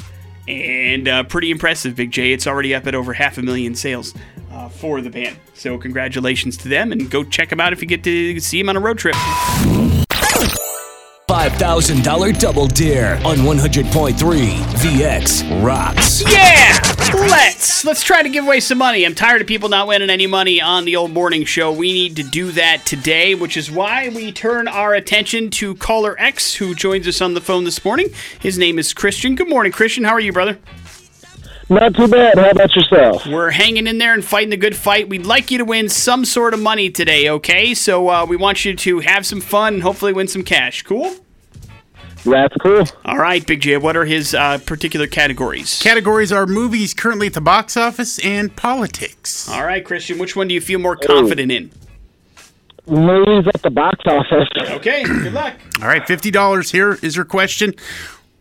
And 0.47 1.07
uh, 1.07 1.25
pretty 1.25 1.51
impressive, 1.51 1.95
Big 1.95 2.11
J. 2.11 2.33
It's 2.33 2.47
already 2.47 2.75
up 2.75 2.87
at 2.87 2.95
over 2.95 3.13
half 3.13 3.37
a 3.37 3.43
million 3.43 3.75
sales 3.75 4.15
uh, 4.59 4.69
for 4.69 5.01
the 5.01 5.11
band. 5.11 5.37
So 5.55 5.79
congratulations 5.79 6.57
to 6.59 6.69
them, 6.69 6.93
and 6.93 7.11
go 7.11 7.25
check 7.25 7.49
them 7.51 7.61
out 7.61 7.73
if 7.73 7.81
you 7.81 7.87
get 7.87 8.03
to 8.05 8.41
see 8.41 8.61
them 8.61 8.69
on 8.69 8.77
a 8.77 8.81
road 8.81 8.99
trip. 8.99 9.15
$5,000 11.29 12.41
double 12.41 12.67
dare 12.67 13.17
on 13.17 13.37
100.3 13.39 14.15
VX 14.15 15.63
Rocks. 15.65 16.23
Yeah, 16.23 16.79
let's 17.15 17.85
let's 17.85 18.03
try 18.03 18.23
to 18.23 18.29
give 18.31 18.45
away 18.45 18.61
some 18.61 18.79
money. 18.79 19.05
I'm 19.05 19.15
tired 19.15 19.43
of 19.43 19.47
people 19.47 19.69
not 19.69 19.87
winning 19.87 20.11
any 20.11 20.27
money 20.27 20.61
on 20.61 20.87
the 20.87 20.97
old 20.97 21.13
morning 21.13 21.45
show. 21.45 21.71
We 21.71 21.93
need 21.93 22.17
to 22.17 22.23
do 22.23 22.51
that 22.53 22.87
today, 22.87 23.35
which 23.35 23.57
is 23.57 23.71
why 23.71 24.09
we 24.09 24.33
turn 24.33 24.69
our 24.69 24.95
attention 24.95 25.51
to 25.51 25.75
caller 25.75 26.17
X, 26.19 26.55
who 26.55 26.75
joins 26.75 27.07
us 27.07 27.21
on 27.21 27.35
the 27.35 27.41
phone 27.43 27.65
this 27.65 27.85
morning. 27.85 28.09
His 28.41 28.59
name 28.59 28.79
is 28.79 28.95
Christian. 28.95 29.35
Good 29.35 29.51
morning, 29.51 29.71
Christian. 29.71 30.05
How 30.05 30.15
are 30.15 30.21
you, 30.21 30.33
brother? 30.33 30.59
Not 31.71 31.95
too 31.95 32.09
bad. 32.09 32.39
How 32.39 32.51
about 32.51 32.75
yourself? 32.75 33.27
We're 33.27 33.51
hanging 33.51 33.87
in 33.87 33.99
there 33.99 34.15
and 34.15 34.25
fighting 34.25 34.49
the 34.49 34.57
good 34.57 34.75
fight. 34.75 35.09
We'd 35.09 35.27
like 35.27 35.51
you 35.51 35.59
to 35.59 35.65
win 35.65 35.91
some 35.91 36.25
sort 36.25 36.55
of 36.55 36.61
money 36.61 36.89
today, 36.89 37.29
okay? 37.29 37.75
So 37.75 38.09
uh, 38.09 38.27
we 38.27 38.37
want 38.37 38.65
you 38.65 38.75
to 38.75 39.01
have 39.01 39.27
some 39.27 39.41
fun 39.43 39.75
and 39.75 39.83
hopefully 39.83 40.15
win 40.15 40.29
some 40.29 40.45
cash. 40.45 40.83
Cool? 40.83 41.15
That's 42.25 42.55
cool. 42.57 42.85
All 43.05 43.19
right, 43.19 43.47
Big 43.47 43.61
J. 43.61 43.77
What 43.77 43.97
are 43.97 44.07
his 44.07 44.35
uh, 44.35 44.59
particular 44.65 45.07
categories? 45.07 45.81
Categories 45.83 46.33
are 46.33 46.47
movies 46.47 46.95
currently 46.95 47.27
at 47.29 47.35
the 47.35 47.41
box 47.41 47.77
office 47.77 48.19
and 48.21 48.55
politics. 48.57 49.49
All 49.51 49.65
right, 49.65 49.85
Christian. 49.85 50.19
Which 50.19 50.35
one 50.35 50.49
do 50.49 50.55
you 50.55 50.61
feel 50.61 50.79
more 50.79 50.97
confident 50.97 51.53
in? 51.53 51.71
Movies 52.87 53.47
at 53.55 53.61
the 53.63 53.71
box 53.71 53.99
office. 54.07 54.49
Okay. 54.71 55.05
Good 55.05 55.35
luck. 55.35 55.55
All 55.83 55.89
right, 55.89 56.03
$50 56.03 56.73
here 56.73 56.99
is 57.03 57.17
your 57.17 57.27
question. 57.27 57.75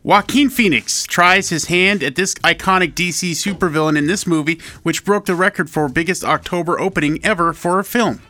Joaquin 0.08 0.50
Phoenix 0.50 1.04
tries 1.04 1.50
his 1.50 1.66
hand 1.66 2.02
at 2.02 2.16
this 2.16 2.34
iconic 2.36 2.94
DC 2.94 3.32
supervillain 3.32 3.98
in 3.98 4.08
this 4.08 4.26
movie, 4.26 4.58
which 4.82 5.04
broke 5.04 5.26
the 5.26 5.36
record 5.36 5.70
for 5.70 5.90
biggest 5.90 6.24
October 6.24 6.80
opening 6.80 7.20
ever 7.26 7.52
for 7.52 7.78
a 7.78 7.84
film. 7.84 8.22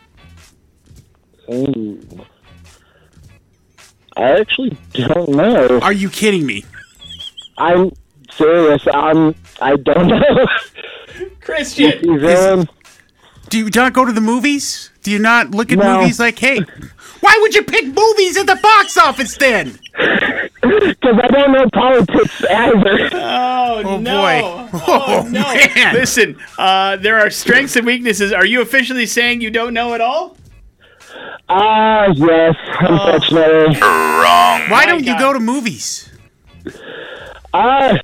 Ooh. 1.54 2.02
I 4.16 4.40
actually 4.40 4.76
don't 4.94 5.30
know. 5.30 5.80
Are 5.84 5.94
you 5.94 6.10
kidding 6.10 6.48
me? 6.48 6.66
I'm 7.60 7.92
serious. 8.32 8.82
I'm. 8.92 9.36
I 9.62 9.76
don't 9.76 10.08
know. 10.08 10.48
Christian. 11.42 11.92
DC 11.92 12.20
villain. 12.20 12.68
Do 13.50 13.60
you 13.60 13.70
not 13.70 13.94
go 13.94 14.04
to 14.04 14.12
the 14.12 14.20
movies? 14.20 14.90
Do 15.04 15.12
you 15.12 15.20
not 15.20 15.52
look 15.52 15.72
at 15.72 15.78
No. 15.78 16.00
movies 16.00 16.20
like, 16.20 16.40
hey, 16.40 16.60
why 17.22 17.38
would 17.42 17.54
you 17.56 17.64
pick 17.64 17.86
movies 17.86 18.38
at 18.38 18.46
the 18.48 18.56
box 18.62 18.98
office 18.98 19.36
then? 19.38 19.80
Because 20.60 21.20
I 21.24 21.28
don't 21.28 21.52
know 21.54 21.70
politics 21.72 22.44
either. 22.46 23.10
Oh, 23.14 23.82
Oh, 23.86 24.00
no. 24.00 24.22
boy. 24.22 24.42
Oh, 24.44 24.82
Oh, 25.24 25.28
no. 25.30 25.42
man. 25.42 25.94
Listen, 25.94 26.38
uh, 26.58 26.98
there 26.98 27.20
are 27.20 27.30
strengths 27.30 27.76
and 27.76 27.86
weaknesses. 27.86 28.34
Are 28.34 28.46
you 28.46 28.62
officially 28.62 29.06
saying 29.06 29.40
you 29.42 29.50
don't 29.52 29.74
know 29.74 29.94
at 29.94 30.02
all? 30.02 30.36
Ah, 31.48 32.08
yes. 32.16 32.56
Unfortunately. 32.82 33.80
Why 33.80 34.84
don't 34.88 35.06
you 35.06 35.18
go 35.18 35.32
to 35.32 35.40
movies? 35.40 36.10
Uh, 37.54 37.98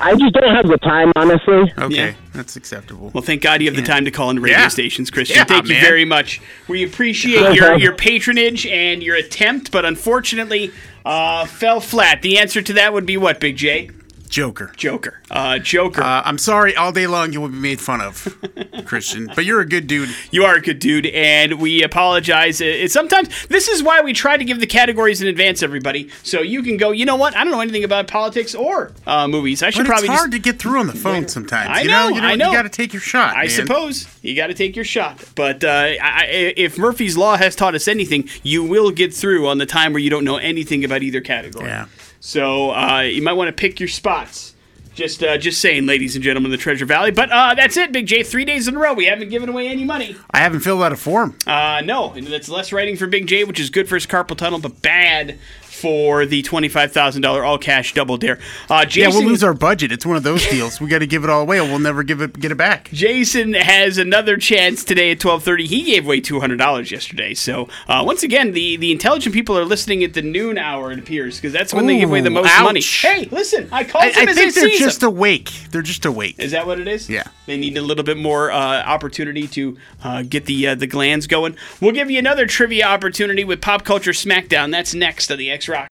I 0.00 0.14
just 0.16 0.32
don't 0.32 0.54
have 0.54 0.66
the 0.66 0.78
time, 0.78 1.12
honestly. 1.16 1.72
Okay, 1.78 1.94
Yeah. 1.94 2.12
that's 2.32 2.56
acceptable. 2.56 3.10
Well, 3.14 3.22
thank 3.22 3.42
God 3.42 3.60
you 3.60 3.68
have 3.68 3.76
the 3.76 3.82
time 3.82 4.04
to 4.04 4.10
call 4.10 4.30
into 4.30 4.42
radio 4.42 4.58
Yeah. 4.58 4.68
stations, 4.68 5.10
Christian. 5.10 5.36
Yeah, 5.36 5.44
thank 5.44 5.68
you 5.68 5.80
very 5.80 6.04
much. 6.04 6.40
We 6.68 6.84
appreciate 6.84 7.54
your, 7.54 7.76
your 7.78 7.92
patronage 7.94 8.66
and 8.66 9.02
your 9.02 9.16
attempt, 9.16 9.70
but 9.70 9.84
unfortunately, 9.84 10.72
uh, 11.04 11.44
fell 11.46 11.80
flat. 11.80 12.22
The 12.22 12.38
answer 12.38 12.62
to 12.62 12.72
that 12.74 12.92
would 12.92 13.06
be 13.06 13.16
what, 13.16 13.40
Big 13.40 13.56
J? 13.56 13.90
Joker. 14.30 14.72
Joker. 14.76 15.20
Uh, 15.30 15.58
Joker. 15.58 16.02
Uh, 16.02 16.22
I'm 16.24 16.38
sorry, 16.38 16.74
all 16.76 16.92
day 16.92 17.06
long 17.08 17.32
you 17.32 17.40
will 17.40 17.48
be 17.48 17.56
made 17.58 17.80
fun 17.80 18.00
of, 18.00 18.38
Christian. 18.86 19.28
But 19.34 19.44
you're 19.44 19.60
a 19.60 19.66
good 19.66 19.86
dude. 19.88 20.08
You 20.30 20.44
are 20.44 20.54
a 20.54 20.60
good 20.60 20.78
dude, 20.78 21.06
and 21.06 21.60
we 21.60 21.82
apologize. 21.82 22.60
It, 22.60 22.90
sometimes 22.92 23.28
this 23.48 23.66
is 23.68 23.82
why 23.82 24.00
we 24.02 24.12
try 24.12 24.36
to 24.36 24.44
give 24.44 24.60
the 24.60 24.66
categories 24.66 25.20
in 25.20 25.26
advance, 25.28 25.62
everybody, 25.64 26.10
so 26.22 26.40
you 26.40 26.62
can 26.62 26.76
go. 26.76 26.92
You 26.92 27.04
know 27.06 27.16
what? 27.16 27.36
I 27.36 27.42
don't 27.42 27.52
know 27.52 27.60
anything 27.60 27.82
about 27.84 28.06
politics 28.06 28.54
or 28.54 28.92
uh, 29.06 29.26
movies. 29.26 29.62
I 29.64 29.70
should 29.70 29.80
But 29.80 29.86
probably 29.88 30.08
it's 30.08 30.16
hard 30.18 30.30
just. 30.30 30.44
to 30.44 30.50
get 30.52 30.60
through 30.60 30.78
on 30.78 30.86
the 30.86 30.92
phone 30.94 31.26
sometimes. 31.36 31.70
I 31.70 31.82
you 31.82 31.88
know, 31.88 32.08
you 32.08 32.20
I 32.20 32.36
know. 32.36 32.50
You 32.52 32.56
got 32.56 32.62
to 32.62 32.68
take 32.68 32.92
your 32.92 33.02
shot. 33.02 33.34
I 33.36 33.42
man. 33.42 33.48
suppose 33.50 34.06
you 34.22 34.36
got 34.36 34.46
to 34.46 34.54
take 34.54 34.76
your 34.76 34.84
shot, 34.84 35.22
but 35.34 35.64
uh, 35.64 35.68
I, 35.68 35.96
I- 36.00 36.54
if 36.56 36.78
Murphy's 36.78 37.16
Law 37.16 37.36
has 37.36 37.56
taught 37.56 37.74
us 37.74 37.88
anything, 37.88 38.28
you 38.44 38.62
will 38.62 38.92
get 38.92 39.12
through 39.12 39.48
on 39.48 39.58
the 39.58 39.66
time 39.66 39.92
where 39.92 40.00
you 40.00 40.10
don't 40.10 40.24
know 40.24 40.36
anything 40.36 40.84
about 40.84 41.02
either 41.02 41.20
category. 41.20 41.66
Yeah. 41.66 41.86
So 42.20 42.70
uh, 42.72 43.00
you 43.00 43.22
might 43.22 43.32
want 43.32 43.48
to 43.48 43.52
pick 43.52 43.80
your 43.80 43.88
spots. 43.88 44.54
Just, 44.92 45.22
uh, 45.22 45.38
just 45.38 45.60
saying, 45.60 45.86
ladies 45.86 46.14
and 46.14 46.22
gentlemen, 46.22 46.52
of 46.52 46.58
the 46.58 46.62
Treasure 46.62 46.84
Valley. 46.84 47.10
But 47.10 47.30
uh, 47.30 47.54
that's 47.54 47.76
it, 47.76 47.92
Big 47.92 48.06
J. 48.06 48.22
Three 48.22 48.44
days 48.44 48.68
in 48.68 48.76
a 48.76 48.78
row, 48.78 48.92
we 48.92 49.06
haven't 49.06 49.30
given 49.30 49.48
away 49.48 49.68
any 49.68 49.84
money. 49.84 50.16
I 50.30 50.38
haven't 50.38 50.60
filled 50.60 50.82
out 50.82 50.92
a 50.92 50.96
form. 50.96 51.36
Uh, 51.46 51.80
no, 51.84 52.12
and 52.12 52.26
that's 52.26 52.48
less 52.48 52.72
writing 52.72 52.96
for 52.96 53.06
Big 53.06 53.26
J, 53.26 53.44
which 53.44 53.58
is 53.58 53.70
good 53.70 53.88
for 53.88 53.94
his 53.94 54.06
carpal 54.06 54.36
tunnel, 54.36 54.58
but 54.58 54.82
bad 54.82 55.38
for 55.80 56.26
the 56.26 56.42
twenty-five 56.42 56.92
thousand 56.92 57.22
dollar 57.22 57.44
all 57.44 57.58
cash 57.58 57.94
double 57.94 58.16
dare. 58.16 58.38
Uh, 58.68 58.80
Yeah, 58.80 58.84
Jason, 58.84 59.20
we'll 59.20 59.28
lose 59.30 59.42
our 59.44 59.54
budget. 59.54 59.92
It's 59.92 60.04
one 60.06 60.16
of 60.16 60.22
those 60.22 60.46
deals. 60.46 60.80
We 60.80 60.88
got 60.88 60.98
to 61.00 61.06
give 61.06 61.24
it 61.24 61.30
all 61.30 61.42
away, 61.42 61.58
or 61.58 61.64
we'll 61.64 61.78
never 61.78 62.02
give 62.02 62.20
it 62.20 62.38
get 62.38 62.52
it 62.52 62.56
back. 62.56 62.90
Jason 62.92 63.54
has 63.54 63.98
another 63.98 64.36
chance 64.36 64.84
today 64.84 65.10
at 65.12 65.20
twelve 65.20 65.42
thirty. 65.42 65.66
He 65.66 65.82
gave 65.82 66.04
away 66.04 66.20
two 66.20 66.40
hundred 66.40 66.56
dollars 66.58 66.90
yesterday. 66.90 67.34
So 67.34 67.68
uh, 67.88 68.02
once 68.06 68.22
again, 68.22 68.52
the 68.52 68.76
the 68.76 68.92
intelligent 68.92 69.34
people 69.34 69.56
are 69.58 69.64
listening 69.64 70.04
at 70.04 70.14
the 70.14 70.22
noon 70.22 70.58
hour. 70.58 70.92
It 70.92 70.98
appears 70.98 71.36
because 71.36 71.52
that's 71.52 71.72
when 71.72 71.86
they 71.86 71.98
give 71.98 72.08
away 72.10 72.20
the 72.20 72.30
most 72.30 72.48
ouch. 72.50 72.64
money. 72.64 72.80
Hey, 72.80 73.26
listen, 73.30 73.68
I 73.72 73.84
called 73.84 74.04
I, 74.04 74.08
him 74.10 74.28
I 74.28 74.30
as 74.30 74.36
think 74.36 74.56
I 74.56 74.60
they're 74.60 74.78
just 74.78 75.02
him. 75.02 75.08
awake. 75.08 75.50
They're 75.70 75.82
just 75.82 76.04
awake. 76.04 76.36
Is 76.38 76.52
that 76.52 76.66
what 76.66 76.78
it 76.80 76.88
is? 76.88 77.08
Yeah. 77.08 77.24
They 77.46 77.56
need 77.56 77.76
a 77.76 77.82
little 77.82 78.04
bit 78.04 78.16
more 78.16 78.50
uh, 78.50 78.82
opportunity 78.84 79.48
to 79.48 79.76
uh, 80.04 80.22
get 80.22 80.46
the 80.46 80.68
uh, 80.68 80.74
the 80.74 80.86
glands 80.86 81.26
going. 81.26 81.56
We'll 81.80 81.92
give 81.92 82.10
you 82.10 82.18
another 82.18 82.46
trivia 82.46 82.86
opportunity 82.86 83.44
with 83.44 83.60
Pop 83.60 83.84
Culture 83.84 84.12
Smackdown. 84.12 84.70
That's 84.70 84.94
next 84.94 85.30
on 85.32 85.38
the 85.38 85.50
X 85.50 85.68
Rock. 85.70 85.88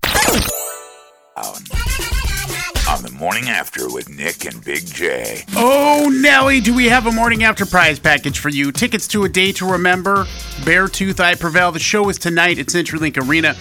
on 2.89 3.03
the 3.03 3.11
morning 3.11 3.47
after 3.47 3.87
with 3.87 4.09
Nick 4.09 4.45
and 4.45 4.65
Big 4.65 4.85
J. 4.85 5.45
Oh, 5.55 6.09
Nelly, 6.21 6.59
do 6.59 6.75
we 6.75 6.87
have 6.87 7.05
a 7.05 7.11
morning 7.11 7.43
after 7.43 7.65
prize 7.65 7.97
package 7.97 8.39
for 8.39 8.49
you? 8.49 8.73
Tickets 8.73 9.07
to 9.09 9.23
a 9.23 9.29
day 9.29 9.53
to 9.53 9.65
remember. 9.65 10.25
Beartooth, 10.65 11.21
I 11.21 11.35
Prevail. 11.35 11.71
The 11.71 11.79
show 11.79 12.09
is 12.09 12.17
tonight 12.17 12.59
at 12.59 12.65
CenturyLink 12.65 13.25
Arena, 13.25 13.53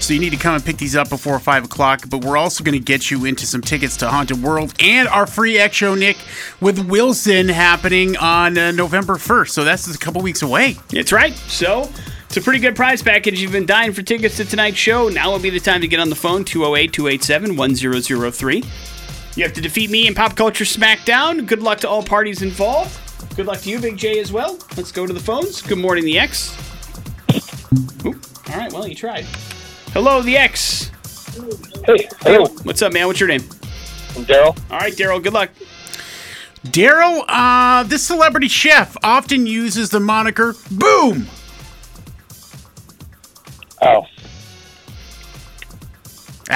so 0.00 0.14
you 0.14 0.20
need 0.20 0.30
to 0.30 0.38
come 0.38 0.54
and 0.54 0.64
pick 0.64 0.78
these 0.78 0.96
up 0.96 1.10
before 1.10 1.38
5 1.38 1.64
o'clock. 1.64 2.08
But 2.08 2.24
we're 2.24 2.38
also 2.38 2.64
going 2.64 2.78
to 2.78 2.84
get 2.84 3.10
you 3.10 3.26
into 3.26 3.44
some 3.44 3.60
tickets 3.60 3.98
to 3.98 4.08
Haunted 4.08 4.42
World 4.42 4.72
and 4.80 5.08
our 5.08 5.26
free 5.26 5.58
X 5.58 5.76
show, 5.76 5.94
Nick, 5.94 6.16
with 6.60 6.78
Wilson 6.88 7.48
happening 7.48 8.16
on 8.16 8.56
uh, 8.56 8.70
November 8.70 9.16
1st. 9.16 9.50
So 9.50 9.64
that's 9.64 9.84
just 9.86 9.96
a 9.96 10.04
couple 10.04 10.22
weeks 10.22 10.40
away. 10.40 10.76
That's 10.90 11.12
right. 11.12 11.34
So 11.34 11.90
it's 12.26 12.36
a 12.36 12.40
pretty 12.40 12.58
good 12.58 12.76
prize 12.76 13.02
package. 13.02 13.40
You've 13.40 13.52
been 13.52 13.66
dying 13.66 13.92
for 13.92 14.02
tickets 14.02 14.36
to 14.36 14.44
tonight's 14.44 14.76
show. 14.76 15.08
Now 15.08 15.30
will 15.32 15.38
be 15.38 15.50
the 15.50 15.60
time 15.60 15.80
to 15.80 15.88
get 15.88 16.00
on 16.00 16.10
the 16.10 16.16
phone 16.16 16.44
208 16.44 16.92
287 16.92 17.56
1003. 17.56 18.64
You 19.36 19.42
have 19.42 19.52
to 19.52 19.60
defeat 19.60 19.90
me 19.90 20.06
in 20.06 20.14
Pop 20.14 20.34
Culture 20.34 20.64
Smackdown. 20.64 21.46
Good 21.46 21.62
luck 21.62 21.80
to 21.80 21.88
all 21.88 22.02
parties 22.02 22.42
involved. 22.42 22.98
Good 23.36 23.46
luck 23.46 23.60
to 23.60 23.70
you, 23.70 23.78
Big 23.78 23.96
J, 23.96 24.18
as 24.18 24.32
well. 24.32 24.58
Let's 24.76 24.90
go 24.90 25.06
to 25.06 25.12
the 25.12 25.20
phones. 25.20 25.60
Good 25.60 25.78
morning, 25.78 26.04
the 26.04 26.18
X. 26.18 26.56
Oop. 28.04 28.24
All 28.48 28.56
right, 28.56 28.72
well, 28.72 28.86
you 28.86 28.94
tried. 28.94 29.24
Hello, 29.92 30.22
the 30.22 30.36
X. 30.36 30.90
Hey, 31.84 32.08
hello, 32.22 32.46
What's 32.62 32.80
up, 32.80 32.94
man? 32.94 33.06
What's 33.06 33.20
your 33.20 33.28
name? 33.28 33.42
I'm 34.16 34.24
Daryl. 34.24 34.58
All 34.70 34.78
right, 34.78 34.94
Daryl, 34.94 35.22
good 35.22 35.34
luck. 35.34 35.50
Daryl, 36.64 37.22
uh, 37.28 37.82
this 37.82 38.02
celebrity 38.02 38.48
chef 38.48 38.96
often 39.02 39.46
uses 39.46 39.90
the 39.90 40.00
moniker 40.00 40.54
Boom. 40.70 41.26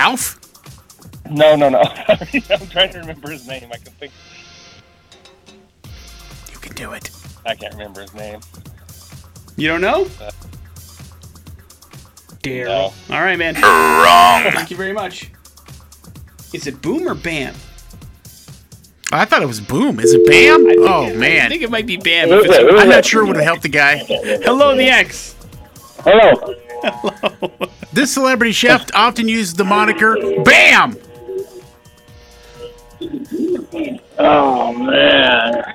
Alf? 0.01 0.38
no, 1.30 1.55
no, 1.57 1.68
no. 1.68 1.80
I'm 2.09 2.66
trying 2.68 2.90
to 2.92 2.98
remember 3.01 3.30
his 3.30 3.46
name. 3.46 3.68
I 3.72 3.76
can 3.76 3.92
think. 3.92 4.12
You 6.51 6.59
can 6.59 6.74
do 6.74 6.92
it. 6.92 7.11
I 7.44 7.55
can't 7.55 7.74
remember 7.74 8.01
his 8.01 8.14
name. 8.14 8.40
You 9.57 9.68
don't 9.68 9.82
know? 9.82 10.07
Uh, 10.20 10.30
Daryl. 12.42 12.92
No. 13.09 13.14
All 13.16 13.22
right, 13.22 13.38
man. 13.38 13.55
Wrong. 13.55 14.53
Thank 14.55 14.70
you 14.70 14.76
very 14.76 14.92
much. 14.94 15.30
Is 16.55 16.66
it 16.66 16.80
Boom 16.80 17.07
or 17.07 17.14
Bam? 17.14 17.55
I 19.12 19.24
thought 19.26 19.42
it 19.42 19.46
was 19.48 19.61
Boom. 19.61 20.01
Is 20.01 20.14
it 20.14 20.26
Bam? 20.26 20.64
Think 20.66 20.80
Oh, 20.80 21.05
it- 21.07 21.12
I 21.12 21.16
man. 21.16 21.51
think 21.51 21.62
it 21.62 21.70
might 21.70 21.86
be 21.86 21.98
Bam. 21.98 22.30
If 22.30 22.44
it's- 22.46 22.80
I'm 22.80 22.88
not 22.88 23.05
sure 23.05 23.26
would 23.26 23.36
have 23.36 23.44
helped 23.44 23.62
the 23.62 23.68
guy. 23.68 23.96
Hello, 24.44 24.74
the 24.74 24.88
X. 24.88 25.34
Hello. 26.05 26.32
Hello. 26.82 27.70
This 27.93 28.12
celebrity 28.14 28.53
chef 28.53 28.86
often 28.95 29.28
uses 29.28 29.55
the 29.55 29.64
moniker 29.64 30.16
Bam. 30.45 30.97
Oh 34.18 34.72
man. 34.72 35.74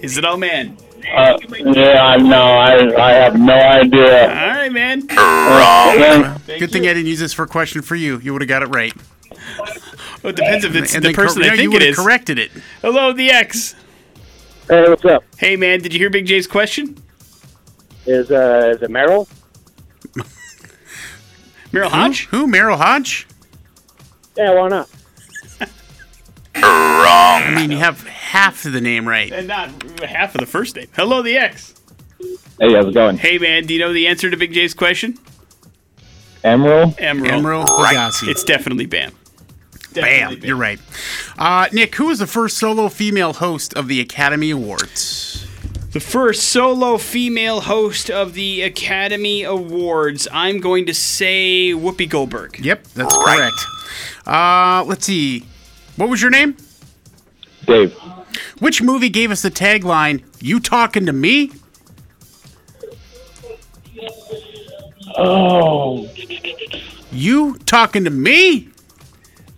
Is 0.00 0.16
it 0.16 0.24
oh 0.24 0.36
man? 0.36 0.76
Uh, 1.14 1.36
yeah, 1.50 2.16
no, 2.16 2.40
I 2.42 2.94
I 2.96 3.12
have 3.12 3.38
no 3.38 3.52
idea. 3.54 4.28
All 4.28 4.48
right, 4.56 4.72
man. 4.72 5.06
Wrong. 5.08 6.40
Good 6.46 6.70
thing 6.70 6.82
I 6.84 6.94
didn't 6.94 7.06
use 7.06 7.18
this 7.18 7.32
for 7.32 7.42
a 7.42 7.48
question 7.48 7.82
for 7.82 7.96
you. 7.96 8.18
You 8.20 8.32
would 8.32 8.40
have 8.42 8.48
got 8.48 8.62
it 8.62 8.66
right. 8.66 8.94
Well, 10.22 10.30
it 10.30 10.36
depends 10.36 10.64
if 10.64 10.74
it's 10.76 10.94
And 10.94 11.02
the 11.02 11.08
then 11.08 11.14
cor- 11.14 11.24
person 11.26 11.42
no, 11.42 11.48
I 11.48 11.50
you 11.52 11.56
think 11.56 11.72
would 11.72 11.82
it 11.82 11.88
have 11.88 11.96
corrected 11.96 12.38
it. 12.38 12.50
Hello, 12.80 13.12
the 13.12 13.30
X. 13.30 13.74
Hey, 14.68 14.88
what's 14.88 15.04
up? 15.04 15.24
Hey, 15.36 15.56
man, 15.56 15.80
did 15.80 15.92
you 15.92 15.98
hear 15.98 16.10
Big 16.10 16.24
J's 16.26 16.46
question? 16.46 16.96
Is 18.06 18.30
uh 18.30 18.72
is 18.74 18.82
it 18.82 18.90
Meryl? 18.90 19.28
Meryl 21.72 21.88
Hodge? 21.88 22.26
Who? 22.26 22.46
Meryl 22.46 22.76
Hodge? 22.76 23.26
Yeah, 24.36 24.54
why 24.54 24.68
not? 24.68 24.88
Wrong. 26.54 27.42
I 27.42 27.52
mean, 27.56 27.70
you 27.70 27.78
have 27.78 28.06
half 28.06 28.64
of 28.66 28.72
the 28.72 28.80
name 28.80 29.08
right. 29.08 29.32
And 29.32 29.48
not 29.48 29.70
half 30.02 30.34
of 30.34 30.40
the 30.40 30.46
first 30.46 30.76
name. 30.76 30.88
Hello, 30.94 31.22
the 31.22 31.36
X. 31.36 31.74
Hey, 32.60 32.74
how's 32.74 32.86
it 32.86 32.94
going? 32.94 33.16
Hey, 33.16 33.38
man, 33.38 33.64
do 33.66 33.74
you 33.74 33.80
know 33.80 33.92
the 33.92 34.06
answer 34.06 34.30
to 34.30 34.36
Big 34.36 34.52
J's 34.52 34.74
question? 34.74 35.18
Emeril. 36.44 36.94
Emeril. 36.96 37.40
Emeril 37.40 37.66
Lagasse. 37.66 38.28
It's 38.28 38.44
definitely 38.44 38.86
Bam. 38.86 39.12
Bam. 39.94 40.04
Definitely 40.04 40.48
You're 40.48 40.56
right. 40.56 40.80
Uh, 41.38 41.68
Nick, 41.72 41.94
who 41.94 42.06
was 42.06 42.18
the 42.18 42.26
first 42.26 42.58
solo 42.58 42.88
female 42.88 43.32
host 43.32 43.74
of 43.74 43.88
the 43.88 44.00
Academy 44.00 44.50
Awards? 44.50 45.46
The 45.92 46.00
first 46.00 46.44
solo 46.44 46.96
female 46.96 47.60
host 47.60 48.10
of 48.10 48.32
the 48.32 48.62
Academy 48.62 49.42
Awards. 49.42 50.26
I'm 50.32 50.58
going 50.58 50.86
to 50.86 50.94
say 50.94 51.72
Whoopi 51.72 52.08
Goldberg. 52.08 52.58
Yep, 52.58 52.84
that's 52.94 53.14
correct. 53.14 53.54
Uh, 54.26 54.84
let's 54.86 55.04
see. 55.04 55.44
What 55.96 56.08
was 56.08 56.22
your 56.22 56.30
name? 56.30 56.56
Dave. 57.66 57.92
Which 58.58 58.80
movie 58.80 59.10
gave 59.10 59.30
us 59.30 59.42
the 59.42 59.50
tagline, 59.50 60.24
You 60.40 60.60
Talking 60.60 61.04
to 61.04 61.12
Me? 61.12 61.52
Oh. 65.18 66.08
You 67.10 67.58
Talking 67.66 68.04
to 68.04 68.10
Me? 68.10 68.70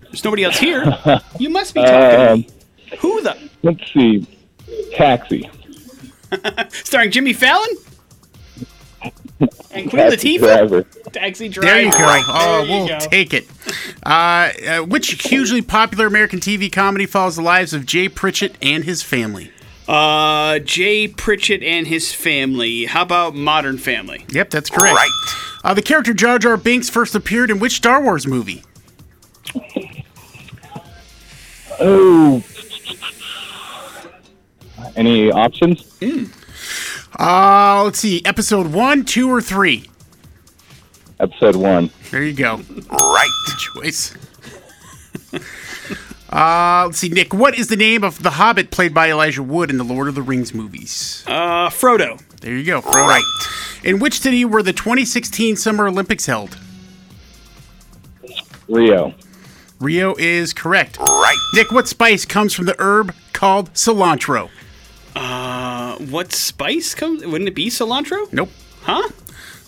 There's 0.03 0.25
nobody 0.25 0.43
else 0.43 0.59
here. 0.59 0.85
You 1.39 1.51
must 1.51 1.75
be 1.75 1.81
talking 1.81 2.19
to 2.19 2.37
me. 2.37 2.49
Who 2.99 3.23
the? 3.23 3.37
Let's 3.63 3.93
see. 3.93 4.27
Taxi. 4.95 5.49
Starring 6.71 7.11
Jimmy 7.11 7.33
Fallon? 7.33 7.69
And 9.73 9.91
Queen 9.91 10.09
Taxi 10.11 10.39
Latifah? 10.39 10.41
driver. 10.41 10.83
Taxi 11.13 11.49
Driver. 11.49 11.67
There 11.69 11.83
you 11.83 11.91
go. 11.91 11.99
Oh, 12.29 12.57
There 12.59 12.65
you 12.65 12.73
we'll 12.73 12.89
go. 12.89 12.99
take 13.01 13.35
it. 13.35 13.47
Uh, 14.07 14.51
uh, 14.67 14.79
which 14.81 15.11
hugely 15.29 15.61
popular 15.63 16.07
American 16.07 16.39
TV 16.41 16.71
comedy 16.73 17.07
follows 17.07 17.37
the 17.37 17.43
lives 17.43 17.75
of 17.75 17.85
Jay 17.85 18.09
Pritchett 18.09 18.57
and 18.63 18.85
his 18.85 19.03
family? 19.03 19.51
Uh, 19.89 20.61
Jay 20.61 21.09
Pritchett 21.09 21.63
and 21.63 21.87
his 21.87 22.13
family. 22.15 22.87
How 22.87 23.03
about 23.03 23.35
Modern 23.35 23.77
Family? 23.77 24.25
Yep, 24.31 24.51
that's 24.51 24.71
correct. 24.71 24.95
Right. 24.97 25.11
Uh, 25.63 25.75
the 25.75 25.83
character 25.83 26.15
Jar 26.15 26.39
Jar 26.39 26.57
Binks 26.57 26.89
first 26.89 27.15
appeared 27.15 27.51
in 27.51 27.59
which 27.59 27.73
Star 27.73 28.03
Wars 28.03 28.27
movie? 28.27 28.63
Oh. 31.81 32.43
Any 34.97 35.31
options? 35.31 35.85
Uh, 37.19 37.83
let's 37.85 37.99
see. 37.99 38.23
Episode 38.25 38.69
one, 38.69 39.05
two, 39.05 39.31
or 39.31 39.41
three? 39.41 39.91
Episode 41.21 41.57
one. 41.57 41.91
There 42.11 42.23
you 42.23 42.33
go. 42.33 42.57
Right. 42.91 43.31
Good 43.47 43.59
choice. 43.59 44.15
uh, 46.31 46.85
let's 46.87 46.99
see, 46.99 47.09
Nick. 47.09 47.33
What 47.33 47.59
is 47.59 47.69
the 47.69 47.77
name 47.77 48.05
of 48.05 48.23
the 48.23 48.31
Hobbit 48.31 48.71
played 48.71 48.95
by 48.95 49.11
Elijah 49.11 49.43
Wood 49.43 49.71
in 49.71 49.79
the 49.79 49.85
Lord 49.85 50.09
of 50.09 50.15
the 50.15 50.23
Rings 50.23 50.55
movies? 50.55 51.25
Uh, 51.27 51.69
Frodo. 51.69 52.21
There 52.41 52.55
you 52.57 52.65
go. 52.65 52.81
Frodo. 52.81 53.09
Right. 53.09 53.25
In 53.85 53.99
which 53.99 54.21
city 54.21 54.45
were 54.45 54.63
the 54.63 54.73
2016 54.73 55.57
Summer 55.57 55.87
Olympics 55.89 56.27
held? 56.27 56.57
Rio. 58.69 59.15
Rio 59.81 60.15
is 60.19 60.53
correct. 60.53 60.99
Right. 60.99 61.39
Nick, 61.55 61.71
what 61.71 61.87
spice 61.87 62.25
comes 62.25 62.55
from 62.55 62.65
the 62.65 62.77
herb 62.79 63.15
called 63.33 63.73
cilantro? 63.75 64.51
Uh, 65.15 65.97
what 65.99 66.33
spice 66.33 66.95
comes? 66.95 67.25
Wouldn't 67.25 67.49
it 67.49 67.55
be 67.55 67.69
cilantro? 67.69 68.33
Nope. 68.33 68.51
Huh? 68.83 69.09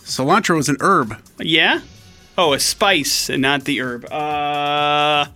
Cilantro 0.04 0.58
is 0.58 0.68
an 0.68 0.76
herb. 0.80 1.16
Yeah. 1.38 1.80
Oh, 2.38 2.52
a 2.52 2.60
spice 2.60 3.30
and 3.30 3.42
not 3.42 3.64
the 3.64 3.80
herb. 3.80 4.04
Uh, 4.12 5.26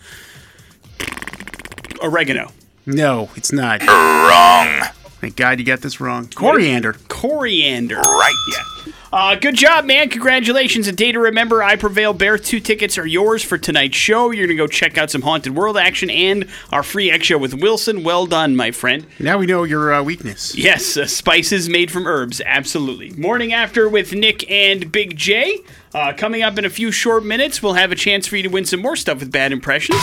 oregano. 2.02 2.52
No, 2.86 3.30
it's 3.36 3.52
not. 3.52 3.80
Wrong. 3.86 4.90
Thank 5.20 5.36
God 5.36 5.58
you 5.58 5.64
got 5.64 5.80
this 5.80 6.00
wrong. 6.00 6.28
Coriander. 6.28 6.94
Coriander. 7.08 8.00
Right. 8.00 8.34
Yeah. 8.52 8.89
Uh, 9.12 9.34
good 9.34 9.56
job, 9.56 9.84
man. 9.84 10.08
Congratulations. 10.08 10.86
A 10.86 10.92
day 10.92 11.10
to 11.10 11.18
remember, 11.18 11.64
I 11.64 11.74
Prevail 11.74 12.12
Bear. 12.12 12.38
Two 12.38 12.60
tickets 12.60 12.96
are 12.96 13.06
yours 13.06 13.42
for 13.42 13.58
tonight's 13.58 13.96
show. 13.96 14.30
You're 14.30 14.46
going 14.46 14.56
to 14.56 14.62
go 14.62 14.68
check 14.68 14.96
out 14.96 15.10
some 15.10 15.22
Haunted 15.22 15.56
World 15.56 15.76
action 15.76 16.10
and 16.10 16.48
our 16.70 16.84
free 16.84 17.10
X 17.10 17.26
show 17.26 17.36
with 17.36 17.54
Wilson. 17.54 18.04
Well 18.04 18.26
done, 18.26 18.54
my 18.54 18.70
friend. 18.70 19.06
Now 19.18 19.38
we 19.38 19.46
know 19.46 19.64
your 19.64 19.92
uh, 19.92 20.02
weakness. 20.04 20.54
Yes, 20.56 20.96
uh, 20.96 21.06
spices 21.06 21.68
made 21.68 21.90
from 21.90 22.06
herbs. 22.06 22.40
Absolutely. 22.46 23.10
Morning 23.10 23.52
after 23.52 23.88
with 23.88 24.14
Nick 24.14 24.48
and 24.48 24.92
Big 24.92 25.16
J. 25.16 25.58
Uh, 25.92 26.12
coming 26.16 26.42
up 26.42 26.56
in 26.56 26.64
a 26.64 26.70
few 26.70 26.92
short 26.92 27.24
minutes, 27.24 27.60
we'll 27.60 27.72
have 27.72 27.90
a 27.90 27.96
chance 27.96 28.28
for 28.28 28.36
you 28.36 28.44
to 28.44 28.48
win 28.48 28.64
some 28.64 28.80
more 28.80 28.94
stuff 28.94 29.18
with 29.18 29.32
bad 29.32 29.50
impressions. 29.50 29.98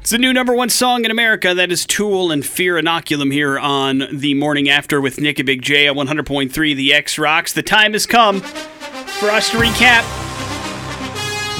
It's 0.00 0.10
the 0.10 0.18
new 0.18 0.32
number 0.32 0.54
one 0.54 0.70
song 0.70 1.04
in 1.04 1.10
America. 1.10 1.52
That 1.52 1.70
is 1.70 1.84
Tool 1.84 2.30
and 2.30 2.44
Fear 2.44 2.80
Inoculum 2.80 3.30
here 3.30 3.58
on 3.58 4.04
the 4.10 4.32
morning 4.32 4.70
after 4.70 4.98
with 4.98 5.20
Nick 5.20 5.38
and 5.38 5.44
Big 5.46 5.60
J 5.60 5.88
at 5.88 5.94
100.3 5.94 6.74
The 6.74 6.94
X 6.94 7.18
Rocks. 7.18 7.52
The 7.52 7.62
time 7.62 7.92
has 7.92 8.06
come 8.06 8.40
for 8.40 9.28
us 9.30 9.50
to 9.50 9.58
recap 9.58 10.02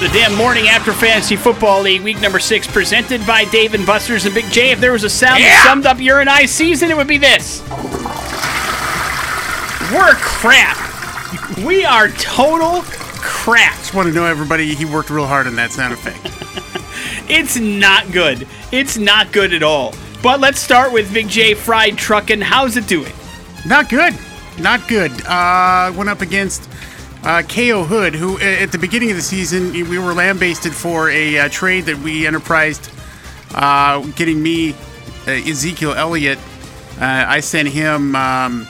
the 0.01 0.09
damn 0.09 0.35
morning 0.37 0.69
after 0.69 0.95
fantasy 0.95 1.37
football 1.37 1.83
league 1.83 2.01
week 2.01 2.19
number 2.23 2.39
six 2.39 2.67
presented 2.67 3.25
by 3.27 3.45
Dave 3.45 3.75
and 3.75 3.85
Buster's 3.85 4.25
and 4.25 4.35
Big 4.35 4.47
J. 4.47 4.71
If 4.71 4.81
there 4.81 4.93
was 4.93 5.05
a 5.05 5.11
sound 5.11 5.43
that 5.43 5.63
summed 5.67 5.85
up 5.85 6.01
your 6.01 6.21
and 6.21 6.31
I 6.31 6.47
season, 6.47 6.91
it 6.91 6.97
would 6.97 7.07
be 7.07 7.19
this. 7.19 7.61
We're 9.93 10.15
crap. 10.15 10.79
We 11.63 11.85
are 11.85 12.09
total 12.09 12.83
crap. 13.21 13.77
Just 13.77 13.93
want 13.93 14.09
to 14.09 14.15
know 14.15 14.25
everybody 14.25 14.75
he 14.75 14.87
worked 14.87 15.11
real 15.11 15.27
hard 15.27 15.47
on 15.47 15.57
that 15.57 15.73
sound 15.73 15.93
effect. 15.93 16.67
It's 17.33 17.57
not 17.57 18.11
good. 18.11 18.45
It's 18.73 18.99
not 18.99 19.31
good 19.31 19.55
at 19.55 19.63
all. 19.63 19.95
But 20.21 20.41
let's 20.41 20.59
start 20.59 20.93
with 20.93 21.15
Big 21.15 21.29
J 21.29 21.55
Fried 21.55 21.95
Truckin'. 21.95 22.43
How's 22.43 22.77
it 22.77 22.89
doing? 22.89 23.13
Not 23.65 23.89
good. 23.89 24.19
Not 24.59 24.89
good. 24.89 25.13
Uh, 25.25 25.93
went 25.97 26.11
up 26.11 26.23
against 26.23 26.69
uh, 27.23 27.43
KO 27.43 27.85
Hood, 27.85 28.17
who 28.17 28.41
at 28.41 28.73
the 28.73 28.79
beginning 28.79 29.11
of 29.11 29.17
the 29.17 29.23
season 29.23 29.73
we 29.73 29.97
were 29.97 30.13
lambasted 30.13 30.75
for 30.75 31.09
a 31.09 31.39
uh, 31.39 31.49
trade 31.51 31.85
that 31.85 31.99
we 31.99 32.27
enterprised, 32.27 32.91
uh, 33.55 34.01
getting 34.17 34.43
me 34.43 34.73
uh, 35.29 35.31
Ezekiel 35.31 35.93
Elliott. 35.93 36.39
Uh, 37.01 37.27
I 37.29 37.39
sent 37.39 37.69
him 37.69 38.17
um, 38.17 38.67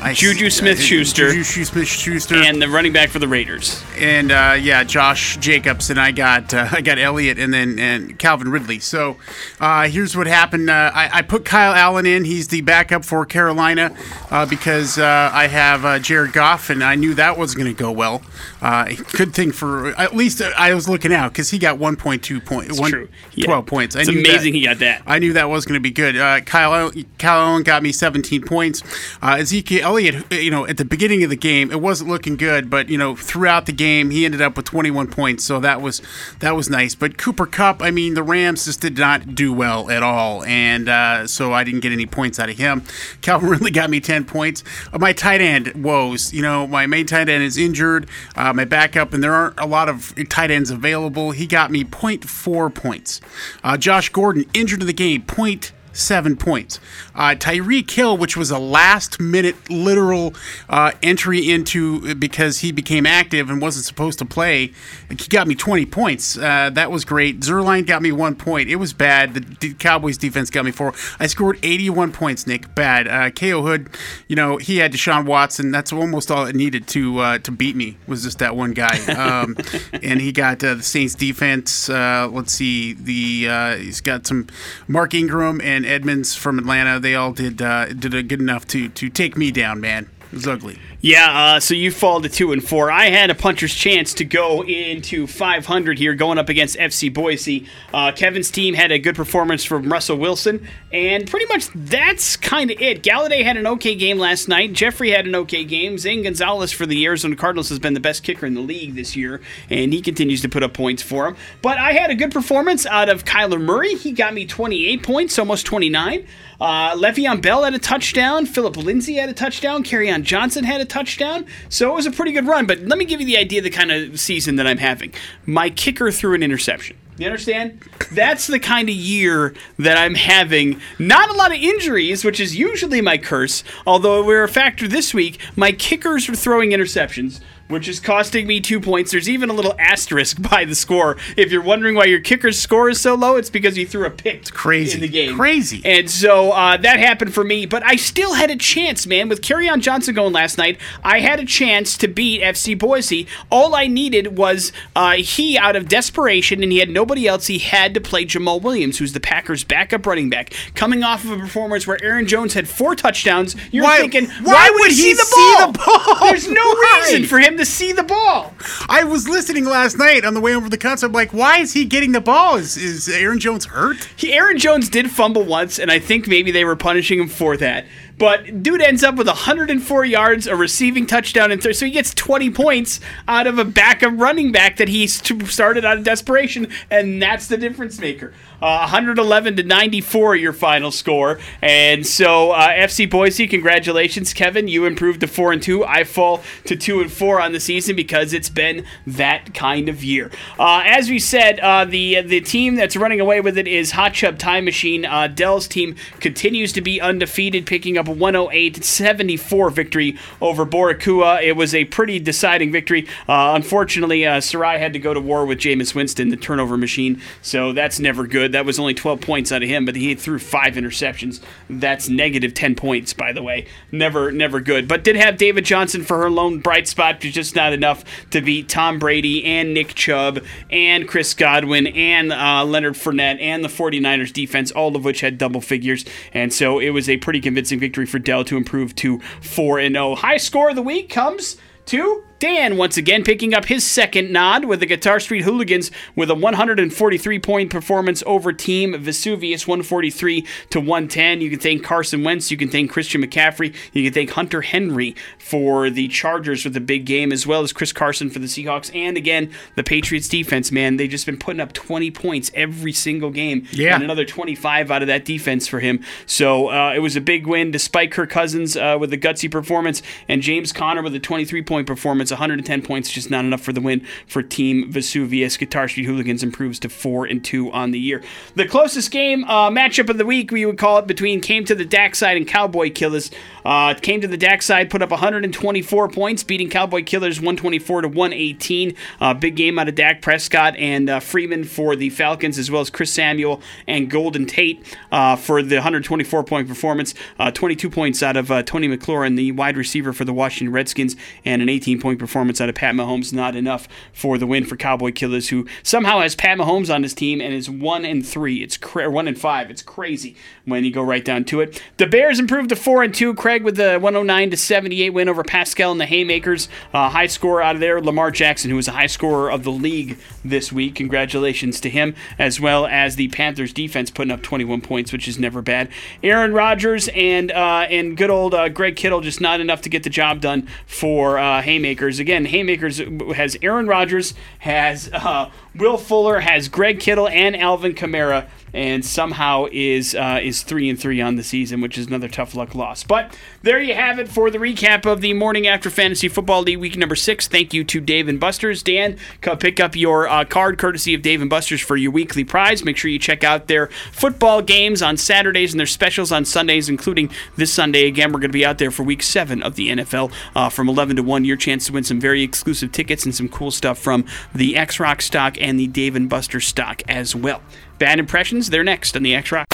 I, 0.00 0.14
Juju 0.14 0.48
Smith-Schuster. 0.48 1.32
Juju 1.32 1.64
Smith 1.64 1.88
Schuster, 1.88 2.36
And 2.36 2.62
the 2.62 2.68
running 2.68 2.92
back 2.92 3.08
for 3.08 3.18
the 3.18 3.26
Raiders. 3.26 3.82
and 3.98 4.30
uh, 4.30 4.56
yeah, 4.58 4.84
Josh 4.84 5.36
Jacobs, 5.38 5.90
and 5.90 5.98
I 5.98 6.12
got 6.12 6.54
uh, 6.54 6.68
I 6.72 6.82
got 6.82 6.98
Elliott, 6.98 7.38
and 7.38 7.52
then 7.52 7.78
and 7.80 8.16
Calvin 8.16 8.48
Ridley. 8.48 8.78
So 8.78 9.16
uh, 9.60 9.88
here's 9.88 10.16
what 10.16 10.28
happened. 10.28 10.70
Uh, 10.70 10.92
I, 10.94 11.18
I 11.18 11.22
put 11.22 11.44
Kyle 11.44 11.72
Allen 11.74 12.06
in. 12.06 12.24
He's 12.24 12.46
the 12.46 12.60
backup 12.60 13.04
for 13.04 13.26
Carolina 13.26 13.92
uh, 14.30 14.46
because 14.46 14.98
uh, 14.98 15.30
I 15.32 15.48
have 15.48 15.84
uh, 15.84 15.98
Jared 15.98 16.32
Goff, 16.32 16.70
and 16.70 16.84
I 16.84 16.94
knew 16.94 17.14
that 17.14 17.36
was 17.36 17.56
going 17.56 17.66
to 17.66 17.74
go 17.74 17.90
well. 17.90 18.22
Uh, 18.62 18.90
good 19.12 19.34
thing 19.34 19.50
for 19.50 19.88
at 20.00 20.14
least 20.14 20.40
uh, 20.40 20.52
I 20.56 20.74
was 20.74 20.88
looking 20.88 21.12
out 21.12 21.32
because 21.32 21.50
he 21.50 21.58
got 21.58 21.78
1.2 21.78 22.44
point, 22.44 22.72
one, 22.78 22.90
true. 22.92 23.08
Yeah. 23.34 23.46
12 23.46 23.66
points. 23.66 23.96
I 23.96 24.00
It's 24.00 24.08
amazing 24.08 24.52
that- 24.52 24.58
he 24.58 24.64
got 24.64 24.78
that. 24.78 25.02
I 25.06 25.18
knew 25.18 25.32
that 25.32 25.48
was 25.48 25.64
going 25.64 25.74
to 25.74 25.80
be 25.80 25.90
good. 25.90 26.16
Uh, 26.16 26.40
Kyle, 26.42 26.92
Kyle 27.18 27.40
Allen 27.48 27.64
got 27.64 27.82
me 27.82 27.90
17 27.90 28.42
points. 28.42 28.82
Uh, 29.20 29.36
Ezekiel 29.40 29.87
Elliott, 29.88 30.30
you 30.30 30.50
know, 30.50 30.66
at 30.66 30.76
the 30.76 30.84
beginning 30.84 31.24
of 31.24 31.30
the 31.30 31.36
game, 31.36 31.70
it 31.70 31.80
wasn't 31.80 32.10
looking 32.10 32.36
good, 32.36 32.68
but 32.68 32.90
you 32.90 32.98
know, 32.98 33.16
throughout 33.16 33.64
the 33.64 33.72
game, 33.72 34.10
he 34.10 34.26
ended 34.26 34.42
up 34.42 34.54
with 34.54 34.66
21 34.66 35.06
points, 35.06 35.44
so 35.44 35.58
that 35.60 35.80
was 35.80 36.02
that 36.40 36.54
was 36.54 36.68
nice. 36.68 36.94
But 36.94 37.16
Cooper 37.16 37.46
Kupp, 37.46 37.80
I 37.80 37.90
mean, 37.90 38.12
the 38.12 38.22
Rams 38.22 38.66
just 38.66 38.82
did 38.82 38.98
not 38.98 39.34
do 39.34 39.50
well 39.50 39.88
at 39.88 40.02
all, 40.02 40.44
and 40.44 40.90
uh, 40.90 41.26
so 41.26 41.54
I 41.54 41.64
didn't 41.64 41.80
get 41.80 41.90
any 41.90 42.04
points 42.04 42.38
out 42.38 42.50
of 42.50 42.58
him. 42.58 42.82
Calvin 43.22 43.48
Ridley 43.48 43.70
got 43.70 43.88
me 43.88 43.98
10 43.98 44.26
points. 44.26 44.62
Uh, 44.92 44.98
my 44.98 45.14
tight 45.14 45.40
end 45.40 45.72
woes, 45.82 46.34
you 46.34 46.42
know, 46.42 46.66
my 46.66 46.86
main 46.86 47.06
tight 47.06 47.30
end 47.30 47.42
is 47.42 47.56
injured. 47.56 48.10
Uh, 48.36 48.52
my 48.52 48.66
backup, 48.66 49.14
and 49.14 49.24
there 49.24 49.32
aren't 49.32 49.58
a 49.58 49.64
lot 49.64 49.88
of 49.88 50.12
tight 50.28 50.50
ends 50.50 50.70
available. 50.70 51.30
He 51.30 51.46
got 51.46 51.70
me 51.70 51.84
0.4 51.84 52.74
points. 52.74 53.22
Uh, 53.64 53.78
Josh 53.78 54.10
Gordon 54.10 54.44
injured 54.52 54.82
in 54.82 54.86
the 54.86 54.92
game, 54.92 55.22
point 55.22 55.72
seven 55.98 56.36
points. 56.36 56.80
Uh, 57.14 57.34
Tyreek 57.34 57.90
Hill, 57.90 58.16
which 58.16 58.36
was 58.36 58.50
a 58.50 58.58
last 58.58 59.20
minute 59.20 59.56
literal 59.70 60.34
uh, 60.68 60.92
entry 61.02 61.50
into 61.50 62.14
because 62.14 62.58
he 62.58 62.72
became 62.72 63.06
active 63.06 63.50
and 63.50 63.60
wasn't 63.60 63.84
supposed 63.84 64.18
to 64.20 64.24
play, 64.24 64.72
he 65.08 65.28
got 65.28 65.46
me 65.46 65.54
20 65.54 65.86
points. 65.86 66.38
Uh, 66.38 66.70
that 66.70 66.90
was 66.90 67.04
great. 67.04 67.40
Zerline 67.40 67.86
got 67.86 68.02
me 68.02 68.12
one 68.12 68.34
point. 68.34 68.68
It 68.68 68.76
was 68.76 68.92
bad. 68.92 69.34
The 69.34 69.40
D- 69.40 69.74
Cowboys 69.74 70.18
defense 70.18 70.50
got 70.50 70.64
me 70.64 70.70
four. 70.70 70.94
I 71.18 71.26
scored 71.26 71.58
81 71.62 72.12
points, 72.12 72.46
Nick. 72.46 72.74
Bad. 72.74 73.08
Uh, 73.08 73.30
KO 73.30 73.62
Hood, 73.62 73.88
you 74.28 74.36
know, 74.36 74.56
he 74.58 74.78
had 74.78 74.92
Deshaun 74.92 75.26
Watson. 75.26 75.70
That's 75.70 75.92
almost 75.92 76.30
all 76.30 76.46
it 76.46 76.54
needed 76.54 76.86
to 76.88 77.18
uh, 77.18 77.38
to 77.38 77.50
beat 77.50 77.76
me 77.76 77.96
was 78.06 78.22
just 78.22 78.38
that 78.38 78.56
one 78.56 78.72
guy. 78.72 78.98
Um, 79.12 79.56
and 80.02 80.20
he 80.20 80.32
got 80.32 80.62
uh, 80.62 80.74
the 80.74 80.82
Saints 80.82 81.14
defense. 81.14 81.88
Uh, 81.88 82.28
let's 82.30 82.52
see, 82.52 82.92
the 82.92 83.48
uh, 83.48 83.76
he's 83.76 84.00
got 84.00 84.26
some 84.26 84.46
Mark 84.86 85.14
Ingram 85.14 85.60
and 85.60 85.84
Edmonds 85.88 86.34
from 86.34 86.58
Atlanta. 86.58 87.00
They 87.00 87.14
all 87.14 87.32
did 87.32 87.60
uh, 87.62 87.86
did 87.86 88.14
a 88.14 88.22
good 88.22 88.40
enough 88.40 88.66
to 88.68 88.88
to 88.88 89.08
take 89.08 89.36
me 89.36 89.50
down, 89.50 89.80
man. 89.80 90.08
It 90.30 90.34
was 90.34 90.46
ugly. 90.46 90.78
Yeah, 91.00 91.26
uh, 91.30 91.60
so 91.60 91.74
you 91.74 91.92
fall 91.92 92.20
to 92.22 92.28
two 92.28 92.50
and 92.50 92.60
four. 92.62 92.90
I 92.90 93.04
had 93.10 93.30
a 93.30 93.34
puncher's 93.36 93.72
chance 93.72 94.12
to 94.14 94.24
go 94.24 94.64
into 94.64 95.28
500 95.28 95.96
here, 95.96 96.12
going 96.14 96.38
up 96.38 96.48
against 96.48 96.76
FC 96.76 97.14
Boise. 97.14 97.68
Uh, 97.94 98.10
Kevin's 98.10 98.50
team 98.50 98.74
had 98.74 98.90
a 98.90 98.98
good 98.98 99.14
performance 99.14 99.62
from 99.64 99.92
Russell 99.92 100.16
Wilson, 100.16 100.66
and 100.92 101.30
pretty 101.30 101.46
much 101.46 101.68
that's 101.72 102.36
kind 102.36 102.72
of 102.72 102.80
it. 102.80 103.04
Golladay 103.04 103.44
had 103.44 103.56
an 103.56 103.68
okay 103.68 103.94
game 103.94 104.18
last 104.18 104.48
night. 104.48 104.72
Jeffrey 104.72 105.10
had 105.12 105.24
an 105.24 105.36
okay 105.36 105.62
game. 105.62 105.98
Zane 105.98 106.24
Gonzalez 106.24 106.72
for 106.72 106.84
the 106.84 107.06
Arizona 107.06 107.36
Cardinals 107.36 107.68
has 107.68 107.78
been 107.78 107.94
the 107.94 108.00
best 108.00 108.24
kicker 108.24 108.44
in 108.44 108.54
the 108.54 108.60
league 108.60 108.96
this 108.96 109.14
year, 109.14 109.40
and 109.70 109.92
he 109.92 110.02
continues 110.02 110.40
to 110.42 110.48
put 110.48 110.64
up 110.64 110.74
points 110.74 111.00
for 111.00 111.28
him. 111.28 111.36
But 111.62 111.78
I 111.78 111.92
had 111.92 112.10
a 112.10 112.16
good 112.16 112.32
performance 112.32 112.86
out 112.86 113.08
of 113.08 113.24
Kyler 113.24 113.60
Murray. 113.60 113.94
He 113.94 114.10
got 114.10 114.34
me 114.34 114.46
28 114.46 115.04
points, 115.04 115.38
almost 115.38 115.64
29. 115.64 116.26
Uh, 116.60 116.96
Le'Veon 116.96 117.40
Bell 117.40 117.62
had 117.62 117.74
a 117.74 117.78
touchdown. 117.78 118.44
Philip 118.44 118.76
Lindsay 118.76 119.14
had 119.14 119.28
a 119.28 119.32
touchdown. 119.32 119.84
Kerryon 119.84 120.24
Johnson 120.24 120.64
had 120.64 120.80
a 120.80 120.87
touchdown. 120.88 121.46
So 121.68 121.90
it 121.90 121.94
was 121.94 122.06
a 122.06 122.10
pretty 122.10 122.32
good 122.32 122.46
run. 122.46 122.66
But 122.66 122.80
let 122.80 122.98
me 122.98 123.04
give 123.04 123.20
you 123.20 123.26
the 123.26 123.36
idea 123.36 123.60
of 123.60 123.64
the 123.64 123.70
kind 123.70 123.90
of 123.90 124.18
season 124.18 124.56
that 124.56 124.66
I'm 124.66 124.78
having. 124.78 125.12
My 125.46 125.70
kicker 125.70 126.10
threw 126.10 126.34
an 126.34 126.42
interception. 126.42 126.96
You 127.18 127.26
understand? 127.26 127.82
That's 128.12 128.46
the 128.46 128.60
kind 128.60 128.88
of 128.88 128.94
year 128.94 129.52
that 129.78 129.98
I'm 129.98 130.14
having. 130.14 130.80
Not 131.00 131.30
a 131.30 131.32
lot 131.32 131.50
of 131.50 131.58
injuries, 131.60 132.24
which 132.24 132.38
is 132.38 132.54
usually 132.54 133.00
my 133.00 133.18
curse, 133.18 133.64
although 133.84 134.24
we're 134.24 134.44
a 134.44 134.48
factor 134.48 134.86
this 134.86 135.12
week. 135.12 135.40
My 135.56 135.72
kickers 135.72 136.28
are 136.28 136.36
throwing 136.36 136.70
interceptions, 136.70 137.40
which 137.68 137.86
is 137.88 138.00
costing 138.00 138.46
me 138.46 138.60
two 138.60 138.80
points. 138.80 139.10
There's 139.12 139.28
even 139.28 139.50
a 139.50 139.52
little 139.52 139.74
asterisk 139.78 140.40
by 140.50 140.64
the 140.64 140.74
score. 140.74 141.16
If 141.36 141.52
you're 141.52 141.62
wondering 141.62 141.94
why 141.94 142.04
your 142.04 142.20
kicker's 142.20 142.58
score 142.58 142.88
is 142.88 143.00
so 143.00 143.14
low, 143.14 143.36
it's 143.36 143.50
because 143.50 143.76
you 143.78 143.86
threw 143.86 144.06
a 144.06 144.10
pick 144.10 144.36
It's 144.36 144.50
crazy. 144.50 144.94
in 144.94 145.00
the 145.00 145.08
game. 145.08 145.36
Crazy. 145.36 145.82
And 145.84 146.10
so 146.10 146.52
uh, 146.52 146.76
that 146.78 146.98
happened 146.98 147.34
for 147.34 147.44
me, 147.44 147.66
but 147.66 147.82
I 147.84 147.96
still 147.96 148.34
had 148.34 148.50
a 148.50 148.56
chance, 148.56 149.06
man. 149.06 149.28
With 149.28 149.48
on 149.50 149.80
Johnson 149.80 150.14
going 150.14 150.32
last 150.32 150.56
night, 150.58 150.78
I 151.04 151.20
had 151.20 151.40
a 151.40 151.44
chance 151.44 151.96
to 151.98 152.08
beat 152.08 152.40
FC 152.42 152.78
Boise. 152.78 153.26
All 153.50 153.74
I 153.74 153.86
needed 153.86 154.38
was 154.38 154.72
uh, 154.96 155.16
he, 155.16 155.58
out 155.58 155.76
of 155.76 155.88
desperation, 155.88 156.62
and 156.62 156.72
he 156.72 156.78
had 156.78 156.88
nobody 156.88 157.26
else, 157.28 157.48
he 157.48 157.58
had 157.58 157.92
to 157.94 158.00
play 158.00 158.24
Jamaal 158.24 158.62
Williams, 158.62 158.98
who's 158.98 159.12
the 159.12 159.20
Packers' 159.20 159.64
backup 159.64 160.06
running 160.06 160.30
back, 160.30 160.54
coming 160.74 161.02
off 161.02 161.24
of 161.24 161.32
a 161.32 161.36
performance 161.36 161.86
where 161.86 162.02
Aaron 162.02 162.26
Jones 162.26 162.54
had 162.54 162.68
four 162.68 162.94
touchdowns. 162.94 163.56
You're 163.72 163.84
Why- 163.84 163.98
thinking, 163.98 164.26
why 164.28 164.54
why, 164.54 164.70
would 164.70 164.80
would 164.80 164.90
he 164.92 164.96
he 164.96 165.02
see 165.02 165.12
the 165.14 165.24
see 165.24 165.54
ball? 165.58 165.72
the 165.72 165.78
ball? 165.78 166.16
There's 166.30 166.48
no 166.48 166.62
Why? 166.64 167.02
reason 167.04 167.24
for 167.26 167.38
him 167.38 167.56
to 167.58 167.66
see 167.66 167.92
the 167.92 168.02
ball. 168.02 168.54
I 168.88 169.04
was 169.04 169.28
listening 169.28 169.64
last 169.64 169.98
night 169.98 170.24
on 170.24 170.34
the 170.34 170.40
way 170.40 170.54
over 170.54 170.66
to 170.66 170.70
the 170.70 170.78
concert. 170.78 171.06
I'm 171.06 171.12
like, 171.12 171.32
why 171.32 171.58
is 171.58 171.72
he 171.72 171.84
getting 171.84 172.12
the 172.12 172.20
ball? 172.20 172.56
Is, 172.56 172.76
is 172.76 173.08
Aaron 173.08 173.38
Jones 173.38 173.66
hurt? 173.66 174.08
He, 174.16 174.32
Aaron 174.32 174.58
Jones 174.58 174.88
did 174.88 175.10
fumble 175.10 175.44
once, 175.44 175.78
and 175.78 175.90
I 175.90 175.98
think 175.98 176.26
maybe 176.26 176.50
they 176.50 176.64
were 176.64 176.76
punishing 176.76 177.20
him 177.20 177.28
for 177.28 177.56
that. 177.58 177.86
But 178.18 178.62
dude 178.62 178.82
ends 178.82 179.04
up 179.04 179.14
with 179.14 179.28
104 179.28 180.04
yards, 180.04 180.46
a 180.46 180.56
receiving 180.56 181.06
touchdown, 181.06 181.52
and 181.52 181.62
th- 181.62 181.76
so 181.76 181.86
he 181.86 181.92
gets 181.92 182.12
20 182.14 182.50
points 182.50 182.98
out 183.28 183.46
of 183.46 183.58
a 183.58 183.64
backup 183.64 184.12
running 184.16 184.50
back 184.50 184.76
that 184.78 184.88
he 184.88 185.06
st- 185.06 185.46
started 185.46 185.84
out 185.84 185.98
of 185.98 186.04
desperation, 186.04 186.66
and 186.90 187.22
that's 187.22 187.46
the 187.46 187.56
difference 187.56 187.98
maker. 188.00 188.32
Uh, 188.60 188.78
111 188.80 189.54
to 189.54 189.62
94, 189.62 190.34
your 190.34 190.52
final 190.52 190.90
score, 190.90 191.38
and 191.62 192.04
so 192.04 192.50
uh, 192.50 192.68
FC 192.70 193.08
Boise, 193.08 193.46
congratulations, 193.46 194.32
Kevin. 194.34 194.66
You 194.66 194.84
improved 194.84 195.20
to 195.20 195.28
four 195.28 195.52
and 195.52 195.62
two. 195.62 195.84
I 195.84 196.02
fall 196.02 196.42
to 196.64 196.74
two 196.74 197.00
and 197.00 197.12
four 197.12 197.40
on 197.40 197.52
the 197.52 197.60
season 197.60 197.94
because 197.94 198.32
it's 198.32 198.48
been 198.48 198.84
that 199.06 199.54
kind 199.54 199.88
of 199.88 200.02
year. 200.02 200.32
Uh, 200.58 200.82
as 200.84 201.08
we 201.08 201.20
said, 201.20 201.60
uh, 201.60 201.84
the 201.84 202.20
the 202.22 202.40
team 202.40 202.74
that's 202.74 202.96
running 202.96 203.20
away 203.20 203.40
with 203.40 203.56
it 203.56 203.68
is 203.68 203.92
Hot 203.92 204.12
Chub 204.14 204.38
Time 204.38 204.64
Machine. 204.64 205.04
Uh, 205.04 205.28
Dell's 205.28 205.68
team 205.68 205.94
continues 206.18 206.72
to 206.72 206.80
be 206.80 207.00
undefeated, 207.00 207.64
picking 207.64 207.96
up 207.96 208.07
a 208.08 208.14
108-74 208.14 209.72
victory 209.72 210.18
over 210.40 210.66
Borakua. 210.66 211.42
It 211.42 211.52
was 211.52 211.74
a 211.74 211.84
pretty 211.84 212.18
deciding 212.18 212.72
victory. 212.72 213.06
Uh, 213.28 213.52
unfortunately, 213.54 214.26
uh, 214.26 214.40
Sarai 214.40 214.78
had 214.78 214.92
to 214.92 214.98
go 214.98 215.14
to 215.14 215.20
war 215.20 215.46
with 215.46 215.58
Jameis 215.58 215.94
Winston, 215.94 216.28
the 216.28 216.36
turnover 216.36 216.76
machine, 216.76 217.20
so 217.42 217.72
that's 217.72 217.98
never 217.98 218.26
good. 218.26 218.52
That 218.52 218.64
was 218.64 218.78
only 218.78 218.94
12 218.94 219.20
points 219.20 219.52
out 219.52 219.62
of 219.62 219.68
him, 219.68 219.84
but 219.84 219.96
he 219.96 220.14
threw 220.14 220.38
five 220.38 220.74
interceptions. 220.74 221.40
That's 221.68 222.08
negative 222.08 222.54
10 222.54 222.74
points, 222.74 223.12
by 223.12 223.32
the 223.32 223.42
way. 223.42 223.66
Never, 223.92 224.32
never 224.32 224.60
good. 224.60 224.88
But 224.88 225.04
did 225.04 225.16
have 225.16 225.36
David 225.36 225.64
Johnson 225.64 226.02
for 226.02 226.18
her 226.18 226.30
lone 226.30 226.60
bright 226.60 226.88
spot, 226.88 227.20
just 227.20 227.54
not 227.54 227.72
enough 227.72 228.04
to 228.30 228.40
beat 228.40 228.68
Tom 228.68 228.98
Brady 228.98 229.44
and 229.44 229.74
Nick 229.74 229.94
Chubb 229.94 230.40
and 230.70 231.08
Chris 231.08 231.34
Godwin 231.34 231.86
and 231.88 232.32
uh, 232.32 232.64
Leonard 232.64 232.94
Fournette 232.94 233.40
and 233.40 233.64
the 233.64 233.68
49ers 233.68 234.32
defense, 234.32 234.70
all 234.70 234.96
of 234.96 235.04
which 235.04 235.20
had 235.20 235.38
double 235.38 235.60
figures. 235.60 236.04
And 236.32 236.52
so 236.52 236.78
it 236.78 236.90
was 236.90 237.08
a 237.08 237.16
pretty 237.18 237.40
convincing 237.40 237.80
victory 237.98 238.06
for 238.06 238.18
Dell 238.18 238.44
to 238.44 238.56
improve 238.56 238.94
to 238.96 239.18
4 239.42 239.80
0. 239.80 240.14
High 240.14 240.36
score 240.36 240.70
of 240.70 240.76
the 240.76 240.82
week 240.82 241.08
comes 241.08 241.56
to 241.86 242.24
Dan 242.38 242.76
once 242.76 242.96
again 242.96 243.24
picking 243.24 243.52
up 243.52 243.64
his 243.64 243.84
second 243.84 244.30
nod 244.32 244.64
with 244.64 244.78
the 244.78 244.86
Guitar 244.86 245.18
Street 245.18 245.42
Hooligans 245.42 245.90
with 246.14 246.30
a 246.30 246.36
143 246.36 247.38
point 247.40 247.68
performance 247.70 248.22
over 248.26 248.52
Team 248.52 248.96
Vesuvius, 249.02 249.66
143 249.66 250.46
to 250.70 250.78
110. 250.78 251.40
You 251.40 251.50
can 251.50 251.58
thank 251.58 251.82
Carson 251.82 252.22
Wentz, 252.22 252.52
you 252.52 252.56
can 252.56 252.68
thank 252.68 252.92
Christian 252.92 253.22
McCaffrey, 253.24 253.74
you 253.92 254.04
can 254.04 254.12
thank 254.12 254.30
Hunter 254.30 254.60
Henry 254.62 255.16
for 255.36 255.90
the 255.90 256.06
Chargers 256.06 256.62
with 256.62 256.74
the 256.74 256.80
big 256.80 257.06
game, 257.06 257.32
as 257.32 257.44
well 257.44 257.62
as 257.62 257.72
Chris 257.72 257.92
Carson 257.92 258.30
for 258.30 258.38
the 258.38 258.46
Seahawks, 258.46 258.94
and 258.94 259.16
again 259.16 259.50
the 259.74 259.82
Patriots 259.82 260.28
defense. 260.28 260.70
Man, 260.70 260.96
they've 260.96 261.10
just 261.10 261.26
been 261.26 261.38
putting 261.38 261.60
up 261.60 261.72
20 261.72 262.12
points 262.12 262.52
every 262.54 262.92
single 262.92 263.30
game, 263.30 263.66
Yeah. 263.72 263.96
and 263.96 264.04
another 264.04 264.24
25 264.24 264.92
out 264.92 265.02
of 265.02 265.08
that 265.08 265.24
defense 265.24 265.66
for 265.66 265.80
him. 265.80 266.04
So 266.24 266.68
uh, 266.68 266.92
it 266.94 267.00
was 267.00 267.16
a 267.16 267.20
big 267.20 267.48
win, 267.48 267.72
despite 267.72 268.12
Kirk 268.12 268.30
Cousins 268.30 268.76
uh, 268.76 268.96
with 269.00 269.10
the 269.10 269.18
gutsy 269.18 269.50
performance 269.50 270.02
and 270.28 270.40
James 270.40 270.72
Conner 270.72 271.02
with 271.02 271.14
a 271.16 271.18
23 271.20 271.62
point 271.62 271.86
performance. 271.88 272.27
Performance. 272.28 272.38
110 272.38 272.82
points, 272.82 273.10
just 273.10 273.30
not 273.30 273.44
enough 273.44 273.60
for 273.60 273.72
the 273.72 273.80
win 273.80 274.06
for 274.26 274.42
Team 274.42 274.90
Vesuvius. 274.90 275.56
Guitar 275.56 275.88
Street 275.88 276.04
Hooligans 276.04 276.42
improves 276.42 276.78
to 276.80 276.88
four 276.88 277.26
and 277.26 277.44
two 277.44 277.70
on 277.72 277.90
the 277.90 277.98
year. 277.98 278.22
The 278.54 278.66
closest 278.66 279.10
game 279.10 279.44
uh, 279.44 279.70
matchup 279.70 280.08
of 280.08 280.18
the 280.18 280.26
week, 280.26 280.50
we 280.50 280.64
would 280.66 280.78
call 280.78 280.98
it 280.98 281.06
between 281.06 281.40
came 281.40 281.64
to 281.64 281.74
the 281.74 281.84
Dak 281.84 282.14
side 282.14 282.36
and 282.36 282.46
Cowboy 282.46 282.90
Killers. 282.90 283.30
Uh, 283.64 283.94
came 283.94 284.20
to 284.20 284.28
the 284.28 284.36
Dak 284.36 284.62
side, 284.62 284.88
put 284.90 285.02
up 285.02 285.10
124 285.10 286.08
points, 286.08 286.42
beating 286.42 286.70
Cowboy 286.70 287.02
Killers 287.02 287.38
124 287.38 288.02
to 288.02 288.08
118. 288.08 288.94
Uh, 289.20 289.34
big 289.34 289.56
game 289.56 289.78
out 289.78 289.88
of 289.88 289.94
Dak 289.94 290.22
Prescott 290.22 290.74
and 290.76 291.10
uh, 291.10 291.20
Freeman 291.20 291.64
for 291.64 291.94
the 291.96 292.10
Falcons, 292.10 292.58
as 292.58 292.70
well 292.70 292.80
as 292.80 292.90
Chris 292.90 293.12
Samuel 293.12 293.60
and 293.86 294.10
Golden 294.10 294.46
Tate 294.46 294.82
uh, 295.12 295.36
for 295.36 295.62
the 295.62 295.76
124 295.76 296.44
point 296.44 296.68
performance. 296.68 297.14
Uh, 297.38 297.50
22 297.50 297.90
points 297.90 298.22
out 298.22 298.36
of 298.36 298.50
uh, 298.50 298.62
Tony 298.62 298.88
McLaurin, 298.88 299.36
the 299.36 299.52
wide 299.52 299.76
receiver 299.76 300.12
for 300.12 300.24
the 300.24 300.32
Washington 300.32 300.72
Redskins, 300.72 301.16
and 301.44 301.60
an 301.60 301.68
18 301.68 302.00
point 302.00 302.17
performance 302.18 302.60
out 302.60 302.68
of 302.68 302.74
Pat 302.74 302.94
Mahomes. 302.94 303.32
Not 303.32 303.56
enough 303.56 303.88
for 304.12 304.38
the 304.38 304.46
win 304.46 304.64
for 304.64 304.76
Cowboy 304.76 305.12
Killers, 305.12 305.48
who 305.48 305.66
somehow 305.82 306.20
has 306.20 306.34
Pat 306.34 306.58
Mahomes 306.58 306.94
on 306.94 307.02
his 307.02 307.14
team 307.14 307.40
and 307.40 307.54
is 307.54 307.70
one 307.70 308.04
and 308.04 308.26
three. 308.26 308.62
It's 308.62 308.76
cra- 308.76 309.10
one 309.10 309.28
and 309.28 309.38
five. 309.38 309.70
It's 309.70 309.82
crazy 309.82 310.36
when 310.64 310.84
you 310.84 310.90
go 310.90 311.02
right 311.02 311.24
down 311.24 311.44
to 311.46 311.60
it. 311.60 311.82
The 311.96 312.06
Bears 312.06 312.38
improved 312.38 312.68
to 312.70 312.76
four 312.76 313.02
and 313.02 313.14
two. 313.14 313.34
Craig 313.34 313.62
with 313.62 313.76
the 313.76 313.98
109 313.98 314.50
to 314.50 314.56
78 314.56 315.10
win 315.10 315.28
over 315.28 315.42
Pascal 315.42 315.92
and 315.92 316.00
the 316.00 316.06
Haymakers. 316.06 316.68
Uh, 316.92 317.08
high 317.08 317.26
score 317.26 317.62
out 317.62 317.74
of 317.74 317.80
there. 317.80 318.00
Lamar 318.00 318.30
Jackson, 318.30 318.70
who 318.70 318.76
was 318.76 318.88
a 318.88 318.92
high 318.92 319.06
scorer 319.06 319.50
of 319.50 319.64
the 319.64 319.72
league 319.72 320.18
this 320.44 320.72
week. 320.72 320.94
Congratulations 320.96 321.80
to 321.80 321.90
him, 321.90 322.14
as 322.38 322.60
well 322.60 322.86
as 322.86 323.16
the 323.16 323.28
Panthers 323.28 323.72
defense 323.72 324.10
putting 324.10 324.30
up 324.30 324.42
21 324.42 324.80
points, 324.80 325.12
which 325.12 325.28
is 325.28 325.38
never 325.38 325.62
bad. 325.62 325.88
Aaron 326.22 326.52
Rodgers 326.52 327.08
and 327.08 327.50
uh, 327.52 327.86
and 327.88 328.16
good 328.16 328.30
old 328.30 328.54
uh, 328.54 328.68
Greg 328.68 328.96
Kittle 328.96 329.20
just 329.20 329.40
not 329.40 329.60
enough 329.60 329.80
to 329.82 329.88
get 329.88 330.02
the 330.02 330.10
job 330.10 330.40
done 330.40 330.68
for 330.86 331.38
uh, 331.38 331.62
Haymakers. 332.08 332.18
Again, 332.18 332.44
Haymakers 332.46 332.98
has 333.36 333.56
Aaron 333.62 333.86
Rodgers, 333.86 334.34
has 334.60 335.10
uh, 335.12 335.50
Will 335.74 335.98
Fuller, 335.98 336.40
has 336.40 336.68
Greg 336.68 337.00
Kittle, 337.00 337.28
and 337.28 337.56
Alvin 337.56 337.94
Kamara 337.94 338.48
and 338.72 339.04
somehow 339.04 339.66
is 339.72 340.14
uh, 340.14 340.40
is 340.42 340.62
three 340.62 340.88
and 340.88 340.98
three 340.98 341.20
on 341.20 341.36
the 341.36 341.42
season, 341.42 341.80
which 341.80 341.98
is 341.98 342.06
another 342.06 342.28
tough 342.28 342.54
luck 342.54 342.74
loss. 342.74 343.02
But 343.02 343.36
there 343.62 343.80
you 343.80 343.94
have 343.94 344.18
it 344.18 344.28
for 344.28 344.50
the 344.50 344.58
recap 344.58 345.06
of 345.06 345.20
the 345.20 345.34
morning 345.34 345.66
after 345.66 345.90
fantasy 345.90 346.28
football 346.28 346.62
league 346.62 346.78
week 346.78 346.96
number 346.96 347.16
six. 347.16 347.48
Thank 347.48 347.72
you 347.74 347.84
to 347.84 348.00
Dave 348.00 348.28
and 348.28 348.38
Buster's. 348.40 348.82
Dan, 348.82 349.16
pick 349.40 349.80
up 349.80 349.96
your 349.96 350.28
uh, 350.28 350.44
card 350.44 350.78
courtesy 350.78 351.14
of 351.14 351.22
Dave 351.22 351.40
and 351.40 351.50
Buster's 351.50 351.80
for 351.80 351.96
your 351.96 352.10
weekly 352.10 352.44
prize. 352.44 352.84
Make 352.84 352.96
sure 352.96 353.10
you 353.10 353.18
check 353.18 353.44
out 353.44 353.66
their 353.68 353.88
football 354.12 354.62
games 354.62 355.02
on 355.02 355.16
Saturdays 355.16 355.72
and 355.72 355.80
their 355.80 355.86
specials 355.86 356.32
on 356.32 356.44
Sundays, 356.44 356.88
including 356.88 357.30
this 357.56 357.72
Sunday. 357.72 358.06
Again, 358.06 358.32
we're 358.32 358.40
going 358.40 358.50
to 358.50 358.52
be 358.52 358.66
out 358.66 358.78
there 358.78 358.90
for 358.90 359.02
week 359.02 359.22
seven 359.22 359.62
of 359.62 359.76
the 359.76 359.88
NFL 359.90 360.32
uh, 360.54 360.68
from 360.68 360.88
11 360.88 361.16
to 361.16 361.22
1. 361.22 361.44
Your 361.44 361.56
chance 361.56 361.86
to 361.86 361.92
win 361.92 362.04
some 362.04 362.20
very 362.20 362.42
exclusive 362.42 362.92
tickets 362.92 363.24
and 363.24 363.34
some 363.34 363.48
cool 363.48 363.70
stuff 363.70 363.98
from 363.98 364.24
the 364.54 364.76
X 364.76 365.00
Rock 365.00 365.22
stock 365.22 365.56
and 365.60 365.78
the 365.78 365.86
Dave 365.86 366.16
and 366.16 366.28
Buster 366.28 366.60
stock 366.60 367.02
as 367.08 367.34
well. 367.34 367.62
Bad 367.98 368.18
impressions, 368.18 368.70
they're 368.70 368.84
next 368.84 369.16
on 369.16 369.22
the 369.22 369.34
X 369.34 369.50
Rock. 369.50 369.66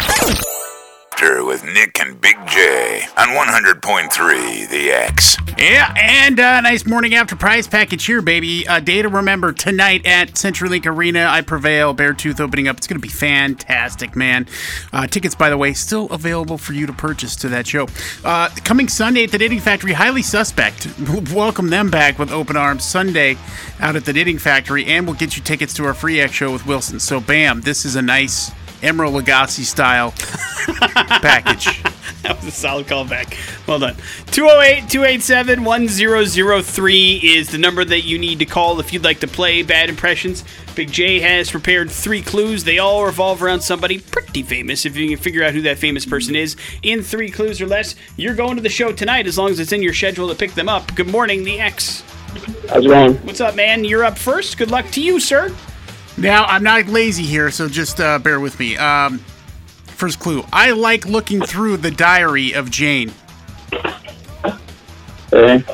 With 1.23 1.65
Nick 1.65 2.01
and 2.01 2.21
Big 2.21 2.37
J 2.49 3.03
on 3.17 3.29
100.3 3.29 4.69
The 4.69 4.91
X. 4.91 5.37
Yeah, 5.57 5.95
and 5.97 6.41
uh, 6.41 6.61
nice 6.61 6.85
morning 6.85 7.15
after 7.15 7.37
prize 7.37 7.69
package 7.69 8.05
here, 8.05 8.21
baby. 8.21 8.65
A 8.69 8.81
day 8.81 9.01
to 9.01 9.09
remember 9.09 9.53
tonight 9.53 10.05
at 10.05 10.33
CenturyLink 10.33 10.87
Arena. 10.87 11.27
I 11.27 11.43
prevail. 11.43 11.95
Beartooth 11.95 12.41
opening 12.41 12.67
up. 12.67 12.79
It's 12.79 12.89
going 12.89 13.01
to 13.01 13.03
be 13.03 13.13
fantastic, 13.13 14.17
man. 14.17 14.49
Uh, 14.93 15.07
tickets, 15.07 15.37
by 15.37 15.51
the 15.51 15.57
way, 15.57 15.73
still 15.73 16.07
available 16.11 16.59
for 16.59 16.73
you 16.73 16.85
to 16.85 16.93
purchase 16.93 17.37
to 17.37 17.49
that 17.49 17.69
show. 17.69 17.87
Uh, 18.25 18.49
coming 18.65 18.89
Sunday 18.89 19.23
at 19.23 19.31
the 19.31 19.39
Knitting 19.39 19.61
Factory, 19.61 19.93
highly 19.93 20.23
suspect. 20.23 20.89
Welcome 21.33 21.71
them 21.71 21.91
back 21.91 22.19
with 22.19 22.33
open 22.33 22.57
arms 22.57 22.85
Sunday 22.85 23.39
out 23.79 23.95
at 23.95 24.05
the 24.05 24.13
Knitting 24.13 24.39
Factory, 24.39 24.85
and 24.87 25.07
we'll 25.07 25.17
get 25.17 25.37
you 25.37 25.43
tickets 25.45 25.75
to 25.75 25.85
our 25.85 25.95
free 25.95 26.21
X 26.21 26.33
show 26.33 26.53
with 26.53 26.67
Wilson. 26.67 26.99
So, 26.99 27.21
bam, 27.21 27.61
this 27.61 27.85
is 27.85 27.95
a 27.95 28.03
nice 28.03 28.51
Emeril 28.85 29.21
Lagasse 29.21 29.65
style 29.65 30.13
package. 31.21 31.83
That 32.25 32.37
was 32.39 32.47
a 32.47 32.51
solid 32.53 32.87
callback. 32.87 33.37
Well 33.69 33.79
done. 33.79 33.97
208 34.31 34.89
287 34.89 35.63
1003 35.63 37.21
is 37.23 37.51
the 37.51 37.59
number 37.59 37.85
that 37.85 38.01
you 38.01 38.19
need 38.19 38.39
to 38.39 38.47
call 38.47 38.81
if 38.81 38.95
you'd 38.95 39.05
like 39.05 39.21
to 39.21 39.27
play 39.27 39.63
Bad 39.63 39.91
Impressions. 39.91 40.43
Big 40.75 40.91
J 40.91 41.21
has 41.21 41.51
prepared 41.51 41.91
three 41.91 42.23
clues. 42.23 42.65
They 42.65 42.79
all 42.79 43.05
revolve 43.05 43.43
around 43.43 43.61
somebody 43.61 44.01
pretty 44.01 44.43
famous. 44.43 44.87
If 44.87 44.97
you 44.97 45.07
can 45.07 45.19
figure 45.19 45.45
out 45.45 45.53
who 45.53 45.61
that 45.63 45.77
famous 45.77 46.07
person 46.07 46.35
is 46.35 46.57
in 46.83 47.03
three 47.03 47.31
clues 47.31 47.61
or 47.61 47.67
less, 47.67 47.95
you're 48.17 48.35
going 48.35 48.57
to 48.57 48.63
the 48.63 48.71
show 48.71 48.91
tonight 48.91 49.27
as 49.27 49.37
long 49.37 49.51
as 49.51 49.61
it's 49.61 49.73
in 49.73 49.83
your 49.83 49.93
schedule 49.93 50.29
to 50.29 50.35
pick 50.35 50.55
them 50.55 50.71
up. 50.71 50.95
Good 50.95 51.09
morning, 51.09 51.45
the 51.45 51.61
X. 51.61 52.03
How's 52.71 52.87
it 52.87 52.89
going? 52.89 53.17
What's 53.17 53.43
up, 53.43 53.55
man? 53.55 53.85
You're 53.85 54.05
up 54.05 54.17
first. 54.17 54.57
Good 54.57 54.71
luck 54.71 54.91
to 54.93 55.03
you, 55.03 55.21
sir. 55.21 55.55
Now, 56.17 56.45
I'm 56.45 56.63
not 56.63 56.87
lazy 56.87 57.25
here, 57.25 57.51
so 57.51 57.69
just 57.69 58.01
uh, 58.01 58.19
bear 58.19 58.39
with 58.41 58.59
me. 58.61 58.77
Um, 58.77 59.19
first 59.87 60.21
clue 60.21 60.45
I 60.53 60.71
like 60.71 61.07
looking 61.07 61.41
through 61.41 61.79
the 61.79 61.91
diary 61.91 62.53
of 62.53 62.71
Jane. 62.71 63.13
Okay. 65.33 65.65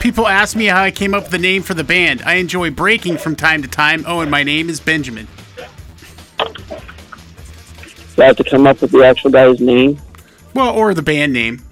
People 0.00 0.28
ask 0.28 0.54
me 0.54 0.66
how 0.66 0.82
I 0.82 0.90
came 0.90 1.14
up 1.14 1.24
with 1.24 1.32
the 1.32 1.38
name 1.38 1.62
for 1.62 1.72
the 1.72 1.84
band. 1.84 2.22
I 2.22 2.34
enjoy 2.34 2.70
breaking 2.70 3.16
from 3.16 3.36
time 3.36 3.62
to 3.62 3.68
time. 3.68 4.04
Oh, 4.06 4.20
and 4.20 4.30
my 4.30 4.42
name 4.42 4.68
is 4.68 4.80
Benjamin. 4.80 5.28
Do 8.16 8.22
I 8.22 8.26
have 8.26 8.36
to 8.36 8.44
come 8.44 8.66
up 8.66 8.82
with 8.82 8.90
the 8.90 9.02
actual 9.02 9.30
guy's 9.30 9.60
name? 9.60 9.98
Well, 10.52 10.74
or 10.74 10.92
the 10.92 11.02
band 11.02 11.32
name. 11.32 11.62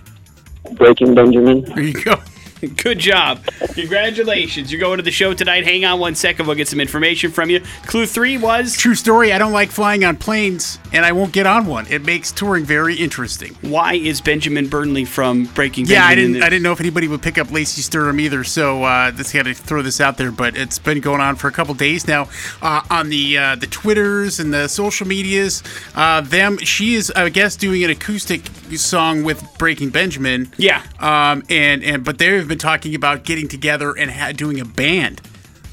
Breaking 0.73 1.15
Benjamin. 1.15 1.63
There 1.63 1.83
you 1.83 1.93
go. 1.93 2.17
Good 2.77 3.01
job. 3.01 3.45
Congratulations. 3.75 4.71
You're 4.71 4.81
going 4.81 4.99
to 4.99 5.03
the 5.03 5.11
show 5.11 5.35
tonight. 5.35 5.65
Hang 5.65 5.85
on 5.85 5.99
one 5.99 6.15
second. 6.15 6.47
We'll 6.47 6.55
get 6.55 6.69
some 6.69 6.79
information 6.81 7.33
from 7.33 7.51
you. 7.51 7.61
Clue 7.87 8.07
three 8.07 8.39
was 8.39 8.77
True 8.77 8.95
story. 8.95 9.33
I 9.33 9.39
don't 9.39 9.53
like 9.53 9.71
flying 9.71 10.05
on 10.05 10.17
planes, 10.17 10.79
and 10.93 11.05
I 11.05 11.11
won't 11.11 11.33
get 11.33 11.45
on 11.45 11.67
one. 11.67 11.87
It 11.89 12.05
makes 12.05 12.31
touring 12.31 12.65
very 12.65 12.95
interesting. 12.95 13.55
why 13.63 13.95
is 13.95 14.21
Benjamin 14.21 14.69
Burnley 14.69 15.05
from 15.05 15.47
Breaking 15.47 15.87
Yeah, 15.87 16.05
I 16.05 16.11
Benjamin 16.11 16.25
in 16.25 16.33
didn't. 16.35 16.43
I 16.45 16.51
didn't 16.51 16.63
know 16.63 16.73
if 16.73 16.81
anybody 16.81 17.09
would 17.09 17.23
pick 17.23 17.37
up 17.37 17.51
Lacey 17.51 17.83
Sturm 17.83 18.21
either, 18.21 18.45
so 18.45 18.85
uh, 18.85 19.11
just 19.11 19.35
got 19.35 19.47
to 19.47 19.55
throw 19.55 19.83
this 19.83 20.01
out 20.01 20.17
there. 20.17 20.31
But 20.31 20.57
it's 20.57 20.79
been 20.79 21.01
going 21.01 21.21
on 21.21 21.35
for 21.35 21.49
a 21.49 21.53
couple 21.53 21.75
days 21.75 22.07
now 22.07 22.29
uh, 22.61 22.83
on 22.91 23.09
the 23.09 23.39
uh, 23.39 23.57
the 23.57 23.67
Twitters 23.67 24.39
and 24.39 24.55
the 24.55 24.69
social 24.69 25.07
medias. 25.07 25.65
Uh, 25.97 26.21
them, 26.21 26.59
she 26.59 26.95
is, 26.95 27.11
I 27.11 27.29
guess, 27.29 27.57
doing 27.57 27.83
an 27.83 27.91
acoustic 27.91 28.47
song 28.77 29.25
with 29.25 29.43
Breaking 29.59 29.91
Benjamin. 29.91 30.53
Yeah. 30.57 30.85
Um, 31.01 31.43
and 31.51 31.83
and 31.83 32.05
but 32.05 32.19
they 32.19 32.27
have 32.37 32.52
been 32.53 32.59
talking 32.59 32.95
about 32.95 33.25
getting 33.25 33.49
together 33.49 33.97
and 33.97 34.11
ha- 34.11 34.33
doing 34.33 34.61
a 34.61 34.65
band. 34.67 35.23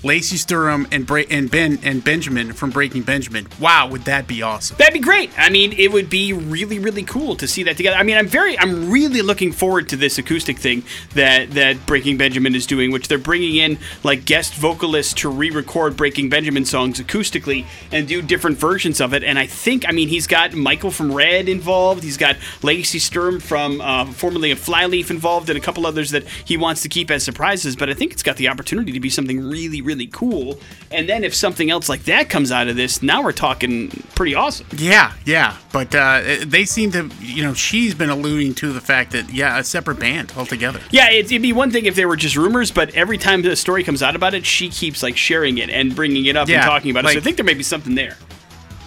Lacey 0.04 0.38
Sturm 0.38 0.88
and 0.91 1.06
Bra- 1.06 1.24
and 1.30 1.52
Ben 1.52 1.80
and 1.84 2.04
Benjamin 2.04 2.54
from 2.54 2.70
Breaking 2.70 3.04
Benjamin. 3.04 3.47
Wow, 3.60 3.88
would 3.89 4.04
that 4.06 4.28
be 4.28 4.41
awesome? 4.41 4.78
That'd 4.78 4.93
be 4.93 5.00
great. 5.00 5.32
I 5.38 5.50
mean, 5.50 5.74
it 5.74 5.91
would 5.91 6.10
be 6.10 6.34
really, 6.34 6.80
really 6.80 7.04
cool 7.04 7.36
to 7.36 7.47
see 7.47 7.64
that 7.64 7.78
together. 7.78 7.97
I 7.97 8.04
mean, 8.04 8.18
I'm 8.18 8.28
very, 8.28 8.58
I'm 8.58 8.89
really 8.89 9.22
looking 9.22 9.52
forward 9.52 9.89
to 9.89 9.97
this 9.97 10.18
acoustic 10.18 10.58
thing 10.58 10.84
that 11.16 11.52
that 11.52 11.86
Breaking 11.86 12.18
Benjamin 12.18 12.56
is 12.56 12.66
doing, 12.66 12.91
which 12.91 13.08
they're 13.08 13.18
bringing 13.18 13.58
in 13.58 13.78
like 14.04 14.26
guest 14.26 14.54
vocalists 14.54 15.14
to 15.16 15.30
re-record 15.30 15.97
Breaking 15.97 16.30
Benjamin 16.30 16.66
songs 16.66 17.00
acoustically 17.00 17.66
and 17.91 18.08
do 18.08 18.22
different 18.22 18.58
versions 18.58 19.02
of 19.02 19.14
it. 19.14 19.24
And 19.24 19.38
I 19.38 19.47
think, 19.47 19.88
I 19.88 19.91
mean, 19.91 20.08
he's 20.08 20.28
got 20.28 20.54
Michael 20.54 20.91
from 20.91 21.14
Red 21.14 21.50
involved. 21.50 22.04
He's 22.04 22.18
got 22.18 22.38
Lacey 22.62 23.00
Sturm 23.00 23.39
from 23.39 23.82
uh, 23.82 24.06
formerly 24.06 24.52
of 24.52 24.60
Flyleaf 24.60 25.10
involved, 25.10 25.50
and 25.50 25.58
a 25.58 25.62
couple 25.62 25.86
others 25.86 26.12
that 26.12 26.28
he 26.45 26.56
wants 26.58 26.82
to 26.84 26.89
keep 26.89 27.12
as 27.12 27.24
surprises. 27.24 27.76
But 27.76 27.89
I 27.89 27.93
think 27.93 28.14
it's 28.14 28.24
got 28.24 28.38
the 28.38 28.47
opportunity 28.47 28.91
to 28.91 29.00
be 29.00 29.10
something 29.10 29.50
really, 29.50 29.82
really 29.90 30.08
cool. 30.08 30.60
And 30.92 31.10
then 31.10 31.24
if 31.24 31.34
something 31.34 31.72
else 31.72 31.90
like 31.90 32.04
that 32.04 32.30
comes 32.30 32.52
out 32.52 32.68
of 32.68 32.76
this, 32.76 33.02
now 33.02 33.24
we're 33.24 33.32
talking 33.32 33.90
pretty 34.14 34.36
awesome. 34.36 34.68
Yeah, 34.76 35.14
yeah, 35.26 35.58
but 35.72 35.94
uh, 35.96 36.22
they 36.46 36.66
seem 36.66 36.92
to, 36.92 37.10
you 37.20 37.44
know, 37.44 37.56
she's 37.56 37.96
been 37.96 38.10
alluding 38.12 38.54
to 38.56 38.72
the 38.72 38.82
fact 38.82 39.12
that 39.14 39.32
yeah, 39.34 39.58
a 39.58 39.64
separate 39.64 40.00
band 40.00 40.34
altogether. 40.38 40.80
Yeah, 40.92 41.10
it, 41.10 41.26
it'd 41.26 41.42
be 41.42 41.54
one 41.54 41.72
thing 41.72 41.86
if 41.86 41.96
they 41.96 42.06
were 42.06 42.16
just 42.16 42.36
rumors, 42.36 42.70
but 42.70 42.94
every 42.94 43.18
time 43.18 43.42
the 43.42 43.56
story 43.56 43.84
comes 43.84 44.04
out 44.04 44.16
about 44.16 44.36
it, 44.36 44.46
she 44.46 44.70
keeps 44.70 45.02
like 45.02 45.18
sharing 45.18 45.58
it 45.58 45.72
and 45.72 45.96
bringing 45.96 46.26
it 46.28 46.36
up 46.36 46.48
Yeah, 46.48 46.58
and 46.58 46.66
talking 46.66 46.92
about 46.92 47.06
it. 47.06 47.14
So 47.14 47.18
I 47.18 47.22
think 47.22 47.38
there 47.38 47.46
may 47.46 47.56
be 47.56 47.64
something 47.64 47.96
there. 47.96 48.16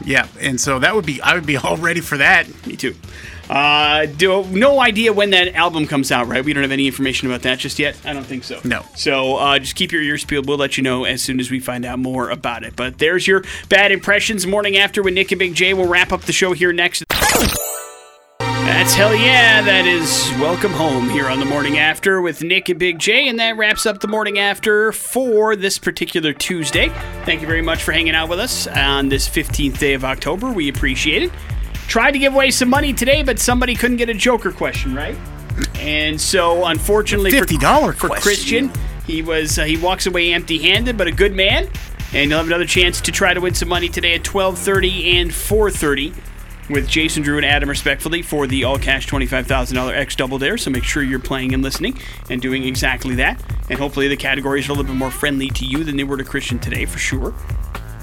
Yeah, 0.05 0.29
and 0.41 0.61
so 0.61 0.79
that 0.79 0.95
would 0.95 1.07
be 1.07 1.21
I 1.21 1.35
would 1.35 1.47
be 1.47 1.57
all 1.65 1.77
ready 1.77 2.01
for 2.01 2.19
that. 2.19 2.47
Me 2.67 2.77
too. 2.77 2.95
Uh, 3.53 4.07
do 4.07 4.47
no 4.47 4.81
idea 4.81 5.13
when 5.13 5.29
that 5.29 5.55
album 5.55 5.87
comes 5.87 6.11
out, 6.11 6.27
right? 6.27 6.43
We 6.43 6.55
don't 6.55 6.63
have 6.63 6.73
any 6.73 6.87
information 6.87 7.29
about 7.29 7.43
that 7.43 7.59
just 7.59 7.79
yet. 7.79 7.95
I 8.03 8.15
don't 8.15 8.25
think 8.25 8.45
so. 8.45 8.59
No. 8.65 8.83
So 8.97 9.37
uh, 9.37 9.59
just 9.59 9.77
keep 9.77 9.93
your 9.93 10.01
ears 10.01 10.25
peeled. 10.25 10.49
We'll 10.49 10.57
let 10.57 10.79
you 10.79 10.83
know 10.83 11.05
as 11.05 11.21
soon 11.21 11.39
as 11.39 11.51
we 11.51 11.61
find 11.61 11.85
out 11.85 11.99
more 11.99 12.31
about 12.31 12.63
it. 12.65 12.75
But 12.75 12.97
there's 12.97 13.27
your 13.27 13.45
bad 13.69 13.93
impressions. 13.93 14.47
Morning 14.47 14.79
after 14.79 15.03
with 15.03 15.13
Nick 15.13 15.33
and 15.33 15.39
Big 15.39 15.55
J. 15.55 15.75
We'll 15.75 15.87
wrap 15.87 16.13
up 16.13 16.23
the 16.23 16.33
show 16.33 16.55
here 16.55 16.73
next. 16.73 17.05
That's 18.39 18.95
hell 18.95 19.15
yeah. 19.15 19.61
That 19.61 19.87
is 19.87 20.31
welcome 20.41 20.73
home 20.73 21.11
here 21.11 21.29
on 21.29 21.39
the 21.39 21.45
morning 21.45 21.77
after 21.77 22.23
with 22.23 22.43
Nick 22.43 22.71
and 22.71 22.79
Big 22.79 22.99
J. 22.99 23.29
And 23.29 23.39
that 23.39 23.59
wraps 23.59 23.85
up 23.85 24.01
the 24.01 24.09
morning 24.09 24.39
after 24.39 24.93
for 24.93 25.57
this 25.57 25.79
particular 25.79 26.33
Tuesday. 26.33 26.89
Thank 27.27 27.43
you 27.43 27.47
very 27.47 27.61
much 27.61 27.83
for 27.83 27.93
hanging 27.93 28.15
out 28.15 28.31
with 28.31 28.41
us 28.41 28.67
on 28.67 29.11
this 29.11 29.29
15th 29.29 29.79
day 29.79 29.93
of 29.93 30.07
October. 30.07 30.51
We 30.51 30.71
appreciate 30.71 31.25
it. 31.25 31.33
Tried 31.89 32.13
to 32.13 32.19
give 32.19 32.35
away 32.35 32.51
some 32.51 32.69
money 32.69 32.93
today, 32.93 33.23
but 33.23 33.39
somebody 33.39 33.75
couldn't 33.75 33.99
get 33.99 34.09
a 34.09 34.15
Joker 34.15 34.53
question 34.53 34.95
right. 34.95 35.17
And 35.79 36.21
so, 36.21 36.65
unfortunately, 36.65 37.31
for, 37.31 37.45
$50 37.45 37.95
for 37.95 38.09
question. 38.09 38.23
Christian, 38.23 38.73
He 39.07 39.23
was 39.23 39.59
uh, 39.59 39.65
he 39.65 39.77
walks 39.77 40.07
away 40.07 40.33
empty-handed, 40.33 40.97
but 40.97 41.07
a 41.07 41.13
good 41.13 41.35
man. 41.35 41.69
And 42.15 42.29
you'll 42.29 42.39
have 42.39 42.47
another 42.47 42.67
chance 42.67 43.01
to 43.03 43.13
try 43.13 43.33
to 43.33 43.41
win 43.41 43.55
some 43.55 43.69
money 43.69 43.89
today 43.89 44.15
at 44.15 44.23
12:30 44.23 45.15
and 45.15 45.31
4:30 45.31 46.15
with 46.71 46.89
Jason 46.89 47.23
Drew 47.23 47.37
and 47.37 47.47
Adam 47.47 47.69
respectfully 47.69 48.23
for 48.23 48.47
the 48.47 48.65
all 48.65 48.79
cash 48.79 49.07
$25,000 49.09 49.93
X 49.95 50.17
Double 50.17 50.39
Dare. 50.39 50.57
So 50.57 50.71
make 50.71 50.85
sure 50.85 51.03
you're 51.03 51.19
playing 51.19 51.55
and 51.55 51.63
listening 51.63 51.99
and 52.31 52.41
doing 52.41 52.65
exactly 52.65 53.15
that. 53.17 53.43
And 53.69 53.79
hopefully 53.79 54.09
the 54.09 54.17
categories 54.17 54.69
are 54.69 54.73
a 54.73 54.75
little 54.75 54.91
bit 54.91 54.97
more 54.97 55.11
friendly 55.11 55.49
to 55.51 55.67
you 55.67 55.85
than 55.85 55.97
they 55.97 56.05
were 56.05 56.17
to 56.17 56.25
Christian 56.25 56.59
today 56.59 56.85
for 56.87 56.99
sure. 56.99 57.35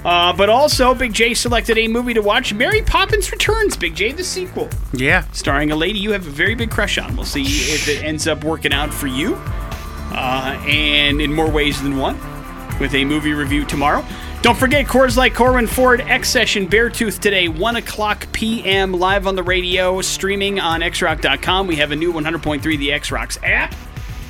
Uh, 0.06 0.32
but 0.32 0.48
also, 0.50 0.94
Big 0.96 1.12
J 1.14 1.34
selected 1.34 1.78
a 1.78 1.88
movie 1.88 2.14
to 2.14 2.22
watch 2.22 2.54
Mary 2.54 2.82
Poppins 2.82 3.32
Returns, 3.32 3.76
Big 3.76 3.96
J, 3.96 4.12
the 4.14 4.24
sequel, 4.24 4.70
Yeah. 4.94 5.24
starring 5.34 5.72
a 5.72 5.76
lady 5.76 6.00
you 6.00 6.12
have 6.14 6.26
a 6.26 6.30
very 6.30 6.56
big 6.56 6.72
crush 6.72 6.98
on. 6.98 7.16
We'll 7.16 7.26
see 7.26 7.44
if 7.44 7.88
it 7.90 8.04
ends 8.04 8.28
up 8.28 8.44
working 8.46 8.72
out 8.72 8.94
for 8.94 9.08
you, 9.08 9.36
uh, 10.14 10.58
and 10.68 11.20
in 11.22 11.34
more 11.34 11.50
ways 11.50 11.82
than 11.82 11.98
one, 11.98 12.18
with 12.80 12.94
a 12.96 13.04
movie 13.04 13.34
review 13.34 13.66
tomorrow. 13.66 14.06
Don't 14.42 14.58
forget 14.58 14.86
Coors 14.86 15.18
Light 15.18 15.36
Corwin 15.36 15.68
Ford 15.68 16.00
X 16.00 16.30
Session 16.30 16.66
Beartooth 16.66 17.20
today, 17.20 17.50
1 17.50 17.76
o'clock 17.76 18.26
p.m. 18.32 18.94
live 18.94 19.28
on 19.28 19.36
the 19.36 19.44
radio, 19.44 20.00
streaming 20.00 20.62
on 20.62 20.80
xrock.com. 20.80 21.68
We 21.68 21.76
have 21.76 21.92
a 21.92 21.96
new 21.98 22.14
100.3 22.14 22.62
The 22.78 22.94
X 22.94 23.12
Rocks 23.12 23.38
app. 23.44 23.76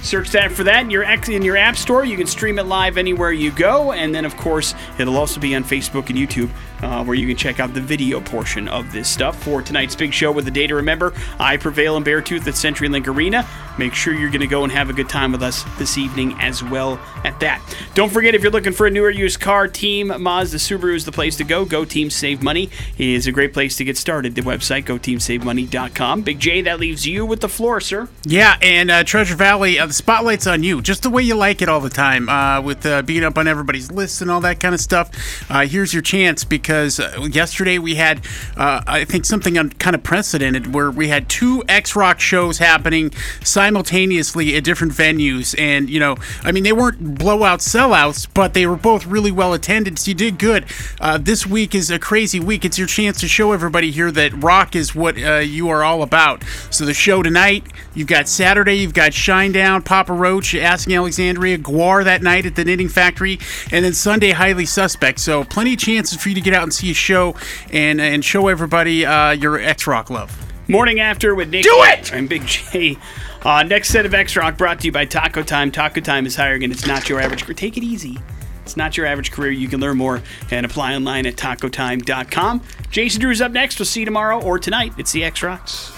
Search 0.01 0.31
that 0.31 0.51
for 0.51 0.63
that 0.63 0.81
in 0.81 0.89
your 0.89 1.03
in 1.03 1.41
your 1.41 1.57
app 1.57 1.75
store. 1.75 2.05
You 2.05 2.17
can 2.17 2.27
stream 2.27 2.57
it 2.57 2.65
live 2.65 2.97
anywhere 2.97 3.31
you 3.31 3.51
go, 3.51 3.91
and 3.91 4.15
then 4.15 4.25
of 4.25 4.35
course 4.37 4.73
it'll 4.97 5.17
also 5.17 5.39
be 5.39 5.55
on 5.55 5.63
Facebook 5.63 6.09
and 6.09 6.17
YouTube, 6.17 6.49
uh, 6.81 7.03
where 7.03 7.15
you 7.15 7.27
can 7.27 7.35
check 7.35 7.59
out 7.59 7.73
the 7.73 7.81
video 7.81 8.21
portion 8.21 8.67
of 8.67 8.91
this 8.91 9.09
stuff 9.09 9.41
for 9.43 9.61
tonight's 9.61 9.95
big 9.95 10.13
show. 10.13 10.31
With 10.31 10.45
the 10.45 10.51
day 10.51 10.67
to 10.67 10.75
remember, 10.75 11.13
I 11.39 11.57
prevail 11.57 11.97
in 11.97 12.03
Beartooth 12.03 12.47
at 12.47 12.53
CenturyLink 12.53 13.07
Arena. 13.07 13.45
Make 13.79 13.93
sure 13.93 14.13
you're 14.13 14.29
going 14.29 14.41
to 14.41 14.47
go 14.47 14.63
and 14.63 14.73
have 14.73 14.89
a 14.89 14.93
good 14.93 15.07
time 15.07 15.31
with 15.31 15.41
us 15.41 15.63
this 15.77 15.97
evening 15.97 16.35
as 16.37 16.61
well 16.61 16.99
at 17.23 17.39
that. 17.39 17.61
Don't 17.93 18.11
forget 18.11 18.35
if 18.35 18.43
you're 18.43 18.51
looking 18.51 18.73
for 18.73 18.87
a 18.87 18.89
newer 18.89 19.09
used 19.09 19.39
car, 19.39 19.69
Team 19.69 20.11
Mazda 20.21 20.57
Subaru 20.57 20.95
is 20.95 21.05
the 21.05 21.13
place 21.13 21.37
to 21.37 21.45
go. 21.45 21.63
Go 21.63 21.85
Team 21.85 22.09
Save 22.09 22.43
Money 22.43 22.69
is 22.97 23.25
a 23.25 23.31
great 23.31 23.53
place 23.53 23.77
to 23.77 23.85
get 23.85 23.95
started. 23.95 24.35
The 24.35 24.41
website 24.41 24.83
goteamsavemoney.com. 24.83 26.23
Big 26.23 26.39
J, 26.39 26.61
that 26.63 26.77
leaves 26.77 27.07
you 27.07 27.25
with 27.25 27.39
the 27.39 27.47
floor, 27.47 27.79
sir. 27.79 28.09
Yeah, 28.25 28.57
and 28.61 28.91
uh, 28.91 29.05
Treasure 29.05 29.35
Valley, 29.35 29.79
uh, 29.79 29.85
the 29.85 29.93
spotlight's 29.93 30.45
on 30.45 30.61
you, 30.61 30.81
just 30.81 31.03
the 31.03 31.09
way 31.09 31.23
you 31.23 31.35
like 31.35 31.61
it 31.61 31.69
all 31.69 31.79
the 31.79 31.89
time, 31.89 32.27
uh, 32.27 32.59
with 32.59 32.85
uh, 32.85 33.01
being 33.03 33.23
up 33.23 33.37
on 33.37 33.47
everybody's 33.47 33.89
lists 33.93 34.19
and 34.19 34.29
all 34.29 34.41
that 34.41 34.59
kind 34.59 34.75
of 34.75 34.81
stuff. 34.81 35.09
Uh, 35.49 35.65
here's 35.65 35.93
your 35.93 36.03
chance 36.03 36.43
because 36.43 36.99
uh, 36.99 37.27
yesterday 37.31 37.79
we 37.79 37.95
had, 37.95 38.25
I 38.57 39.05
think, 39.05 39.23
something 39.23 39.57
un- 39.57 39.69
kind 39.69 39.95
of 39.95 40.03
precedented 40.03 40.73
where 40.73 40.91
we 40.91 41.07
had 41.07 41.29
two 41.29 41.63
X 41.69 41.95
Rock 41.95 42.19
shows 42.19 42.57
happening 42.57 43.13
simultaneously 43.41 43.68
at 43.75 44.63
different 44.63 44.93
venues, 44.93 45.57
and 45.57 45.89
you 45.89 45.99
know, 45.99 46.17
I 46.43 46.51
mean, 46.51 46.63
they 46.63 46.73
weren't 46.73 47.17
blowout 47.17 47.59
sellouts, 47.59 48.27
but 48.33 48.53
they 48.53 48.65
were 48.65 48.75
both 48.75 49.05
really 49.05 49.31
well 49.31 49.53
attended. 49.53 49.99
So 49.99 50.09
you 50.09 50.15
did 50.15 50.37
good. 50.39 50.65
Uh, 50.99 51.17
this 51.17 51.45
week 51.45 51.75
is 51.75 51.89
a 51.91 51.99
crazy 51.99 52.39
week. 52.39 52.65
It's 52.65 52.77
your 52.77 52.87
chance 52.87 53.19
to 53.21 53.27
show 53.27 53.51
everybody 53.51 53.91
here 53.91 54.11
that 54.11 54.31
rock 54.43 54.75
is 54.75 54.93
what 54.95 55.21
uh, 55.21 55.37
you 55.37 55.69
are 55.69 55.83
all 55.83 56.01
about. 56.01 56.43
So 56.69 56.85
the 56.85 56.93
show 56.93 57.23
tonight, 57.23 57.65
you've 57.93 58.07
got 58.07 58.27
Saturday, 58.27 58.75
you've 58.75 58.93
got 58.93 59.11
Shinedown, 59.11 59.83
Papa 59.83 60.13
Roach, 60.13 60.55
Asking 60.55 60.95
Alexandria, 60.95 61.57
GWAR 61.57 62.03
that 62.03 62.21
night 62.21 62.45
at 62.45 62.55
the 62.55 62.65
Knitting 62.65 62.89
Factory, 62.89 63.39
and 63.71 63.83
then 63.85 63.93
Sunday, 63.93 64.31
Highly 64.31 64.65
Suspect. 64.65 65.19
So 65.19 65.43
plenty 65.43 65.73
of 65.73 65.79
chances 65.79 66.21
for 66.21 66.29
you 66.29 66.35
to 66.35 66.41
get 66.41 66.53
out 66.53 66.63
and 66.63 66.73
see 66.73 66.91
a 66.91 66.93
show 66.93 67.35
and 67.71 68.01
and 68.01 68.23
show 68.23 68.47
everybody 68.47 69.05
uh, 69.05 69.31
your 69.31 69.59
X 69.59 69.87
Rock 69.87 70.09
love. 70.09 70.35
Morning 70.67 70.99
after 70.99 71.33
with 71.33 71.49
Nick. 71.49 71.63
Do 71.63 71.73
it! 71.73 72.13
And 72.13 72.29
Big 72.29 72.45
J. 72.45 72.97
Uh, 73.43 73.63
next 73.63 73.89
set 73.89 74.05
of 74.05 74.13
X 74.13 74.35
Rock 74.35 74.57
brought 74.57 74.79
to 74.81 74.87
you 74.87 74.91
by 74.91 75.05
Taco 75.05 75.43
Time. 75.43 75.71
Taco 75.71 76.01
Time 76.01 76.25
is 76.25 76.35
hiring, 76.35 76.63
and 76.63 76.73
it's 76.73 76.85
not 76.85 77.07
your 77.07 77.19
average 77.21 77.45
career. 77.45 77.55
Take 77.55 77.77
it 77.77 77.83
easy. 77.83 78.17
It's 78.63 78.77
not 78.77 78.97
your 78.97 79.05
average 79.05 79.31
career. 79.31 79.51
You 79.51 79.67
can 79.67 79.79
learn 79.79 79.97
more 79.97 80.21
and 80.51 80.65
apply 80.65 80.93
online 80.95 81.25
at 81.25 81.35
tacotime.com. 81.35 82.61
Jason 82.91 83.21
Drew's 83.21 83.41
up 83.41 83.51
next. 83.51 83.79
We'll 83.79 83.85
see 83.87 84.01
you 84.01 84.05
tomorrow 84.05 84.41
or 84.41 84.59
tonight. 84.59 84.93
It's 84.97 85.11
the 85.11 85.23
X 85.23 85.41
Rocks. 85.41 85.91